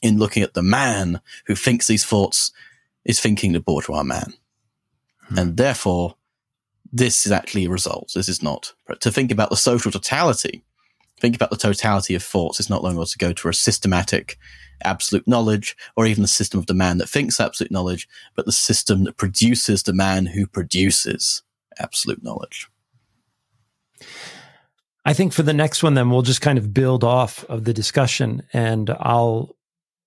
in 0.02 0.18
looking 0.18 0.44
at 0.44 0.54
the 0.54 0.62
man 0.62 1.22
who 1.46 1.56
thinks 1.56 1.88
these 1.88 2.06
thoughts 2.06 2.52
is 3.06 3.20
thinking 3.20 3.54
the 3.54 3.60
bourgeois 3.60 4.04
man. 4.04 4.34
Hmm. 5.28 5.40
And 5.40 5.58
therefore, 5.58 6.16
this 6.92 7.26
is 7.26 7.32
actually 7.32 7.68
results. 7.68 8.14
This 8.14 8.30
is 8.30 8.42
not 8.42 8.74
to 9.00 9.12
think 9.12 9.32
about 9.32 9.50
the 9.50 9.58
social 9.58 9.92
totality. 9.92 10.64
Think 11.20 11.36
about 11.36 11.50
the 11.50 11.58
totality 11.58 12.14
of 12.16 12.24
thoughts. 12.24 12.60
It's 12.60 12.70
not 12.70 12.84
longer 12.84 13.04
to 13.04 13.18
go 13.18 13.34
to 13.34 13.50
a 13.50 13.54
systematic 13.54 14.38
absolute 14.84 15.28
knowledge 15.28 15.76
or 15.96 16.06
even 16.06 16.22
the 16.22 16.28
system 16.28 16.60
of 16.60 16.68
the 16.68 16.74
man 16.74 17.00
that 17.00 17.10
thinks 17.10 17.40
absolute 17.40 17.72
knowledge, 17.72 18.08
but 18.36 18.46
the 18.46 18.52
system 18.52 19.04
that 19.06 19.18
produces 19.18 19.84
the 19.84 19.94
man 19.94 20.28
who 20.28 20.46
produces 20.46 21.42
absolute 21.80 22.24
knowledge. 22.24 22.68
I 25.08 25.14
think 25.14 25.32
for 25.32 25.42
the 25.42 25.54
next 25.54 25.84
one, 25.84 25.94
then 25.94 26.10
we'll 26.10 26.22
just 26.22 26.42
kind 26.42 26.58
of 26.58 26.74
build 26.74 27.02
off 27.02 27.46
of 27.46 27.64
the 27.64 27.72
discussion 27.74 28.44
and 28.52 28.90
I'll 28.90 29.56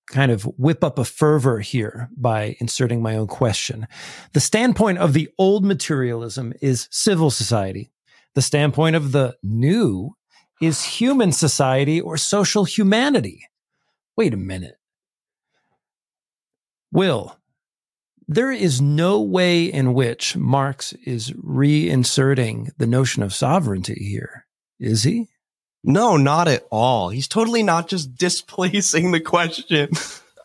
kind 0.09 0.31
of 0.31 0.43
whip 0.59 0.85
up 0.85 0.99
a 0.99 1.07
fervor 1.07 1.61
here 1.61 2.11
by 2.19 2.55
inserting 2.61 3.01
my 3.01 3.17
own 3.17 3.27
question. 3.27 3.89
The 4.35 4.41
standpoint 4.41 4.99
of 4.99 5.15
the 5.15 5.31
old 5.39 5.65
materialism 5.65 6.53
is 6.61 6.87
civil 6.91 7.31
society. 7.31 7.91
The 8.35 8.43
standpoint 8.43 8.95
of 8.95 9.13
the 9.13 9.37
new 9.43 10.17
is 10.61 10.85
human 10.85 11.33
society 11.33 11.99
or 11.99 12.19
social 12.19 12.65
humanity. 12.65 13.49
Wait 14.19 14.35
a 14.35 14.37
minute. 14.37 14.77
Will, 16.93 17.39
there 18.29 18.53
is 18.53 18.83
no 18.83 19.23
way 19.23 19.65
in 19.65 19.95
which 19.95 20.37
Marx 20.37 20.93
is 21.07 21.31
reinserting 21.31 22.69
the 22.77 22.87
notion 22.87 23.23
of 23.23 23.33
sovereignty 23.33 24.05
here, 24.05 24.45
is 24.81 25.05
he? 25.05 25.29
No, 25.85 26.17
not 26.17 26.49
at 26.49 26.67
all. 26.71 27.11
He's 27.11 27.29
totally 27.29 27.63
not 27.63 27.89
just 27.89 28.15
displacing 28.19 29.13
the 29.13 29.21
question 29.21 29.91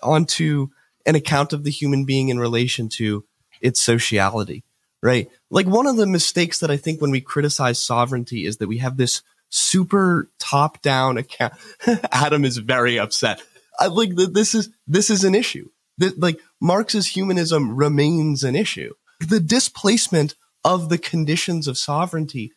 onto 0.03 0.69
an 1.05 1.15
account 1.15 1.53
of 1.53 1.63
the 1.63 1.71
human 1.71 2.05
being 2.05 2.29
in 2.29 2.39
relation 2.39 2.89
to 2.89 3.25
its 3.61 3.79
sociality, 3.79 4.63
right? 5.01 5.29
Like 5.49 5.67
one 5.67 5.87
of 5.87 5.97
the 5.97 6.07
mistakes 6.07 6.59
that 6.59 6.71
I 6.71 6.77
think 6.77 7.01
when 7.01 7.11
we 7.11 7.21
criticize 7.21 7.81
sovereignty 7.81 8.45
is 8.45 8.57
that 8.57 8.67
we 8.67 8.79
have 8.79 8.97
this 8.97 9.21
super 9.49 10.29
top 10.39 10.81
down 10.81 11.17
account. 11.17 11.53
Adam 12.11 12.43
is 12.43 12.57
very 12.57 12.99
upset. 12.99 13.41
I 13.79 13.87
like 13.87 14.15
this 14.15 14.55
is, 14.55 14.69
this 14.87 15.09
is 15.09 15.23
an 15.23 15.35
issue 15.35 15.69
that 15.97 16.19
like 16.19 16.39
Marx's 16.61 17.07
humanism 17.07 17.75
remains 17.75 18.43
an 18.43 18.55
issue. 18.55 18.93
The 19.19 19.39
displacement 19.39 20.35
of 20.63 20.89
the 20.89 20.97
conditions 20.97 21.67
of 21.67 21.77
sovereignty 21.77 22.53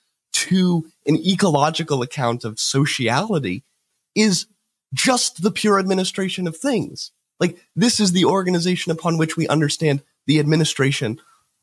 to 0.48 0.86
an 1.06 1.16
ecological 1.16 2.02
account 2.02 2.44
of 2.44 2.58
sociality 2.58 3.64
is 4.14 4.46
just 4.94 5.42
the 5.42 5.50
pure 5.50 5.78
administration 5.78 6.46
of 6.46 6.56
things. 6.56 7.12
Like 7.40 7.58
this 7.76 8.00
is 8.00 8.12
the 8.12 8.24
organization 8.24 8.90
upon 8.92 9.18
which 9.18 9.36
we 9.36 9.46
understand 9.48 10.02
the 10.26 10.40
administration 10.40 11.20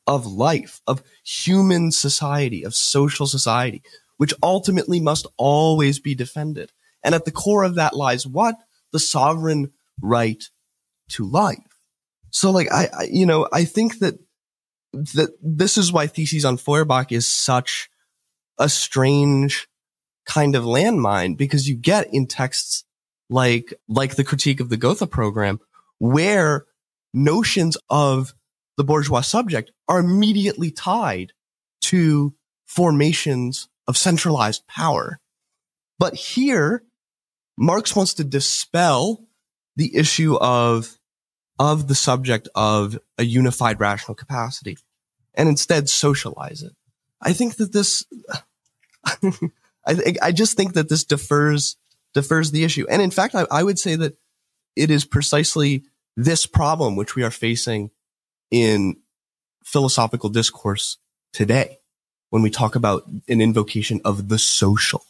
of 0.08 0.26
life, 0.26 0.82
of 0.88 1.04
human 1.24 1.92
society, 1.92 2.64
of 2.64 2.76
social 2.76 3.26
society, 3.26 3.82
which 4.18 4.34
ultimately 4.44 5.00
must 5.00 5.28
always 5.38 6.00
be 6.00 6.16
defended. 6.16 6.72
And 7.04 7.16
at 7.16 7.26
the 7.26 7.32
core 7.32 7.64
of 7.64 7.76
that 7.76 7.96
lies 7.96 8.26
what? 8.26 8.56
The 8.92 9.00
sovereign 9.00 9.72
right 10.02 10.44
to 11.10 11.26
life. 11.26 11.58
So 12.30 12.52
like 12.52 12.72
I, 12.72 12.88
I 12.98 13.04
you 13.12 13.26
know, 13.26 13.48
I 13.52 13.66
think 13.66 14.00
that 14.00 14.20
that 14.94 15.32
this 15.42 15.78
is 15.78 15.92
why 15.92 16.08
Theses 16.08 16.46
on 16.46 16.58
Feuerbach 16.58 17.12
is 17.12 17.28
such 17.28 17.90
a 18.58 18.70
strange 18.70 19.68
kind 20.26 20.56
of 20.56 20.64
landmine 20.64 21.38
because 21.38 21.68
you 21.68 21.76
get 21.76 22.08
in 22.14 22.28
texts 22.28 22.84
like, 23.30 23.74
like 23.88 24.16
the 24.16 24.24
critique 24.24 24.60
of 24.60 24.70
the 24.70 24.78
Gotha 24.78 25.08
program 25.08 25.60
where 26.00 26.66
notions 27.14 27.78
of 27.90 28.34
the 28.78 28.84
bourgeois 28.84 29.22
subject 29.22 29.72
are 29.88 30.00
immediately 30.00 30.72
tied 30.72 31.32
to 31.82 32.34
formations 32.66 33.70
of 33.88 33.98
centralized 33.98 34.68
power. 34.68 35.20
But 35.98 36.16
here, 36.16 36.84
Marx 37.58 37.96
wants 37.96 38.16
to 38.16 38.24
dispel 38.24 39.26
the 39.76 39.96
issue 39.96 40.36
of, 40.36 40.98
of 41.60 41.88
the 41.88 41.96
subject 41.96 42.50
of 42.56 42.98
a 43.18 43.24
unified 43.24 43.80
rational 43.80 44.16
capacity 44.16 44.78
and 45.34 45.48
instead 45.48 45.90
socialize 45.90 46.62
it. 46.64 46.74
I 47.26 47.34
think 47.34 47.56
that 47.56 47.74
this, 47.74 48.06
I 49.86 50.16
I 50.22 50.32
just 50.32 50.56
think 50.56 50.74
that 50.74 50.88
this 50.88 51.04
defers 51.04 51.76
defers 52.14 52.52
the 52.52 52.64
issue. 52.64 52.86
And 52.90 53.02
in 53.02 53.12
fact, 53.12 53.36
I, 53.36 53.46
I 53.52 53.64
would 53.64 53.78
say 53.78 53.96
that 53.98 54.18
it 54.76 54.90
is 54.90 55.04
precisely 55.04 55.84
this 56.16 56.46
problem 56.46 56.96
which 56.96 57.16
we 57.16 57.24
are 57.24 57.32
facing 57.32 57.92
in 58.52 58.98
philosophical 59.64 60.30
discourse 60.30 60.98
today 61.34 61.80
when 62.30 62.42
we 62.42 62.50
talk 62.50 62.76
about 62.76 63.06
an 63.28 63.42
invocation 63.42 64.00
of 64.06 64.30
the 64.30 64.40
social 64.40 65.04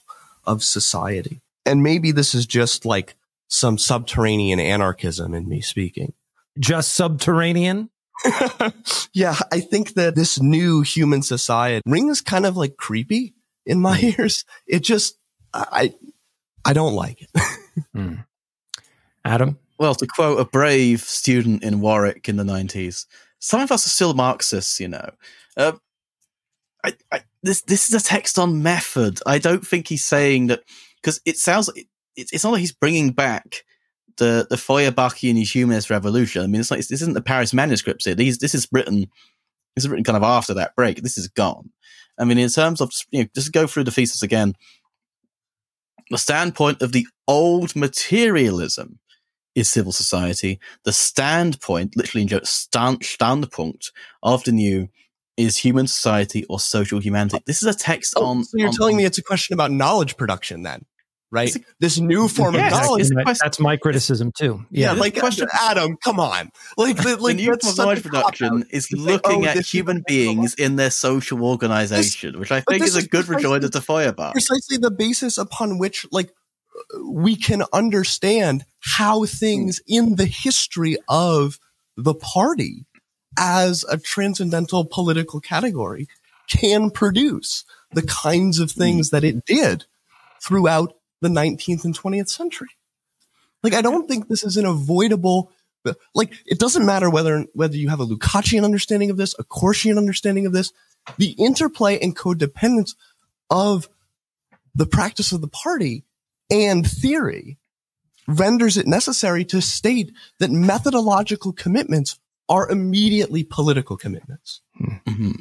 of 0.46 0.64
society. 0.64 1.42
And 1.66 1.84
maybe 1.84 2.12
this 2.12 2.34
is 2.34 2.46
just 2.46 2.86
like 2.86 3.16
some 3.48 3.78
subterranean 3.78 4.60
anarchism 4.60 5.34
in 5.34 5.48
me 5.48 5.62
speaking. 5.62 6.14
Just 6.58 6.94
subterranean? 6.94 7.90
yeah, 9.14 9.36
I 9.52 9.60
think 9.60 9.94
that 9.94 10.16
this 10.16 10.42
new 10.42 10.82
human 10.82 11.22
society 11.22 11.82
rings 11.86 12.22
kind 12.22 12.46
of 12.46 12.58
like 12.58 12.78
creepy 12.78 13.36
in 13.66 13.80
my 13.80 14.00
mm. 14.00 14.18
ears. 14.20 14.46
It 14.68 14.82
just, 14.82 15.18
I, 15.54 15.94
I 16.64 16.74
don't 16.74 16.94
like 16.94 17.22
it. 17.22 17.30
mm. 17.96 18.26
Adam? 19.24 19.60
Well, 19.78 19.96
to 19.96 20.08
quote 20.08 20.40
a 20.40 20.46
brave 20.46 21.02
student 21.02 21.64
in 21.64 21.82
Warwick 21.82 22.30
in 22.30 22.38
the 22.38 22.44
90s, 22.44 23.06
some 23.40 23.62
of 23.62 23.72
us 23.72 23.86
are 23.86 23.90
still 23.90 24.14
Marxists, 24.14 24.80
you 24.80 24.88
know. 24.88 25.10
Uh, 25.58 25.74
I, 26.84 26.94
I, 27.12 27.22
this 27.42 27.62
this 27.62 27.90
is 27.90 28.00
a 28.00 28.06
text 28.06 28.38
on 28.38 28.64
method. 28.64 29.20
I 29.26 29.40
don't 29.40 29.66
think 29.66 29.88
he's 29.88 30.06
saying 30.06 30.48
that 30.48 30.62
because 31.02 31.20
it 31.26 31.38
sounds 31.38 31.70
it, 31.76 31.88
it's 32.16 32.44
not 32.44 32.52
like 32.52 32.60
he's 32.60 32.72
bringing 32.72 33.12
back 33.12 33.64
the 34.18 34.48
the 34.50 34.56
Feuerbachian 34.56 35.42
humanist 35.46 35.90
revolution. 35.90 36.44
I 36.44 36.48
mean, 36.48 36.62
it's 36.62 36.72
like 36.72 36.80
this 36.80 37.02
isn't 37.02 37.14
the 37.14 37.22
Paris 37.22 37.54
manuscripts 37.54 38.06
here. 38.06 38.16
These 38.16 38.38
this 38.40 38.56
is 38.56 38.68
written 38.72 39.08
this 39.76 39.84
is 39.84 39.90
written 39.90 40.04
kind 40.04 40.18
of 40.18 40.24
after 40.24 40.54
that 40.56 40.76
break. 40.76 41.02
This 41.02 41.18
is 41.18 41.28
gone. 41.28 41.72
I 42.20 42.24
mean, 42.24 42.38
in 42.38 42.50
terms 42.50 42.82
of 42.82 42.92
you 43.12 43.24
know, 43.24 43.30
just 43.36 43.52
go 43.52 43.68
through 43.68 43.86
the 43.86 43.92
thesis 43.92 44.24
again. 44.24 44.54
The 46.12 46.18
standpoint 46.20 46.84
of 46.84 46.92
the 46.92 47.08
old 47.28 47.76
materialism 47.76 49.00
is 49.56 49.70
civil 49.70 49.92
society. 49.92 50.60
The 50.84 50.92
standpoint, 50.92 51.98
literally 51.98 52.28
in 52.30 52.46
stand, 52.46 53.00
standpunkt 53.00 53.92
of 54.22 54.44
the 54.44 54.52
new 54.52 54.90
is 55.38 55.58
human 55.58 55.88
society 55.88 56.46
or 56.46 56.60
social 56.60 57.00
humanity. 57.00 57.40
This 57.46 57.62
is 57.62 57.68
a 57.68 57.78
text 57.78 58.14
oh, 58.18 58.26
on. 58.26 58.44
So 58.44 58.58
you're 58.58 58.68
on, 58.68 58.74
telling 58.74 58.96
on, 58.96 58.98
me 58.98 59.06
it's 59.06 59.18
a 59.18 59.24
question 59.24 59.54
about 59.54 59.72
knowledge 59.72 60.16
production 60.18 60.64
then? 60.64 60.86
Right? 61.36 61.56
this 61.80 62.00
new 62.00 62.28
form 62.28 62.56
yes, 62.56 62.74
of 62.74 62.80
knowledge. 62.80 63.10
That, 63.10 63.38
that's 63.42 63.60
my 63.60 63.78
criticism 63.78 64.32
too. 64.32 64.66
Yeah, 64.72 64.94
yeah 64.94 65.00
like 65.00 65.18
uh, 65.18 65.20
question, 65.22 65.48
Adam, 65.54 65.98
come 65.98 66.20
on. 66.20 66.50
Like, 66.78 66.98
the, 66.98 67.18
like 67.18 67.38
the 67.38 67.44
new 67.44 67.58
form 67.58 67.72
of 67.72 67.78
knowledge 67.78 68.04
production 68.04 68.66
is 68.72 68.92
looking 68.92 69.44
say, 69.44 69.50
oh, 69.50 69.60
at 69.60 69.66
human 69.66 70.04
beings 70.08 70.56
in 70.56 70.76
their 70.78 70.90
social 70.90 71.44
organization, 71.44 72.32
this, 72.32 72.40
which 72.40 72.52
I 72.52 72.62
think 72.62 72.84
is 72.84 72.96
a 72.96 73.08
good 73.08 73.28
rejoinder 73.28 73.70
to 73.70 73.82
Feuerbach. 73.82 74.32
Precisely 74.32 74.78
the 74.78 74.92
basis 74.92 75.38
upon 75.38 75.78
which, 75.78 76.06
like, 76.12 76.32
we 77.04 77.36
can 77.36 77.64
understand 77.74 78.66
how 78.80 79.26
things 79.26 79.82
in 79.88 80.16
the 80.16 80.26
history 80.26 80.98
of 81.08 81.60
the 81.98 82.14
party 82.14 82.86
as 83.38 83.86
a 83.90 83.98
transcendental 83.98 84.86
political 84.86 85.40
category 85.40 86.08
can 86.48 86.92
produce 86.92 87.66
the 87.92 88.04
kinds 88.04 88.60
of 88.60 88.72
things 88.72 89.10
that 89.10 89.24
it 89.24 89.46
did 89.46 89.86
throughout 90.42 90.94
the 91.22 91.30
19th 91.30 91.86
and 91.86 91.98
20th 91.98 92.30
century. 92.30 92.70
Like, 93.64 93.74
I 93.74 93.82
don't 93.82 94.08
think 94.08 94.28
this 94.28 94.44
is 94.44 94.58
an 94.58 94.66
avoidable, 94.66 95.52
like, 96.14 96.34
it 96.46 96.60
doesn't 96.60 96.86
matter 96.86 97.10
whether, 97.10 97.46
whether 97.54 97.78
you 97.78 97.90
have 97.90 98.00
a 98.00 98.06
Lukácsian 98.06 98.64
understanding 98.64 99.10
of 99.10 99.18
this, 99.18 99.36
a 99.40 99.44
Korschian 99.44 99.98
understanding 99.98 100.46
of 100.46 100.54
this, 100.54 100.72
the 101.18 101.32
interplay 101.32 101.98
and 102.00 102.16
codependence 102.16 102.96
of 103.50 103.90
the 104.76 104.86
practice 104.86 105.32
of 105.32 105.42
the 105.42 105.48
party 105.48 106.04
and 106.52 106.90
theory 106.90 107.58
renders 108.28 108.78
it 108.78 108.88
necessary 108.88 109.46
to 109.46 109.62
state 109.62 110.12
that 110.40 110.52
methodological 110.52 111.54
commitments 111.54 112.20
are 112.50 112.70
immediately 112.70 113.44
political 113.44 113.98
commitments. 113.98 114.62
Mm-hmm. 114.80 115.32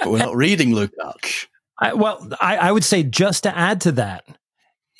But 0.00 0.10
we're 0.10 0.18
not 0.18 0.36
reading 0.36 0.70
Lukács. 0.70 1.46
I, 1.78 1.94
well, 1.94 2.28
I, 2.40 2.56
I, 2.56 2.72
would 2.72 2.84
say 2.84 3.02
just 3.02 3.44
to 3.44 3.56
add 3.56 3.80
to 3.82 3.92
that, 3.92 4.24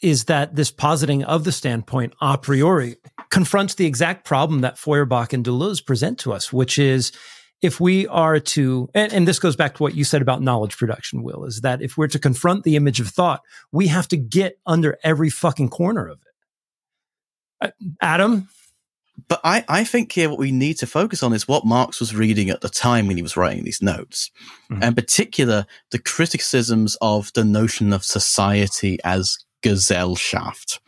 is 0.05 0.25
that 0.25 0.55
this 0.55 0.71
positing 0.71 1.25
of 1.25 1.45
the 1.45 1.51
standpoint 1.51 2.13
a 2.21 2.37
priori 2.37 2.97
confronts 3.31 3.75
the 3.75 3.87
exact 3.87 4.27
problem 4.27 4.61
that 4.61 4.79
Feuerbach 4.79 5.33
and 5.33 5.43
Deleuze 5.43 5.85
present 5.85 6.19
to 6.21 6.33
us, 6.33 6.53
which 6.53 6.79
is 6.79 7.11
if 7.63 7.81
we 7.81 8.07
are 8.09 8.39
to, 8.39 8.91
and, 8.95 9.11
and, 9.15 9.27
this 9.27 9.39
goes 9.39 9.57
back 9.57 9.77
to 9.77 9.83
what 9.83 9.95
you 9.95 10.05
said 10.05 10.21
about 10.21 10.43
knowledge 10.43 10.77
production, 10.77 11.23
Will, 11.23 11.45
is 11.47 11.63
that 11.63 11.81
if 11.81 11.97
we're 11.97 12.09
to 12.09 12.19
confront 12.19 12.65
the 12.65 12.77
image 12.77 13.01
of 13.01 13.09
thought, 13.09 13.41
we 13.73 13.87
have 13.87 14.07
to 14.09 14.19
get 14.19 14.59
under 14.67 14.99
every 15.03 15.31
fucking 15.31 15.71
corner 15.71 16.07
of 16.07 16.19
it. 16.21 17.69
Uh, 17.69 17.87
Adam? 18.03 18.49
But 19.27 19.41
I, 19.43 19.65
I 19.69 19.85
think 19.85 20.13
here 20.13 20.29
what 20.29 20.39
we 20.39 20.53
need 20.53 20.75
to 20.79 20.87
focus 20.87 21.23
on 21.23 21.33
is 21.33 21.49
what 21.49 21.65
Marx 21.65 22.01
was 22.01 22.15
reading 22.15 22.51
at 22.51 22.61
the 22.61 22.69
time 22.69 23.07
when 23.07 23.17
he 23.17 23.23
was 23.23 23.39
writing 23.39 23.65
these 23.65 23.81
notes. 23.81 24.31
Mm-hmm. 24.65 24.75
And 24.75 24.85
in 24.85 24.95
particular, 24.95 25.67
the 25.93 26.01
criticisms 26.01 26.99
of 27.01 27.33
the 27.33 27.45
notion 27.45 27.95
of 27.95 28.05
society 28.05 28.99
as 29.03 29.39
Gesellschaft. 29.65 30.81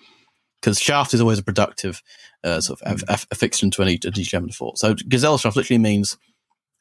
Because 0.60 0.80
Schaft 0.80 1.14
is 1.14 1.20
always 1.20 1.38
a 1.38 1.44
productive 1.44 2.02
uh, 2.42 2.60
sort 2.60 2.80
of 2.82 3.04
affixation 3.08 3.70
to 3.72 3.82
any, 3.82 3.98
any 4.04 4.22
German 4.22 4.50
thought. 4.50 4.78
So 4.78 4.94
Gesellschaft 4.94 5.56
literally 5.56 5.78
means 5.78 6.16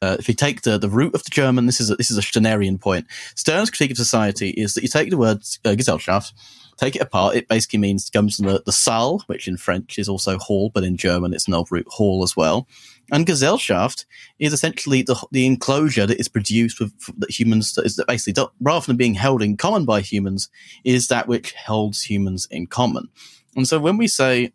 uh, 0.01 0.17
if 0.19 0.27
you 0.27 0.33
take 0.33 0.61
the, 0.61 0.77
the 0.77 0.89
root 0.89 1.15
of 1.15 1.23
the 1.23 1.29
German, 1.29 1.65
this 1.65 1.79
is 1.79 1.89
a, 1.89 1.95
this 1.95 2.11
is 2.11 2.17
a 2.17 2.21
Stirnerian 2.21 2.79
point. 2.79 3.05
Stirner's 3.35 3.69
critique 3.69 3.91
of 3.91 3.97
society 3.97 4.49
is 4.51 4.73
that 4.73 4.83
you 4.83 4.89
take 4.89 5.09
the 5.09 5.17
word 5.17 5.37
uh, 5.63 5.69
Gesellschaft, 5.69 6.33
take 6.77 6.95
it 6.95 7.01
apart. 7.01 7.35
It 7.35 7.47
basically 7.47 7.79
means 7.79 8.09
comes 8.09 8.35
from 8.35 8.47
the, 8.47 8.63
the 8.65 8.71
Saal, 8.71 9.23
which 9.27 9.47
in 9.47 9.57
French 9.57 9.97
is 9.97 10.09
also 10.09 10.37
hall, 10.37 10.69
but 10.73 10.83
in 10.83 10.97
German 10.97 11.33
it's 11.33 11.47
an 11.47 11.53
old 11.53 11.71
root 11.71 11.87
hall 11.87 12.23
as 12.23 12.35
well. 12.35 12.67
And 13.11 13.25
Gesellschaft 13.25 14.05
is 14.39 14.53
essentially 14.53 15.01
the, 15.01 15.15
the 15.31 15.45
enclosure 15.45 16.07
that 16.07 16.19
is 16.19 16.27
produced 16.27 16.79
with 16.79 16.91
that 17.19 17.29
humans 17.29 17.73
that 17.73 17.85
is 17.85 17.95
that 17.97 18.07
basically 18.07 18.43
rather 18.59 18.85
than 18.85 18.97
being 18.97 19.13
held 19.13 19.41
in 19.41 19.57
common 19.57 19.85
by 19.85 20.01
humans 20.01 20.49
is 20.83 21.07
that 21.07 21.27
which 21.27 21.53
holds 21.53 22.01
humans 22.01 22.47
in 22.49 22.67
common. 22.67 23.07
And 23.55 23.67
so 23.67 23.79
when 23.79 23.97
we 23.97 24.07
say 24.07 24.53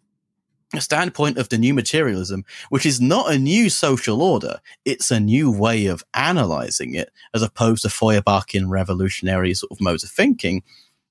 a 0.74 0.80
standpoint 0.80 1.38
of 1.38 1.48
the 1.48 1.58
new 1.58 1.74
materialism, 1.74 2.44
which 2.68 2.86
is 2.86 3.00
not 3.00 3.32
a 3.32 3.38
new 3.38 3.68
social 3.70 4.22
order, 4.22 4.60
it's 4.84 5.10
a 5.10 5.18
new 5.18 5.50
way 5.50 5.86
of 5.86 6.04
analyzing 6.14 6.94
it, 6.94 7.10
as 7.34 7.42
opposed 7.42 7.82
to 7.82 7.88
Feuerbachian 7.88 8.68
revolutionary 8.68 9.54
sort 9.54 9.72
of 9.72 9.80
modes 9.80 10.04
of 10.04 10.10
thinking. 10.10 10.62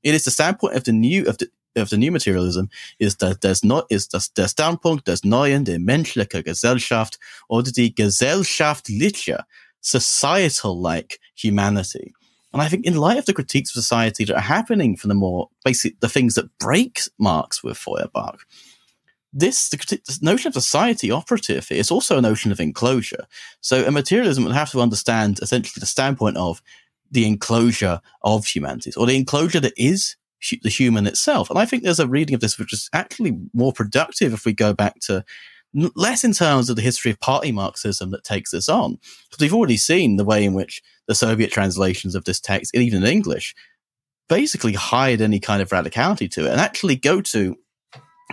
It 0.03 0.13
is 0.13 0.23
the 0.23 0.31
standpoint 0.31 0.75
of 0.75 0.85
the 0.85 0.93
new 0.93 1.25
of 1.25 1.39
the 1.39 1.49
of 1.75 1.89
the 1.89 1.97
new 1.97 2.11
materialism 2.11 2.69
ist, 2.97 3.21
dass 3.21 3.39
das 3.39 3.63
no, 3.63 3.83
ist 3.89 4.13
das 4.13 4.33
der 4.33 4.47
Standpunkt 4.47 5.07
des 5.07 5.23
neuen, 5.23 5.65
der 5.65 5.79
menschlichen 5.79 6.43
Gesellschaft 6.43 7.19
oder 7.47 7.71
die 7.71 7.93
gesellschaftliche, 7.93 9.45
societal-like 9.81 11.19
humanity. 11.35 12.13
And 12.51 12.61
I 12.63 12.67
think 12.67 12.85
in 12.85 12.95
light 12.95 13.19
of 13.19 13.25
the 13.25 13.33
critiques 13.33 13.69
of 13.69 13.83
society 13.83 14.25
that 14.25 14.35
are 14.35 14.41
happening 14.41 14.97
from 14.97 15.09
the 15.09 15.15
more 15.15 15.49
basic, 15.63 15.99
the 15.99 16.09
things 16.09 16.33
that 16.33 16.57
break 16.57 17.01
Marx 17.19 17.63
with 17.63 17.77
Feuerbach, 17.77 18.39
this, 19.31 19.69
the, 19.69 19.77
the, 19.77 20.17
notion 20.23 20.47
of 20.47 20.55
society 20.55 21.11
operative 21.11 21.71
is 21.71 21.91
also 21.91 22.17
a 22.17 22.21
notion 22.21 22.51
of 22.51 22.59
enclosure. 22.59 23.27
So 23.61 23.85
a 23.85 23.91
materialism 23.91 24.43
would 24.43 24.55
have 24.55 24.71
to 24.71 24.81
understand 24.81 25.39
essentially 25.41 25.79
the 25.79 25.85
standpoint 25.85 26.37
of 26.37 26.63
the 27.11 27.27
enclosure 27.27 28.01
of 28.23 28.45
humanities 28.45 28.97
or 28.97 29.05
the 29.05 29.15
enclosure 29.15 29.59
that 29.59 29.73
is 29.77 30.15
the 30.63 30.69
human 30.69 31.07
itself. 31.07 31.49
And 31.49 31.59
I 31.59 31.65
think 31.65 31.83
there's 31.83 31.99
a 31.99 32.07
reading 32.07 32.35
of 32.35 32.41
this 32.41 32.57
which 32.57 32.73
is 32.73 32.89
actually 32.93 33.37
more 33.53 33.73
productive 33.73 34.33
if 34.33 34.45
we 34.45 34.53
go 34.53 34.73
back 34.73 34.99
to 35.01 35.23
less 35.95 36.23
in 36.23 36.33
terms 36.33 36.69
of 36.69 36.75
the 36.75 36.81
history 36.81 37.11
of 37.11 37.19
party 37.19 37.51
Marxism 37.51 38.11
that 38.11 38.23
takes 38.23 38.51
this 38.51 38.69
on. 38.69 38.97
Because 39.29 39.41
we've 39.41 39.53
already 39.53 39.77
seen 39.77 40.15
the 40.17 40.25
way 40.25 40.43
in 40.43 40.53
which 40.53 40.81
the 41.07 41.15
Soviet 41.15 41.51
translations 41.51 42.15
of 42.15 42.25
this 42.25 42.39
text, 42.39 42.75
even 42.75 43.03
in 43.03 43.09
English, 43.09 43.53
basically 44.27 44.73
hide 44.73 45.21
any 45.21 45.39
kind 45.39 45.61
of 45.61 45.69
radicality 45.69 46.29
to 46.31 46.45
it 46.45 46.51
and 46.51 46.61
actually 46.61 46.95
go 46.95 47.21
to 47.21 47.55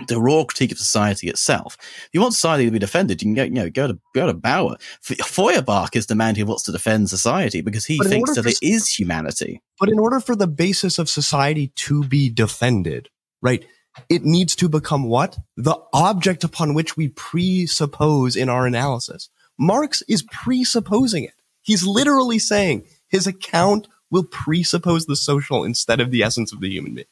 the 0.07 0.21
raw 0.21 0.43
critique 0.43 0.71
of 0.71 0.77
society 0.77 1.27
itself. 1.27 1.75
If 1.79 2.09
you 2.13 2.21
want 2.21 2.35
society 2.35 2.65
to 2.65 2.71
be 2.71 2.79
defended, 2.79 3.21
you 3.21 3.25
can 3.25 3.33
go, 3.33 3.43
you 3.43 3.49
know, 3.49 3.69
go 3.69 3.87
to 3.87 3.99
go 4.13 4.27
to 4.27 4.33
Bauer. 4.33 4.77
Feuerbach 5.01 5.95
is 5.95 6.05
the 6.05 6.15
man 6.15 6.35
who 6.35 6.45
wants 6.45 6.63
to 6.63 6.71
defend 6.71 7.09
society 7.09 7.61
because 7.61 7.85
he 7.85 7.97
thinks 7.99 8.35
that 8.35 8.43
for, 8.43 8.49
it 8.49 8.59
is 8.61 8.89
humanity. 8.89 9.61
But 9.79 9.89
in 9.89 9.99
order 9.99 10.19
for 10.19 10.35
the 10.35 10.47
basis 10.47 10.99
of 10.99 11.09
society 11.09 11.71
to 11.75 12.03
be 12.03 12.29
defended, 12.29 13.09
right, 13.41 13.65
it 14.09 14.23
needs 14.23 14.55
to 14.57 14.69
become 14.69 15.05
what 15.05 15.37
the 15.55 15.75
object 15.93 16.43
upon 16.43 16.75
which 16.75 16.95
we 16.95 17.07
presuppose 17.09 18.35
in 18.35 18.49
our 18.49 18.67
analysis. 18.67 19.29
Marx 19.57 20.03
is 20.07 20.23
presupposing 20.31 21.23
it. 21.23 21.33
He's 21.61 21.85
literally 21.85 22.39
saying 22.39 22.85
his 23.07 23.25
account 23.25 23.87
will 24.11 24.23
presuppose 24.23 25.05
the 25.05 25.15
social 25.15 25.63
instead 25.63 25.99
of 25.99 26.11
the 26.11 26.23
essence 26.23 26.53
of 26.53 26.61
the 26.61 26.69
human 26.69 26.93
being. 26.93 27.07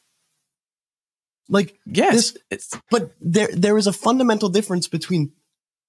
Like 1.48 1.78
yes, 1.86 2.36
this, 2.50 2.72
but 2.90 3.12
there 3.22 3.50
there 3.54 3.78
is 3.78 3.88
a 3.88 3.94
fundamental 3.94 4.50
difference 4.50 4.88
between 4.88 5.34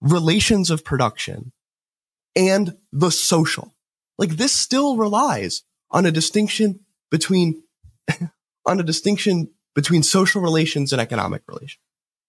relations 0.01 0.71
of 0.71 0.85
production 0.85 1.53
and 2.35 2.77
the 2.93 3.11
social. 3.11 3.75
Like 4.19 4.31
this 4.37 4.53
still 4.53 4.97
relies 4.97 5.63
on 5.91 6.05
a 6.05 6.13
distinction 6.13 6.81
between 7.11 7.63
on 8.67 8.81
a 8.81 8.83
distinction 8.83 9.51
between 9.75 10.03
social 10.03 10.43
relations 10.43 10.93
and 10.93 11.01
economic 11.01 11.43
relations. 11.47 11.79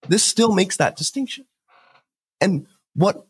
This 0.07 0.23
still 0.23 0.53
makes 0.53 0.77
that 0.77 0.95
distinction. 0.95 1.45
And 2.39 2.67
what, 2.93 3.25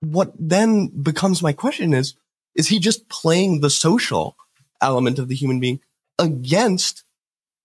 what 0.00 0.32
then 0.38 0.88
becomes 0.88 1.42
my 1.42 1.52
question 1.52 1.94
is, 1.94 2.14
is 2.54 2.68
he 2.68 2.78
just 2.78 3.08
playing 3.08 3.60
the 3.60 3.70
social 3.70 4.36
element 4.82 5.18
of 5.18 5.28
the 5.28 5.34
human 5.34 5.60
being 5.60 5.80
against 6.18 7.03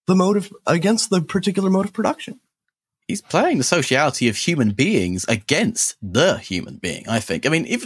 the 0.09 0.15
mode 0.15 0.37
of, 0.37 0.51
against 0.65 1.09
the 1.09 1.21
particular 1.21 1.69
mode 1.69 1.85
of 1.85 1.93
production? 1.93 2.39
He's 3.07 3.21
playing 3.21 3.57
the 3.57 3.63
sociality 3.63 4.27
of 4.27 4.35
human 4.35 4.71
beings 4.71 5.25
against 5.27 5.95
the 6.01 6.37
human 6.37 6.77
being, 6.77 7.07
I 7.07 7.19
think. 7.19 7.45
I 7.45 7.49
mean, 7.49 7.65
if 7.65 7.85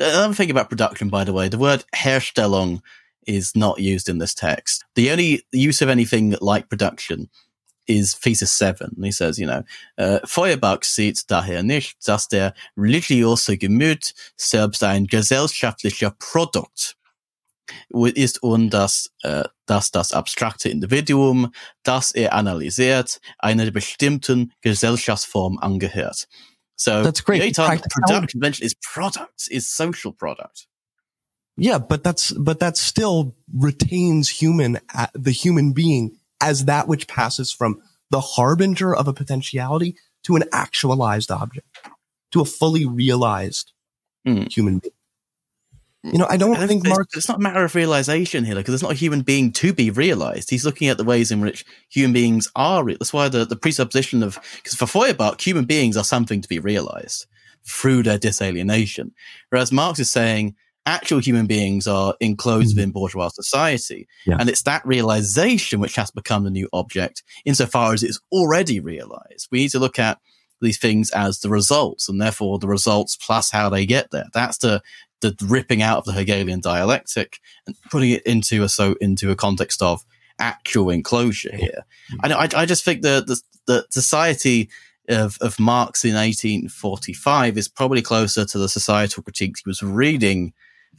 I'm 0.00 0.32
thinking 0.32 0.50
about 0.50 0.70
production, 0.70 1.08
by 1.08 1.24
the 1.24 1.32
way, 1.32 1.48
the 1.48 1.58
word 1.58 1.84
Herstellung 1.94 2.80
is 3.26 3.54
not 3.54 3.78
used 3.78 4.08
in 4.08 4.18
this 4.18 4.34
text. 4.34 4.84
The 4.94 5.10
only 5.10 5.42
use 5.52 5.82
of 5.82 5.88
anything 5.88 6.34
like 6.40 6.70
production 6.70 7.28
is 7.86 8.14
Thesis 8.14 8.52
7. 8.52 8.96
He 9.02 9.12
says, 9.12 9.38
you 9.38 9.46
know, 9.46 9.62
uh, 9.96 10.20
Feuerbach 10.26 10.84
sieht 10.84 11.24
daher 11.28 11.62
nicht, 11.62 12.06
dass 12.06 12.28
der 12.28 12.54
religiöse 12.76 13.56
Gemüt 13.56 14.12
selbst 14.36 14.82
ein 14.82 15.06
gesellschaftlicher 15.06 16.10
Produkt 16.18 16.96
ist 18.14 18.42
und 18.42 18.70
dass, 18.70 19.10
äh, 19.22 19.44
dass 19.66 19.90
das 19.90 20.12
abstrakte 20.12 20.68
Individuum, 20.68 21.52
das 21.82 22.12
er 22.12 22.34
analysiert, 22.34 23.20
einer 23.38 23.70
bestimmten 23.70 24.52
Gesellschaftsform 24.60 25.58
angehört. 25.58 26.28
So 26.76 27.02
that's 27.02 27.24
great. 27.24 27.42
The 27.42 27.52
product 27.52 28.30
convention 28.30 28.64
is 28.64 28.74
product, 28.74 29.48
is 29.50 29.68
social 29.68 30.12
product. 30.12 30.68
Yeah, 31.56 31.78
but 31.78 32.04
that's 32.04 32.32
but 32.32 32.60
that 32.60 32.76
still 32.76 33.34
retains 33.52 34.28
human 34.28 34.78
uh, 34.94 35.08
the 35.12 35.32
human 35.32 35.72
being 35.72 36.18
as 36.40 36.66
that 36.66 36.86
which 36.86 37.08
passes 37.08 37.52
from 37.52 37.82
the 38.10 38.20
harbinger 38.20 38.94
of 38.94 39.08
a 39.08 39.12
potentiality 39.12 39.96
to 40.22 40.36
an 40.36 40.44
actualized 40.52 41.32
object, 41.32 41.66
to 42.30 42.40
a 42.40 42.44
fully 42.44 42.86
realized 42.86 43.72
mm. 44.26 44.50
human 44.50 44.78
being. 44.78 44.92
You 46.04 46.18
know, 46.18 46.26
I 46.30 46.36
don't 46.36 46.56
think 46.68 46.86
Marx. 46.86 47.16
It's 47.16 47.28
not 47.28 47.38
a 47.38 47.42
matter 47.42 47.64
of 47.64 47.74
realization 47.74 48.44
here, 48.44 48.54
because 48.54 48.72
there's 48.72 48.82
not 48.82 48.92
a 48.92 48.94
human 48.94 49.22
being 49.22 49.50
to 49.54 49.72
be 49.72 49.90
realized. 49.90 50.48
He's 50.48 50.64
looking 50.64 50.88
at 50.88 50.96
the 50.96 51.04
ways 51.04 51.32
in 51.32 51.40
which 51.40 51.64
human 51.90 52.12
beings 52.12 52.48
are. 52.54 52.84
Re- 52.84 52.96
That's 52.98 53.12
why 53.12 53.28
the, 53.28 53.44
the 53.44 53.56
presupposition 53.56 54.22
of, 54.22 54.38
because 54.56 54.74
for 54.74 54.86
Feuerbach, 54.86 55.40
human 55.40 55.64
beings 55.64 55.96
are 55.96 56.04
something 56.04 56.40
to 56.40 56.48
be 56.48 56.60
realized 56.60 57.26
through 57.66 58.04
their 58.04 58.18
disalienation. 58.18 59.10
Whereas 59.50 59.72
Marx 59.72 59.98
is 59.98 60.10
saying 60.10 60.54
actual 60.86 61.18
human 61.18 61.46
beings 61.46 61.86
are 61.86 62.14
enclosed 62.20 62.70
mm-hmm. 62.70 62.78
within 62.78 62.92
bourgeois 62.92 63.28
society. 63.28 64.06
Yeah. 64.24 64.36
And 64.38 64.48
it's 64.48 64.62
that 64.62 64.86
realization 64.86 65.80
which 65.80 65.96
has 65.96 66.12
become 66.12 66.44
the 66.44 66.50
new 66.50 66.68
object 66.72 67.24
insofar 67.44 67.92
as 67.92 68.04
it's 68.04 68.20
already 68.30 68.78
realized. 68.78 69.48
We 69.50 69.58
need 69.58 69.70
to 69.72 69.80
look 69.80 69.98
at 69.98 70.18
these 70.60 70.78
things 70.78 71.10
as 71.10 71.40
the 71.40 71.50
results 71.50 72.08
and 72.08 72.20
therefore 72.20 72.58
the 72.58 72.68
results 72.68 73.16
plus 73.16 73.50
how 73.50 73.68
they 73.68 73.84
get 73.84 74.10
there. 74.12 74.26
That's 74.32 74.58
the, 74.58 74.80
the 75.20 75.36
ripping 75.46 75.82
out 75.82 75.98
of 75.98 76.04
the 76.04 76.12
Hegelian 76.12 76.60
dialectic 76.60 77.40
and 77.66 77.76
putting 77.90 78.10
it 78.10 78.22
into 78.24 78.62
a, 78.62 78.68
so 78.68 78.94
into 79.00 79.30
a 79.30 79.36
context 79.36 79.82
of 79.82 80.04
actual 80.38 80.90
enclosure 80.90 81.54
here. 81.54 81.84
Mm-hmm. 82.12 82.32
I, 82.56 82.62
I 82.62 82.66
just 82.66 82.84
think 82.84 83.02
the, 83.02 83.24
the, 83.26 83.40
the 83.66 83.86
society 83.90 84.70
of, 85.08 85.38
of 85.40 85.58
Marx 85.58 86.04
in 86.04 86.14
1845 86.14 87.58
is 87.58 87.68
probably 87.68 88.02
closer 88.02 88.44
to 88.44 88.58
the 88.58 88.68
societal 88.68 89.22
critiques 89.22 89.62
he 89.64 89.68
was 89.68 89.82
reading 89.82 90.52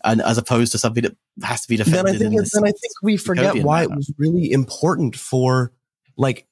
and 0.04 0.22
as 0.22 0.38
opposed 0.38 0.72
to 0.72 0.78
something 0.78 1.04
that 1.04 1.16
has 1.44 1.62
to 1.62 1.68
be 1.68 1.78
defended. 1.78 2.20
Then 2.20 2.28
I 2.28 2.38
think, 2.38 2.52
then 2.52 2.64
I 2.64 2.72
think 2.72 2.94
we 3.02 3.18
forget 3.18 3.56
why 3.64 3.82
manner. 3.82 3.94
it 3.94 3.98
was 3.98 4.12
really 4.18 4.52
important 4.52 5.16
for 5.16 5.72
like 6.18 6.48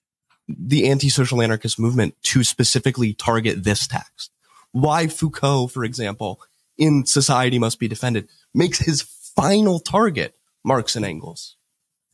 the 0.47 0.89
anti-social 0.89 1.41
anarchist 1.41 1.79
movement 1.79 2.15
to 2.23 2.43
specifically 2.43 3.13
target 3.13 3.63
this 3.63 3.87
text. 3.87 4.31
Why 4.71 5.07
Foucault, 5.07 5.67
for 5.67 5.83
example, 5.83 6.41
in 6.77 7.05
Society 7.05 7.59
Must 7.59 7.79
Be 7.79 7.87
Defended, 7.87 8.27
makes 8.53 8.79
his 8.79 9.01
final 9.01 9.79
target 9.79 10.35
Marx 10.63 10.95
and 10.95 11.05
Engels 11.05 11.55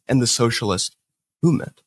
and 0.07 0.21
the 0.21 0.27
socialist 0.27 0.95
movement. 1.41 1.81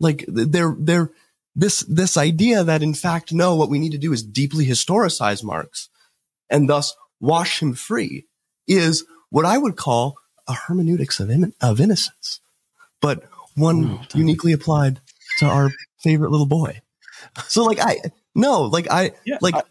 Like 0.00 0.24
they're, 0.28 0.76
they're, 0.78 1.10
this, 1.54 1.80
this 1.80 2.16
idea 2.16 2.62
that 2.64 2.82
in 2.82 2.94
fact, 2.94 3.32
no, 3.32 3.56
what 3.56 3.68
we 3.68 3.78
need 3.78 3.92
to 3.92 3.98
do 3.98 4.12
is 4.12 4.22
deeply 4.22 4.66
historicize 4.66 5.42
Marx 5.42 5.88
and 6.48 6.68
thus 6.68 6.94
wash 7.20 7.60
him 7.60 7.74
free 7.74 8.26
is 8.66 9.04
what 9.30 9.44
I 9.44 9.58
would 9.58 9.76
call 9.76 10.16
a 10.46 10.54
hermeneutics 10.54 11.20
of, 11.20 11.30
in, 11.30 11.52
of 11.60 11.80
innocence, 11.80 12.40
but 13.00 13.24
one 13.54 13.98
oh, 14.00 14.04
uniquely 14.14 14.52
applied 14.52 15.00
to 15.38 15.46
our 15.46 15.70
favorite 15.98 16.30
little 16.30 16.46
boy. 16.46 16.80
So 17.48 17.64
like 17.64 17.80
I 17.80 18.00
no 18.34 18.62
like 18.62 18.90
I 18.90 19.12
yeah, 19.24 19.38
like. 19.40 19.54
I, 19.54 19.62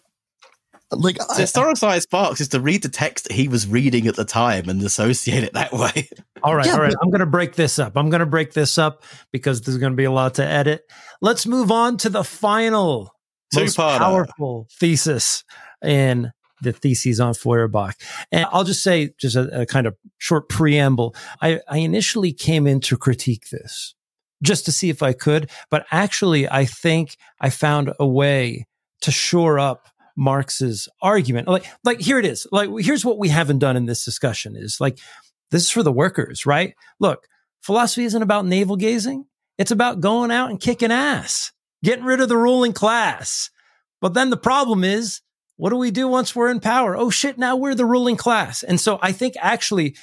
like 0.91 1.15
to 1.17 1.23
historicize 1.41 2.05
Marx 2.11 2.39
is 2.39 2.49
to 2.49 2.59
read 2.59 2.81
the 2.81 2.89
text 2.89 3.25
that 3.25 3.33
he 3.33 3.47
was 3.47 3.67
reading 3.67 4.07
at 4.07 4.15
the 4.15 4.25
time 4.25 4.69
and 4.69 4.81
associate 4.81 5.43
it 5.43 5.53
that 5.53 5.73
way. 5.73 6.09
All 6.43 6.55
right, 6.55 6.67
yeah, 6.67 6.73
all 6.73 6.79
right. 6.79 6.93
But, 6.93 7.03
I'm 7.03 7.09
going 7.09 7.21
to 7.21 7.25
break 7.25 7.55
this 7.55 7.79
up. 7.79 7.97
I'm 7.97 8.11
going 8.11 8.19
to 8.19 8.27
break 8.27 8.53
this 8.53 8.77
up 8.77 9.03
because 9.31 9.61
there's 9.61 9.79
going 9.79 9.91
to 9.91 9.97
be 9.97 10.03
a 10.03 10.11
lot 10.11 10.35
to 10.35 10.45
edit. 10.45 10.83
Let's 11.19 11.47
move 11.47 11.71
on 11.71 11.97
to 11.97 12.09
the 12.09 12.23
final, 12.23 13.11
most 13.55 13.75
powerful 13.75 14.67
thesis 14.79 15.43
in 15.83 16.31
the 16.61 16.73
theses 16.73 17.19
on 17.19 17.33
Feuerbach. 17.33 17.95
And 18.31 18.45
I'll 18.51 18.63
just 18.63 18.83
say, 18.83 19.15
just 19.19 19.35
a, 19.35 19.61
a 19.61 19.65
kind 19.65 19.87
of 19.87 19.95
short 20.19 20.47
preamble. 20.47 21.15
I, 21.41 21.59
I 21.67 21.79
initially 21.79 22.33
came 22.33 22.67
in 22.67 22.81
to 22.81 22.97
critique 22.97 23.49
this 23.51 23.95
just 24.43 24.65
to 24.65 24.71
see 24.71 24.91
if 24.91 25.01
I 25.01 25.13
could, 25.13 25.49
but 25.71 25.87
actually, 25.91 26.47
I 26.47 26.65
think 26.65 27.17
I 27.41 27.49
found 27.49 27.93
a 27.99 28.05
way 28.05 28.67
to 29.01 29.11
shore 29.11 29.57
up 29.57 29.87
Marx's 30.17 30.89
argument. 31.01 31.47
Like, 31.47 31.65
like 31.83 32.01
here 32.01 32.19
it 32.19 32.25
is. 32.25 32.47
Like, 32.51 32.69
here's 32.79 33.05
what 33.05 33.19
we 33.19 33.29
haven't 33.29 33.59
done 33.59 33.77
in 33.77 33.85
this 33.85 34.03
discussion 34.03 34.55
is 34.55 34.81
like, 34.81 34.99
this 35.51 35.63
is 35.63 35.69
for 35.69 35.83
the 35.83 35.91
workers, 35.91 36.45
right? 36.45 36.73
Look, 36.99 37.25
philosophy 37.61 38.03
isn't 38.03 38.21
about 38.21 38.45
navel 38.45 38.75
gazing. 38.75 39.25
It's 39.57 39.71
about 39.71 40.01
going 40.01 40.31
out 40.31 40.49
and 40.49 40.59
kicking 40.59 40.91
ass, 40.91 41.51
getting 41.83 42.05
rid 42.05 42.19
of 42.19 42.29
the 42.29 42.37
ruling 42.37 42.73
class. 42.73 43.49
But 44.01 44.13
then 44.13 44.29
the 44.29 44.37
problem 44.37 44.83
is 44.83 45.21
what 45.57 45.71
do 45.71 45.77
we 45.77 45.91
do 45.91 46.07
once 46.07 46.35
we're 46.35 46.51
in 46.51 46.59
power? 46.59 46.95
Oh 46.95 47.09
shit, 47.09 47.37
now 47.37 47.55
we're 47.55 47.75
the 47.75 47.85
ruling 47.85 48.15
class. 48.15 48.63
And 48.63 48.79
so 48.79 48.99
I 49.01 49.11
think 49.11 49.33
actually 49.39 49.95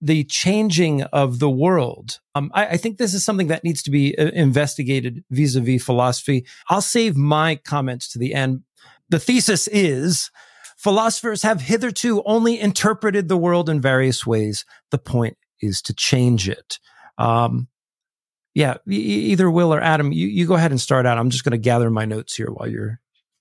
the 0.00 0.24
changing 0.24 1.02
of 1.02 1.38
the 1.38 1.50
world, 1.50 2.18
um, 2.34 2.50
I, 2.54 2.68
I, 2.68 2.76
think 2.78 2.96
this 2.96 3.12
is 3.12 3.24
something 3.24 3.48
that 3.48 3.64
needs 3.64 3.82
to 3.82 3.90
be 3.90 4.16
uh, 4.16 4.30
investigated 4.32 5.22
vis 5.30 5.54
a 5.56 5.60
vis 5.60 5.84
philosophy. 5.84 6.46
I'll 6.68 6.80
save 6.80 7.16
my 7.16 7.56
comments 7.56 8.08
to 8.12 8.18
the 8.18 8.34
end. 8.34 8.62
The 9.10 9.18
thesis 9.18 9.68
is 9.68 10.30
philosophers 10.78 11.42
have 11.42 11.60
hitherto 11.60 12.22
only 12.24 12.58
interpreted 12.58 13.28
the 13.28 13.36
world 13.36 13.68
in 13.68 13.80
various 13.80 14.26
ways. 14.26 14.64
The 14.90 14.98
point 14.98 15.36
is 15.60 15.82
to 15.82 15.94
change 15.94 16.48
it. 16.48 16.78
Um, 17.18 17.68
yeah, 18.54 18.78
either 18.88 19.50
Will 19.50 19.74
or 19.74 19.80
Adam, 19.80 20.12
you, 20.12 20.26
you 20.26 20.46
go 20.46 20.54
ahead 20.54 20.70
and 20.70 20.80
start 20.80 21.06
out. 21.06 21.18
I'm 21.18 21.30
just 21.30 21.44
going 21.44 21.52
to 21.52 21.58
gather 21.58 21.90
my 21.90 22.04
notes 22.04 22.34
here 22.34 22.50
while 22.50 22.68
you're 22.68 23.00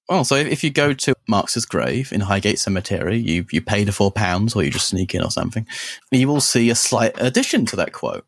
well, 0.09 0.23
so 0.23 0.35
if 0.35 0.63
you 0.63 0.71
go 0.71 0.91
to 0.91 1.13
Marx's 1.27 1.65
grave 1.65 2.11
in 2.11 2.21
Highgate 2.21 2.57
Cemetery, 2.57 3.17
you 3.17 3.45
you 3.51 3.61
pay 3.61 3.83
the 3.83 3.91
four 3.91 4.11
pounds, 4.11 4.55
or 4.55 4.63
you 4.63 4.71
just 4.71 4.87
sneak 4.87 5.13
in 5.13 5.23
or 5.23 5.29
something, 5.29 5.67
you 6.09 6.27
will 6.27 6.41
see 6.41 6.71
a 6.71 6.75
slight 6.75 7.13
addition 7.17 7.67
to 7.67 7.75
that 7.75 7.93
quote, 7.93 8.25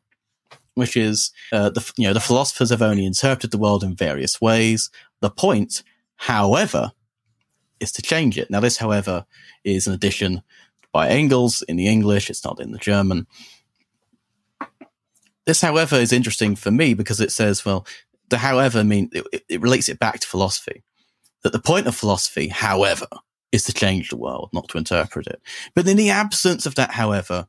which 0.75 0.95
is 0.95 1.31
uh, 1.51 1.71
the 1.71 1.91
you 1.97 2.07
know 2.07 2.13
the 2.13 2.19
philosophers 2.19 2.69
have 2.69 2.83
only 2.83 3.03
interpreted 3.03 3.49
the 3.49 3.57
world 3.57 3.83
in 3.83 3.95
various 3.95 4.39
ways. 4.39 4.91
The 5.21 5.31
point, 5.31 5.81
however, 6.17 6.91
is 7.81 7.91
to 7.93 8.01
change 8.01 8.37
it. 8.37 8.49
Now, 8.49 8.59
this, 8.59 8.77
however, 8.77 9.25
is 9.63 9.87
an 9.87 9.93
addition 9.93 10.43
by 10.91 11.09
Engels 11.09 11.61
in 11.63 11.75
the 11.75 11.87
English. 11.87 12.29
It's 12.29 12.45
not 12.45 12.61
in 12.61 12.71
the 12.71 12.77
German. 12.77 13.27
This, 15.45 15.61
however, 15.61 15.95
is 15.95 16.13
interesting 16.13 16.55
for 16.55 16.71
me 16.71 16.93
because 16.93 17.19
it 17.19 17.31
says, 17.31 17.65
well, 17.65 17.85
the 18.29 18.37
however 18.37 18.83
mean 18.83 19.09
it, 19.11 19.43
it 19.49 19.61
relates 19.61 19.89
it 19.89 19.99
back 19.99 20.19
to 20.19 20.27
philosophy 20.27 20.83
that 21.43 21.51
the 21.51 21.59
point 21.59 21.87
of 21.87 21.95
philosophy, 21.95 22.47
however, 22.47 23.07
is 23.51 23.65
to 23.65 23.73
change 23.73 24.09
the 24.09 24.17
world, 24.17 24.49
not 24.53 24.69
to 24.69 24.77
interpret 24.77 25.27
it. 25.27 25.41
But 25.75 25.87
in 25.87 25.97
the 25.97 26.11
absence 26.11 26.65
of 26.65 26.75
that, 26.75 26.91
however, 26.91 27.47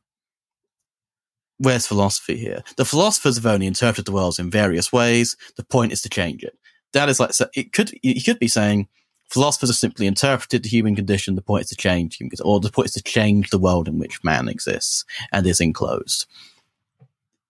where's 1.59 1.87
philosophy 1.87 2.37
here? 2.37 2.63
The 2.75 2.85
philosophers 2.85 3.35
have 3.35 3.45
only 3.45 3.67
interpreted 3.67 4.05
the 4.05 4.11
world 4.11 4.39
in 4.39 4.49
various 4.49 4.91
ways. 4.91 5.37
The 5.55 5.63
point 5.63 5.93
is 5.93 6.01
to 6.01 6.09
change 6.09 6.43
it. 6.43 6.57
That 6.91 7.07
is 7.07 7.19
like, 7.19 7.33
so 7.33 7.47
it 7.55 7.71
could, 7.71 7.91
you 8.01 8.21
could 8.21 8.39
be 8.39 8.47
saying 8.47 8.87
philosophers 9.29 9.69
have 9.69 9.77
simply 9.77 10.07
interpreted 10.07 10.63
the 10.63 10.69
human 10.69 10.95
condition. 10.95 11.35
The 11.35 11.41
point 11.41 11.63
is 11.63 11.69
to 11.69 11.75
change 11.75 12.17
human, 12.17 12.35
or 12.43 12.59
the 12.59 12.69
point 12.69 12.87
is 12.87 12.93
to 12.93 13.03
change 13.03 13.49
the 13.49 13.59
world 13.59 13.87
in 13.87 13.99
which 13.99 14.23
man 14.23 14.47
exists 14.47 15.05
and 15.31 15.45
is 15.45 15.61
enclosed. 15.61 16.25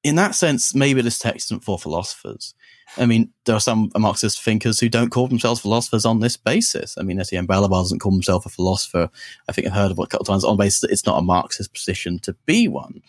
In 0.03 0.15
that 0.15 0.35
sense, 0.35 0.75
maybe 0.75 1.01
this 1.01 1.19
text 1.19 1.47
isn't 1.47 1.63
for 1.63 1.79
philosophers. 1.79 2.53
I 2.97 3.05
mean, 3.05 3.31
there 3.45 3.55
are 3.55 3.61
some 3.61 3.89
Marxist 3.97 4.41
thinkers 4.41 4.79
who 4.79 4.89
don't 4.89 5.11
call 5.11 5.27
themselves 5.27 5.61
philosophers 5.61 6.05
on 6.05 6.19
this 6.19 6.35
basis. 6.35 6.97
I 6.97 7.03
mean, 7.03 7.19
Etienne 7.19 7.47
Balibar 7.47 7.81
doesn't 7.81 7.99
call 7.99 8.11
himself 8.11 8.45
a 8.45 8.49
philosopher. 8.49 9.09
I 9.47 9.51
think 9.51 9.65
I've 9.67 9.73
heard 9.73 9.91
of 9.91 9.99
it 9.99 10.03
a 10.03 10.07
couple 10.07 10.23
of 10.23 10.27
times 10.27 10.43
on 10.43 10.57
the 10.57 10.63
basis 10.63 10.81
that 10.81 10.91
it's 10.91 11.05
not 11.05 11.17
a 11.17 11.23
Marxist 11.23 11.73
position 11.73 12.19
to 12.19 12.33
be 12.45 12.67
one. 12.67 13.01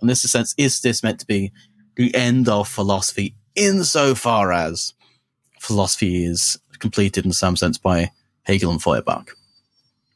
In 0.00 0.08
this, 0.08 0.22
sense, 0.22 0.54
is 0.58 0.80
this 0.80 1.02
meant 1.02 1.20
to 1.20 1.26
be 1.26 1.52
the 1.96 2.14
end 2.14 2.48
of 2.48 2.68
philosophy 2.68 3.34
insofar 3.54 4.52
as 4.52 4.94
philosophy 5.60 6.24
is 6.24 6.58
completed 6.82 7.24
in 7.24 7.32
some 7.32 7.56
sense 7.56 7.78
by 7.78 8.10
Hegel 8.42 8.70
and 8.70 8.82
Feuerbach. 8.82 9.34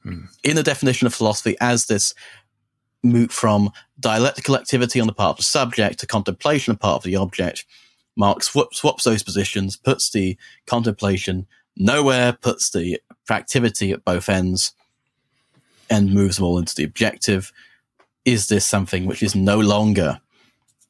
Hmm. 0.02 0.24
In 0.44 0.56
the 0.56 0.62
definition 0.62 1.06
of 1.06 1.14
philosophy 1.14 1.56
as 1.60 1.86
this 1.86 2.12
move 3.02 3.30
from 3.30 3.70
dialectical 3.98 4.56
activity 4.56 5.00
on 5.00 5.06
the 5.06 5.14
part 5.14 5.30
of 5.30 5.36
the 5.38 5.42
subject 5.44 6.00
to 6.00 6.06
contemplation 6.06 6.72
on 6.72 6.74
the 6.74 6.80
part 6.80 6.96
of 6.96 7.02
the 7.04 7.16
object, 7.16 7.64
Marx 8.16 8.48
swaps, 8.48 8.78
swaps 8.78 9.04
those 9.04 9.22
positions, 9.22 9.76
puts 9.76 10.10
the 10.10 10.36
contemplation 10.66 11.46
nowhere, 11.76 12.32
puts 12.32 12.70
the 12.70 13.00
activity 13.30 13.92
at 13.92 14.04
both 14.04 14.28
ends, 14.28 14.72
and 15.88 16.12
moves 16.12 16.36
them 16.36 16.44
all 16.44 16.58
into 16.58 16.74
the 16.74 16.84
objective. 16.84 17.52
Is 18.24 18.48
this 18.48 18.66
something 18.66 19.06
which 19.06 19.22
is 19.22 19.34
no 19.36 19.60
longer 19.60 20.20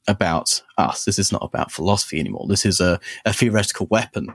about 0.09 0.62
us? 0.79 1.05
This 1.05 1.18
is 1.18 1.33
not 1.33 1.43
about 1.43 1.72
philosophy 1.72 2.18
anymore. 2.18 2.47
This 2.49 2.64
is 2.64 2.81
a, 2.81 2.99
a 3.24 3.33
theoretical 3.33 3.87
weapon. 3.91 4.33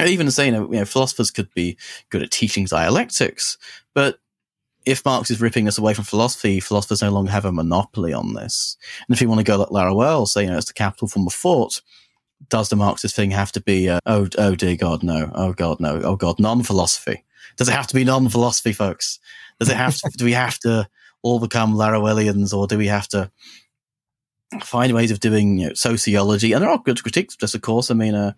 Even 0.00 0.30
saying, 0.30 0.54
you 0.54 0.68
know, 0.68 0.84
philosophers 0.84 1.30
could 1.30 1.52
be 1.54 1.76
good 2.08 2.22
at 2.22 2.30
teaching 2.30 2.64
dialectics, 2.64 3.58
but 3.94 4.18
if 4.84 5.04
Marx 5.04 5.30
is 5.30 5.40
ripping 5.40 5.68
us 5.68 5.78
away 5.78 5.94
from 5.94 6.04
philosophy, 6.04 6.60
philosophers 6.60 7.02
no 7.02 7.10
longer 7.10 7.30
have 7.30 7.44
a 7.44 7.52
monopoly 7.52 8.12
on 8.12 8.34
this. 8.34 8.76
And 9.06 9.14
if 9.14 9.20
you 9.20 9.28
want 9.28 9.38
to 9.38 9.44
go 9.44 9.56
like 9.56 9.68
Laruelle, 9.68 10.26
say, 10.26 10.44
you 10.44 10.50
know, 10.50 10.56
it's 10.56 10.66
the 10.66 10.72
capital 10.72 11.08
form 11.08 11.26
of 11.26 11.32
thought, 11.32 11.80
does 12.48 12.68
the 12.68 12.76
Marxist 12.76 13.14
thing 13.14 13.30
have 13.30 13.52
to 13.52 13.60
be, 13.60 13.88
uh, 13.88 14.00
oh, 14.06 14.28
oh 14.38 14.54
dear 14.54 14.76
God, 14.76 15.02
no, 15.02 15.30
oh 15.34 15.52
God, 15.52 15.78
no, 15.78 16.00
oh 16.02 16.16
God, 16.16 16.40
non-philosophy? 16.40 17.24
Does 17.56 17.68
it 17.68 17.72
have 17.72 17.86
to 17.88 17.94
be 17.94 18.04
non-philosophy, 18.04 18.72
folks? 18.72 19.20
Does 19.60 19.68
it 19.68 19.76
have 19.76 19.96
to, 19.98 20.10
do 20.16 20.24
we 20.24 20.32
have 20.32 20.58
to 20.60 20.88
all 21.22 21.38
become 21.38 21.74
Laruellians 21.74 22.52
or 22.56 22.66
do 22.66 22.76
we 22.76 22.88
have 22.88 23.06
to 23.08 23.30
find 24.62 24.92
ways 24.92 25.12
of 25.12 25.20
doing 25.20 25.58
you 25.58 25.68
know, 25.68 25.74
sociology? 25.74 26.52
And 26.52 26.62
there 26.62 26.70
are 26.70 26.78
good 26.78 27.02
critiques 27.02 27.34
of 27.34 27.40
this, 27.40 27.54
of 27.54 27.60
course. 27.60 27.90
I 27.90 27.94
mean, 27.94 28.14
uh, 28.14 28.32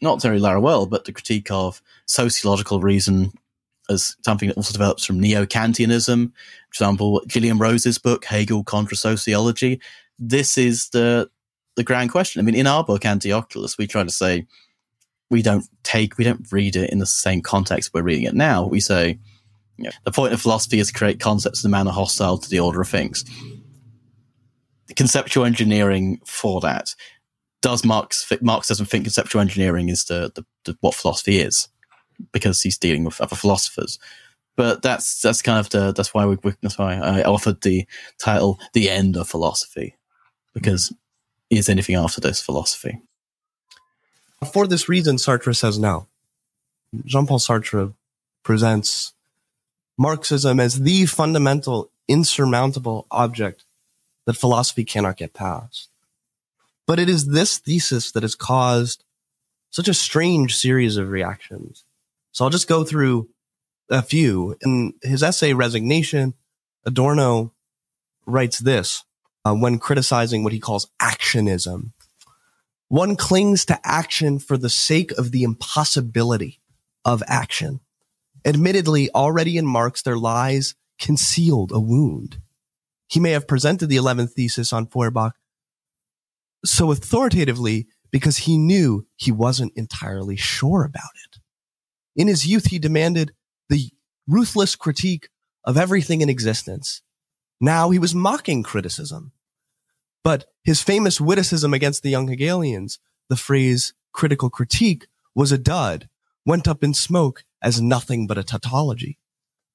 not 0.00 0.22
very 0.22 0.40
Laruelle, 0.40 0.88
but 0.88 1.04
the 1.04 1.12
critique 1.12 1.50
of 1.50 1.82
sociological 2.06 2.80
reason 2.80 3.32
as 3.88 4.16
something 4.24 4.48
that 4.48 4.56
also 4.56 4.72
develops 4.72 5.04
from 5.04 5.20
neo-Kantianism. 5.20 6.32
For 6.32 6.70
example, 6.70 7.22
Gillian 7.26 7.58
Rose's 7.58 7.98
book, 7.98 8.24
Hegel 8.24 8.64
Contra 8.64 8.96
Sociology. 8.96 9.80
This 10.18 10.56
is 10.56 10.90
the 10.90 11.28
the 11.76 11.84
grand 11.84 12.10
question. 12.10 12.40
I 12.40 12.42
mean, 12.42 12.54
in 12.54 12.66
our 12.66 12.84
book, 12.84 13.04
Anti-Oculus, 13.04 13.78
we 13.78 13.86
try 13.86 14.04
to 14.04 14.10
say 14.10 14.46
we 15.30 15.42
don't 15.42 15.64
take, 15.82 16.18
we 16.18 16.24
don't 16.24 16.50
read 16.52 16.76
it 16.76 16.90
in 16.90 16.98
the 16.98 17.06
same 17.06 17.40
context 17.40 17.94
we're 17.94 18.02
reading 18.02 18.24
it 18.24 18.34
now. 18.34 18.66
We 18.66 18.80
say, 18.80 19.18
you 19.76 19.84
know, 19.84 19.90
the 20.04 20.10
point 20.10 20.32
of 20.32 20.40
philosophy 20.40 20.78
is 20.78 20.88
to 20.88 20.92
create 20.92 21.20
concepts 21.20 21.64
in 21.64 21.70
a 21.70 21.70
manner 21.70 21.90
hostile 21.90 22.36
to 22.36 22.50
the 22.50 22.60
order 22.60 22.80
of 22.80 22.88
things. 22.88 23.24
Conceptual 24.96 25.44
engineering 25.44 26.20
for 26.26 26.60
that. 26.60 26.94
Does 27.62 27.84
Marx, 27.84 28.30
Marx 28.40 28.68
doesn't 28.68 28.86
think 28.86 29.04
conceptual 29.04 29.40
engineering 29.40 29.88
is 29.88 30.04
the, 30.04 30.32
the, 30.34 30.44
the 30.64 30.78
what 30.80 30.94
philosophy 30.94 31.38
is 31.38 31.68
because 32.32 32.62
he's 32.62 32.78
dealing 32.78 33.04
with 33.04 33.20
other 33.20 33.36
philosophers. 33.36 33.98
But 34.56 34.82
that's 34.82 35.22
that's 35.22 35.42
kind 35.42 35.58
of 35.58 35.70
the 35.70 35.92
that's 35.92 36.12
why 36.12 36.26
we 36.26 36.36
that's 36.62 36.78
why 36.78 36.94
I 36.94 37.22
offered 37.22 37.62
the 37.62 37.86
title 38.18 38.58
"The 38.72 38.90
End 38.90 39.16
of 39.16 39.28
Philosophy," 39.28 39.96
because 40.52 40.92
is 41.48 41.68
anything 41.68 41.96
after 41.96 42.20
this 42.20 42.40
philosophy? 42.42 43.00
For 44.52 44.66
this 44.66 44.88
reason, 44.88 45.16
Sartre 45.16 45.56
says 45.56 45.78
no. 45.78 46.06
Jean 47.04 47.26
Paul 47.26 47.38
Sartre 47.38 47.94
presents 48.42 49.12
Marxism 49.98 50.58
as 50.60 50.80
the 50.80 51.06
fundamental, 51.06 51.90
insurmountable 52.08 53.06
object 53.10 53.64
that 54.26 54.36
philosophy 54.36 54.84
cannot 54.84 55.16
get 55.16 55.34
past. 55.34 55.88
But 56.90 56.98
it 56.98 57.08
is 57.08 57.28
this 57.28 57.58
thesis 57.58 58.10
that 58.10 58.24
has 58.24 58.34
caused 58.34 59.04
such 59.70 59.86
a 59.86 59.94
strange 59.94 60.56
series 60.56 60.96
of 60.96 61.08
reactions. 61.08 61.84
So 62.32 62.42
I'll 62.42 62.50
just 62.50 62.66
go 62.66 62.82
through 62.82 63.28
a 63.88 64.02
few. 64.02 64.56
In 64.60 64.94
his 65.00 65.22
essay, 65.22 65.52
Resignation, 65.52 66.34
Adorno 66.84 67.52
writes 68.26 68.58
this 68.58 69.04
uh, 69.44 69.54
when 69.54 69.78
criticizing 69.78 70.42
what 70.42 70.52
he 70.52 70.58
calls 70.58 70.90
actionism. 71.00 71.92
One 72.88 73.14
clings 73.14 73.64
to 73.66 73.78
action 73.84 74.40
for 74.40 74.56
the 74.56 74.68
sake 74.68 75.12
of 75.12 75.30
the 75.30 75.44
impossibility 75.44 76.58
of 77.04 77.22
action. 77.28 77.78
Admittedly, 78.44 79.12
already 79.12 79.56
in 79.56 79.64
Marx, 79.64 80.02
there 80.02 80.18
lies 80.18 80.74
concealed 80.98 81.70
a 81.70 81.78
wound. 81.78 82.40
He 83.06 83.20
may 83.20 83.30
have 83.30 83.46
presented 83.46 83.86
the 83.86 83.96
11th 83.96 84.32
thesis 84.32 84.72
on 84.72 84.88
Feuerbach 84.88 85.36
so 86.64 86.90
authoritatively 86.90 87.86
because 88.10 88.38
he 88.38 88.58
knew 88.58 89.06
he 89.16 89.32
wasn't 89.32 89.72
entirely 89.76 90.36
sure 90.36 90.84
about 90.84 91.12
it. 91.24 91.40
In 92.16 92.28
his 92.28 92.46
youth, 92.46 92.66
he 92.66 92.78
demanded 92.78 93.32
the 93.68 93.90
ruthless 94.26 94.76
critique 94.76 95.28
of 95.64 95.76
everything 95.76 96.20
in 96.20 96.28
existence 96.28 97.02
now 97.60 97.90
he 97.90 97.98
was 97.98 98.14
mocking 98.14 98.62
criticism. 98.62 99.32
But 100.24 100.46
his 100.64 100.82
famous 100.82 101.20
witticism 101.20 101.74
against 101.74 102.02
the 102.02 102.10
young 102.10 102.28
Hegelians, 102.28 102.98
the 103.28 103.36
phrase 103.36 103.92
critical 104.12 104.50
critique, 104.50 105.06
was 105.34 105.52
a 105.52 105.58
dud, 105.58 106.08
went 106.46 106.66
up 106.66 106.82
in 106.82 106.94
smoke 106.94 107.44
as 107.62 107.80
nothing 107.80 108.26
but 108.26 108.38
a 108.38 108.42
tautology. 108.42 109.18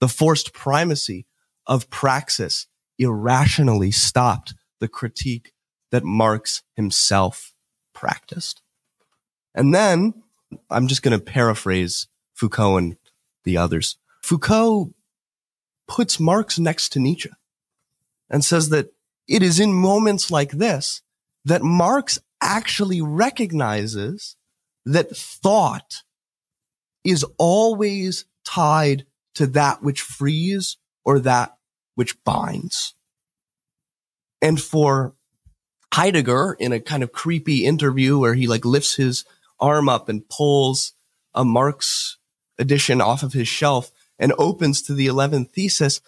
The 0.02 0.08
forced 0.08 0.54
primacy 0.54 1.28
of 1.68 1.90
praxis 1.90 2.68
irrationally 2.98 3.92
stopped 3.92 4.56
the 4.80 4.88
critique 4.88 5.52
that 5.96 6.04
Marx 6.04 6.62
himself 6.76 7.54
practiced. 7.94 8.62
And 9.56 9.74
then 9.74 10.14
I'm 10.70 10.90
just 10.90 11.02
going 11.04 11.18
to 11.18 11.24
paraphrase 11.24 12.08
Foucault 12.34 12.76
and 12.76 12.98
the 13.46 13.56
others. 13.56 13.96
Foucault 14.22 14.94
puts 15.88 16.20
Marx 16.20 16.60
next 16.60 16.90
to 16.90 17.00
Nietzsche 17.00 17.30
and 18.30 18.44
says 18.44 18.68
that 18.70 18.90
it 19.30 19.42
is 19.42 19.58
in 19.58 19.74
moments 19.74 20.30
like 20.30 20.52
this 20.52 21.02
that 21.46 21.64
Marx 21.64 22.20
actually 22.42 23.02
recognizes 23.02 24.36
that 24.86 25.16
thought 25.16 26.04
is 27.06 27.24
always 27.38 28.26
tied 28.44 29.06
to 29.36 29.48
that 29.48 29.82
which 29.82 30.02
frees 30.02 30.76
or 31.06 31.20
that 31.20 31.56
which 31.94 32.22
binds. 32.26 32.96
And 34.42 34.62
for 34.62 35.15
Heidegger 35.96 36.58
in 36.60 36.74
a 36.74 36.82
kind 36.82 37.04
of 37.04 37.14
creepy 37.14 37.66
interview 37.66 38.20
where 38.20 38.34
he 38.34 38.48
like 38.48 38.66
lifts 38.66 38.96
his 38.96 39.24
arm 39.62 39.88
up 39.88 40.10
and 40.10 40.28
pulls 40.28 40.92
a 41.34 41.46
Marx 41.46 42.18
edition 42.60 43.00
off 43.00 43.24
of 43.24 43.32
his 43.32 43.48
shelf 43.48 43.92
and 44.20 44.34
opens 44.38 44.82
to 44.82 44.94
the 44.94 45.08
11th 45.08 45.52
thesis 45.52 46.02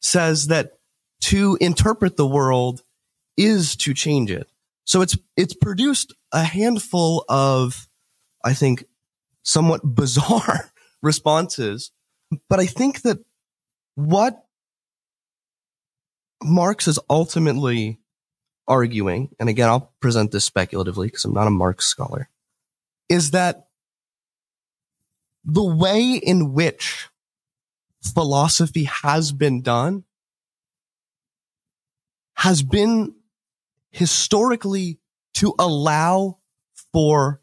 says 0.00 0.48
that 0.48 0.78
to 1.20 1.56
interpret 1.60 2.16
the 2.16 2.26
world 2.26 2.82
is 3.36 3.76
to 3.76 3.94
change 3.94 4.28
it. 4.32 4.50
So 4.82 5.02
it's, 5.02 5.16
it's 5.36 5.54
produced 5.54 6.12
a 6.32 6.42
handful 6.42 7.24
of, 7.28 7.86
I 8.44 8.54
think, 8.54 8.86
somewhat 9.44 9.82
bizarre 9.84 10.72
responses. 11.00 11.92
But 12.48 12.58
I 12.58 12.66
think 12.66 13.02
that 13.02 13.18
what 13.94 14.44
Marx 16.42 16.88
is 16.88 16.98
ultimately 17.08 18.00
arguing, 18.68 19.34
and 19.40 19.48
again, 19.48 19.68
I'll 19.68 19.92
present 20.00 20.30
this 20.30 20.44
speculatively 20.44 21.08
because 21.08 21.24
I'm 21.24 21.32
not 21.32 21.48
a 21.48 21.50
Marx 21.50 21.86
scholar, 21.86 22.28
is 23.08 23.32
that 23.32 23.68
the 25.44 25.64
way 25.64 26.14
in 26.14 26.52
which 26.52 27.08
philosophy 28.02 28.84
has 28.84 29.32
been 29.32 29.62
done 29.62 30.04
has 32.34 32.62
been 32.62 33.14
historically 33.90 35.00
to 35.34 35.54
allow 35.58 36.38
for 36.92 37.40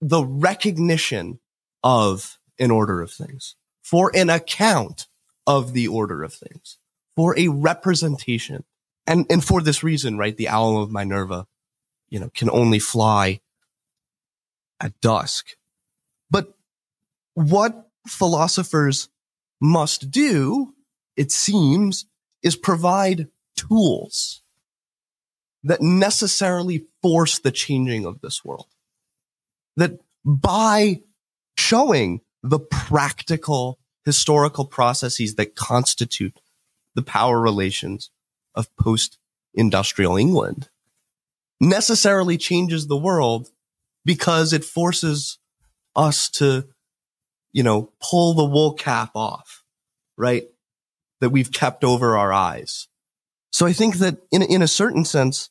the 0.00 0.24
recognition 0.24 1.40
of 1.82 2.38
an 2.58 2.70
order 2.70 3.00
of 3.00 3.10
things, 3.10 3.56
for 3.82 4.12
an 4.14 4.30
account 4.30 5.08
of 5.46 5.72
the 5.72 5.88
order 5.88 6.22
of 6.22 6.32
things, 6.32 6.78
for 7.14 7.36
a 7.38 7.48
representation. 7.48 8.64
And, 9.06 9.26
and 9.30 9.44
for 9.44 9.62
this 9.62 9.82
reason, 9.82 10.18
right, 10.18 10.36
the 10.36 10.48
owl 10.48 10.82
of 10.82 10.90
Minerva, 10.90 11.46
you 12.08 12.18
know, 12.18 12.30
can 12.34 12.50
only 12.50 12.78
fly 12.78 13.40
at 14.80 15.00
dusk. 15.00 15.56
But 16.30 16.54
what 17.34 17.88
philosophers 18.06 19.08
must 19.60 20.10
do, 20.10 20.74
it 21.16 21.30
seems, 21.30 22.06
is 22.42 22.56
provide 22.56 23.28
tools 23.56 24.42
that 25.62 25.80
necessarily 25.80 26.86
force 27.02 27.38
the 27.38 27.50
changing 27.50 28.06
of 28.06 28.20
this 28.20 28.44
world. 28.44 28.66
That 29.76 30.00
by 30.24 31.00
showing 31.56 32.20
the 32.42 32.58
practical 32.58 33.78
historical 34.04 34.64
processes 34.64 35.34
that 35.34 35.56
constitute 35.56 36.40
the 36.94 37.02
power 37.02 37.40
relations 37.40 38.10
of 38.56 38.74
post 38.76 39.18
industrial 39.54 40.16
England, 40.16 40.68
necessarily 41.60 42.36
changes 42.36 42.86
the 42.86 42.96
world 42.96 43.50
because 44.04 44.52
it 44.52 44.64
forces 44.64 45.38
us 45.94 46.28
to, 46.28 46.66
you 47.52 47.62
know, 47.62 47.92
pull 48.00 48.34
the 48.34 48.44
wool 48.44 48.74
cap 48.74 49.10
off, 49.14 49.64
right? 50.16 50.44
That 51.20 51.30
we've 51.30 51.52
kept 51.52 51.84
over 51.84 52.16
our 52.16 52.32
eyes. 52.32 52.88
So 53.52 53.66
I 53.66 53.72
think 53.72 53.98
that 53.98 54.18
in, 54.30 54.42
in 54.42 54.62
a 54.62 54.68
certain 54.68 55.04
sense, 55.04 55.50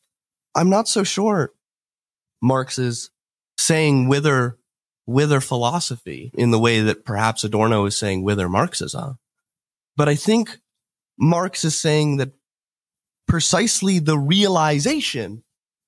I'm 0.54 0.70
not 0.70 0.88
so 0.88 1.04
sure 1.04 1.54
Marx 2.42 2.78
is 2.78 3.10
saying 3.58 4.08
wither, 4.08 4.58
wither 5.08 5.42
philosophy 5.42 6.32
in 6.36 6.52
the 6.52 6.60
way 6.60 6.82
that 6.82 7.04
perhaps 7.04 7.44
Adorno 7.44 7.86
is 7.86 7.98
saying 7.98 8.24
wither 8.24 8.48
Marxism. 8.48 9.18
But 9.98 10.08
I 10.08 10.16
think 10.16 10.60
Marx 11.18 11.66
is 11.66 11.76
saying 11.76 12.18
that 12.18 12.34
precisely 13.28 14.00
the 14.00 14.18
realization 14.18 15.44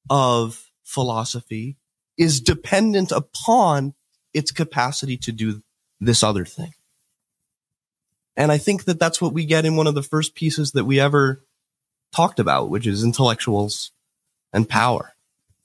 of 0.09 0.71
philosophy 0.83 1.77
is 2.17 2.41
dependent 2.41 3.11
upon 3.11 3.93
its 4.33 4.51
capacity 4.51 5.17
to 5.17 5.31
do 5.31 5.61
this 5.99 6.23
other 6.23 6.45
thing. 6.45 6.73
And 8.35 8.51
I 8.51 8.57
think 8.57 8.85
that 8.85 8.99
that's 8.99 9.21
what 9.21 9.33
we 9.33 9.45
get 9.45 9.65
in 9.65 9.75
one 9.75 9.87
of 9.87 9.95
the 9.95 10.03
first 10.03 10.35
pieces 10.35 10.71
that 10.73 10.85
we 10.85 10.99
ever 10.99 11.43
talked 12.15 12.39
about, 12.39 12.69
which 12.69 12.85
is 12.85 13.03
intellectuals 13.03 13.91
and 14.53 14.69
power, 14.69 15.15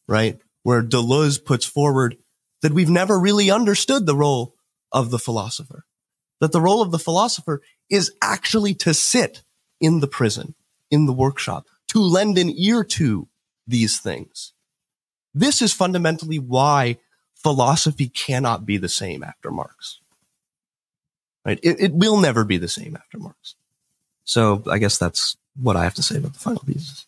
right? 0.06 0.38
Where 0.62 0.82
Deleuze 0.82 1.44
puts 1.44 1.66
forward 1.66 2.16
that 2.62 2.72
we've 2.72 2.90
never 2.90 3.18
really 3.18 3.50
understood 3.50 4.06
the 4.06 4.16
role 4.16 4.54
of 4.90 5.10
the 5.10 5.18
philosopher, 5.18 5.84
that 6.40 6.52
the 6.52 6.60
role 6.60 6.80
of 6.80 6.90
the 6.90 6.98
philosopher 6.98 7.60
is 7.90 8.12
actually 8.22 8.74
to 8.74 8.94
sit 8.94 9.42
in 9.80 10.00
the 10.00 10.06
prison, 10.06 10.54
in 10.92 11.06
the 11.06 11.12
workshop, 11.12 11.66
to 11.88 11.98
lend 11.98 12.38
an 12.38 12.52
ear 12.54 12.84
to 12.84 13.26
these 13.66 13.98
things. 13.98 14.52
This 15.34 15.60
is 15.60 15.72
fundamentally 15.72 16.38
why 16.38 16.98
philosophy 17.34 18.08
cannot 18.08 18.64
be 18.64 18.76
the 18.76 18.88
same 18.88 19.24
after 19.24 19.50
Marx. 19.50 19.98
Right? 21.44 21.58
It, 21.62 21.80
it 21.80 21.92
will 21.92 22.18
never 22.18 22.44
be 22.44 22.58
the 22.58 22.68
same 22.68 22.94
after 22.94 23.18
Marx. 23.18 23.56
So 24.24 24.62
I 24.70 24.78
guess 24.78 24.98
that's 24.98 25.36
what 25.60 25.76
I 25.76 25.84
have 25.84 25.94
to 25.94 26.02
say 26.02 26.18
about 26.18 26.34
the 26.34 26.38
final 26.38 26.62
pieces. 26.62 27.06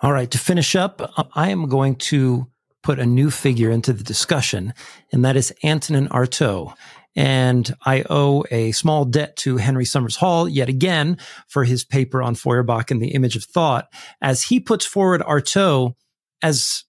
All 0.00 0.12
right. 0.12 0.30
To 0.30 0.38
finish 0.38 0.76
up, 0.76 1.12
I 1.34 1.50
am 1.50 1.68
going 1.68 1.96
to 1.96 2.46
put 2.82 3.00
a 3.00 3.06
new 3.06 3.30
figure 3.30 3.70
into 3.70 3.92
the 3.92 4.04
discussion, 4.04 4.72
and 5.10 5.24
that 5.24 5.36
is 5.36 5.52
Antonin 5.64 6.08
Artaud. 6.08 6.74
And 7.16 7.74
I 7.84 8.04
owe 8.08 8.44
a 8.50 8.72
small 8.72 9.04
debt 9.04 9.36
to 9.38 9.56
Henry 9.56 9.84
Somers-Hall 9.84 10.48
yet 10.48 10.68
again 10.68 11.18
for 11.48 11.64
his 11.64 11.84
paper 11.84 12.22
on 12.22 12.34
Feuerbach 12.34 12.90
and 12.90 13.02
the 13.02 13.12
image 13.12 13.34
of 13.34 13.44
thought, 13.44 13.88
as 14.22 14.44
he 14.44 14.60
puts 14.60 14.86
forward 14.86 15.22
Artaud 15.22 15.94
as 16.42 16.84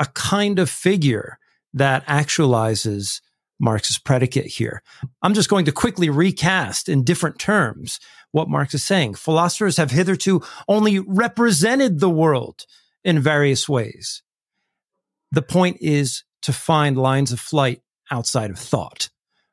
a 0.00 0.06
kind 0.06 0.58
of 0.58 0.70
figure 0.70 1.38
that 1.74 2.06
actualizes 2.06 3.20
Marx's 3.60 3.98
predicate 3.98 4.46
here. 4.46 4.82
I'm 5.22 5.34
just 5.34 5.50
going 5.50 5.66
to 5.66 5.72
quickly 5.72 6.10
recast 6.10 6.88
in 6.88 7.04
different 7.04 7.38
terms 7.38 8.00
what 8.32 8.48
Marx 8.48 8.74
is 8.74 8.82
saying. 8.82 9.14
Philosophers 9.14 9.76
have 9.76 9.90
hitherto 9.90 10.42
only 10.66 10.98
represented 10.98 12.00
the 12.00 12.10
world 12.10 12.64
in 13.04 13.20
various 13.20 13.68
ways. 13.68 14.22
The 15.30 15.42
point 15.42 15.78
is 15.80 16.24
to 16.42 16.52
find 16.52 16.96
lines 16.96 17.32
of 17.32 17.40
flight 17.40 17.80
outside 18.10 18.50
of 18.50 18.58
thought. 18.58 19.08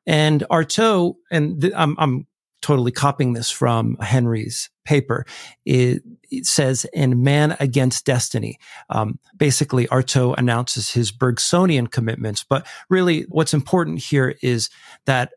And 0.06 0.44
Artaud, 0.50 1.14
and 1.30 1.60
th- 1.60 1.74
I'm, 1.76 1.96
I'm 1.98 2.26
totally 2.60 2.92
copying 2.92 3.32
this 3.32 3.50
from 3.50 3.96
Henry's 3.96 4.70
paper. 4.84 5.26
It, 5.64 6.02
it 6.30 6.46
says 6.46 6.86
in 6.92 7.22
Man 7.22 7.56
Against 7.60 8.06
Destiny. 8.06 8.58
Um, 8.88 9.18
basically, 9.36 9.86
Artaud 9.88 10.38
announces 10.38 10.90
his 10.92 11.12
Bergsonian 11.12 11.90
commitments, 11.90 12.44
but 12.48 12.66
really 12.88 13.22
what's 13.28 13.52
important 13.52 13.98
here 13.98 14.36
is 14.42 14.70
that 15.06 15.32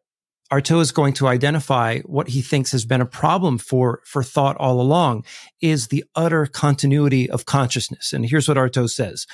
Artaud 0.51 0.81
is 0.81 0.91
going 0.91 1.13
to 1.13 1.27
identify 1.27 1.99
what 2.01 2.29
he 2.29 2.41
thinks 2.41 2.71
has 2.71 2.85
been 2.85 3.01
a 3.01 3.05
problem 3.05 3.57
for, 3.57 4.01
for 4.05 4.21
thought 4.21 4.55
all 4.57 4.79
along 4.79 5.25
is 5.59 5.87
the 5.87 6.05
utter 6.15 6.45
continuity 6.45 7.29
of 7.29 7.45
consciousness. 7.45 8.13
And 8.13 8.25
here's 8.25 8.47
what 8.47 8.57
Artaud 8.57 8.91
says. 8.91 9.25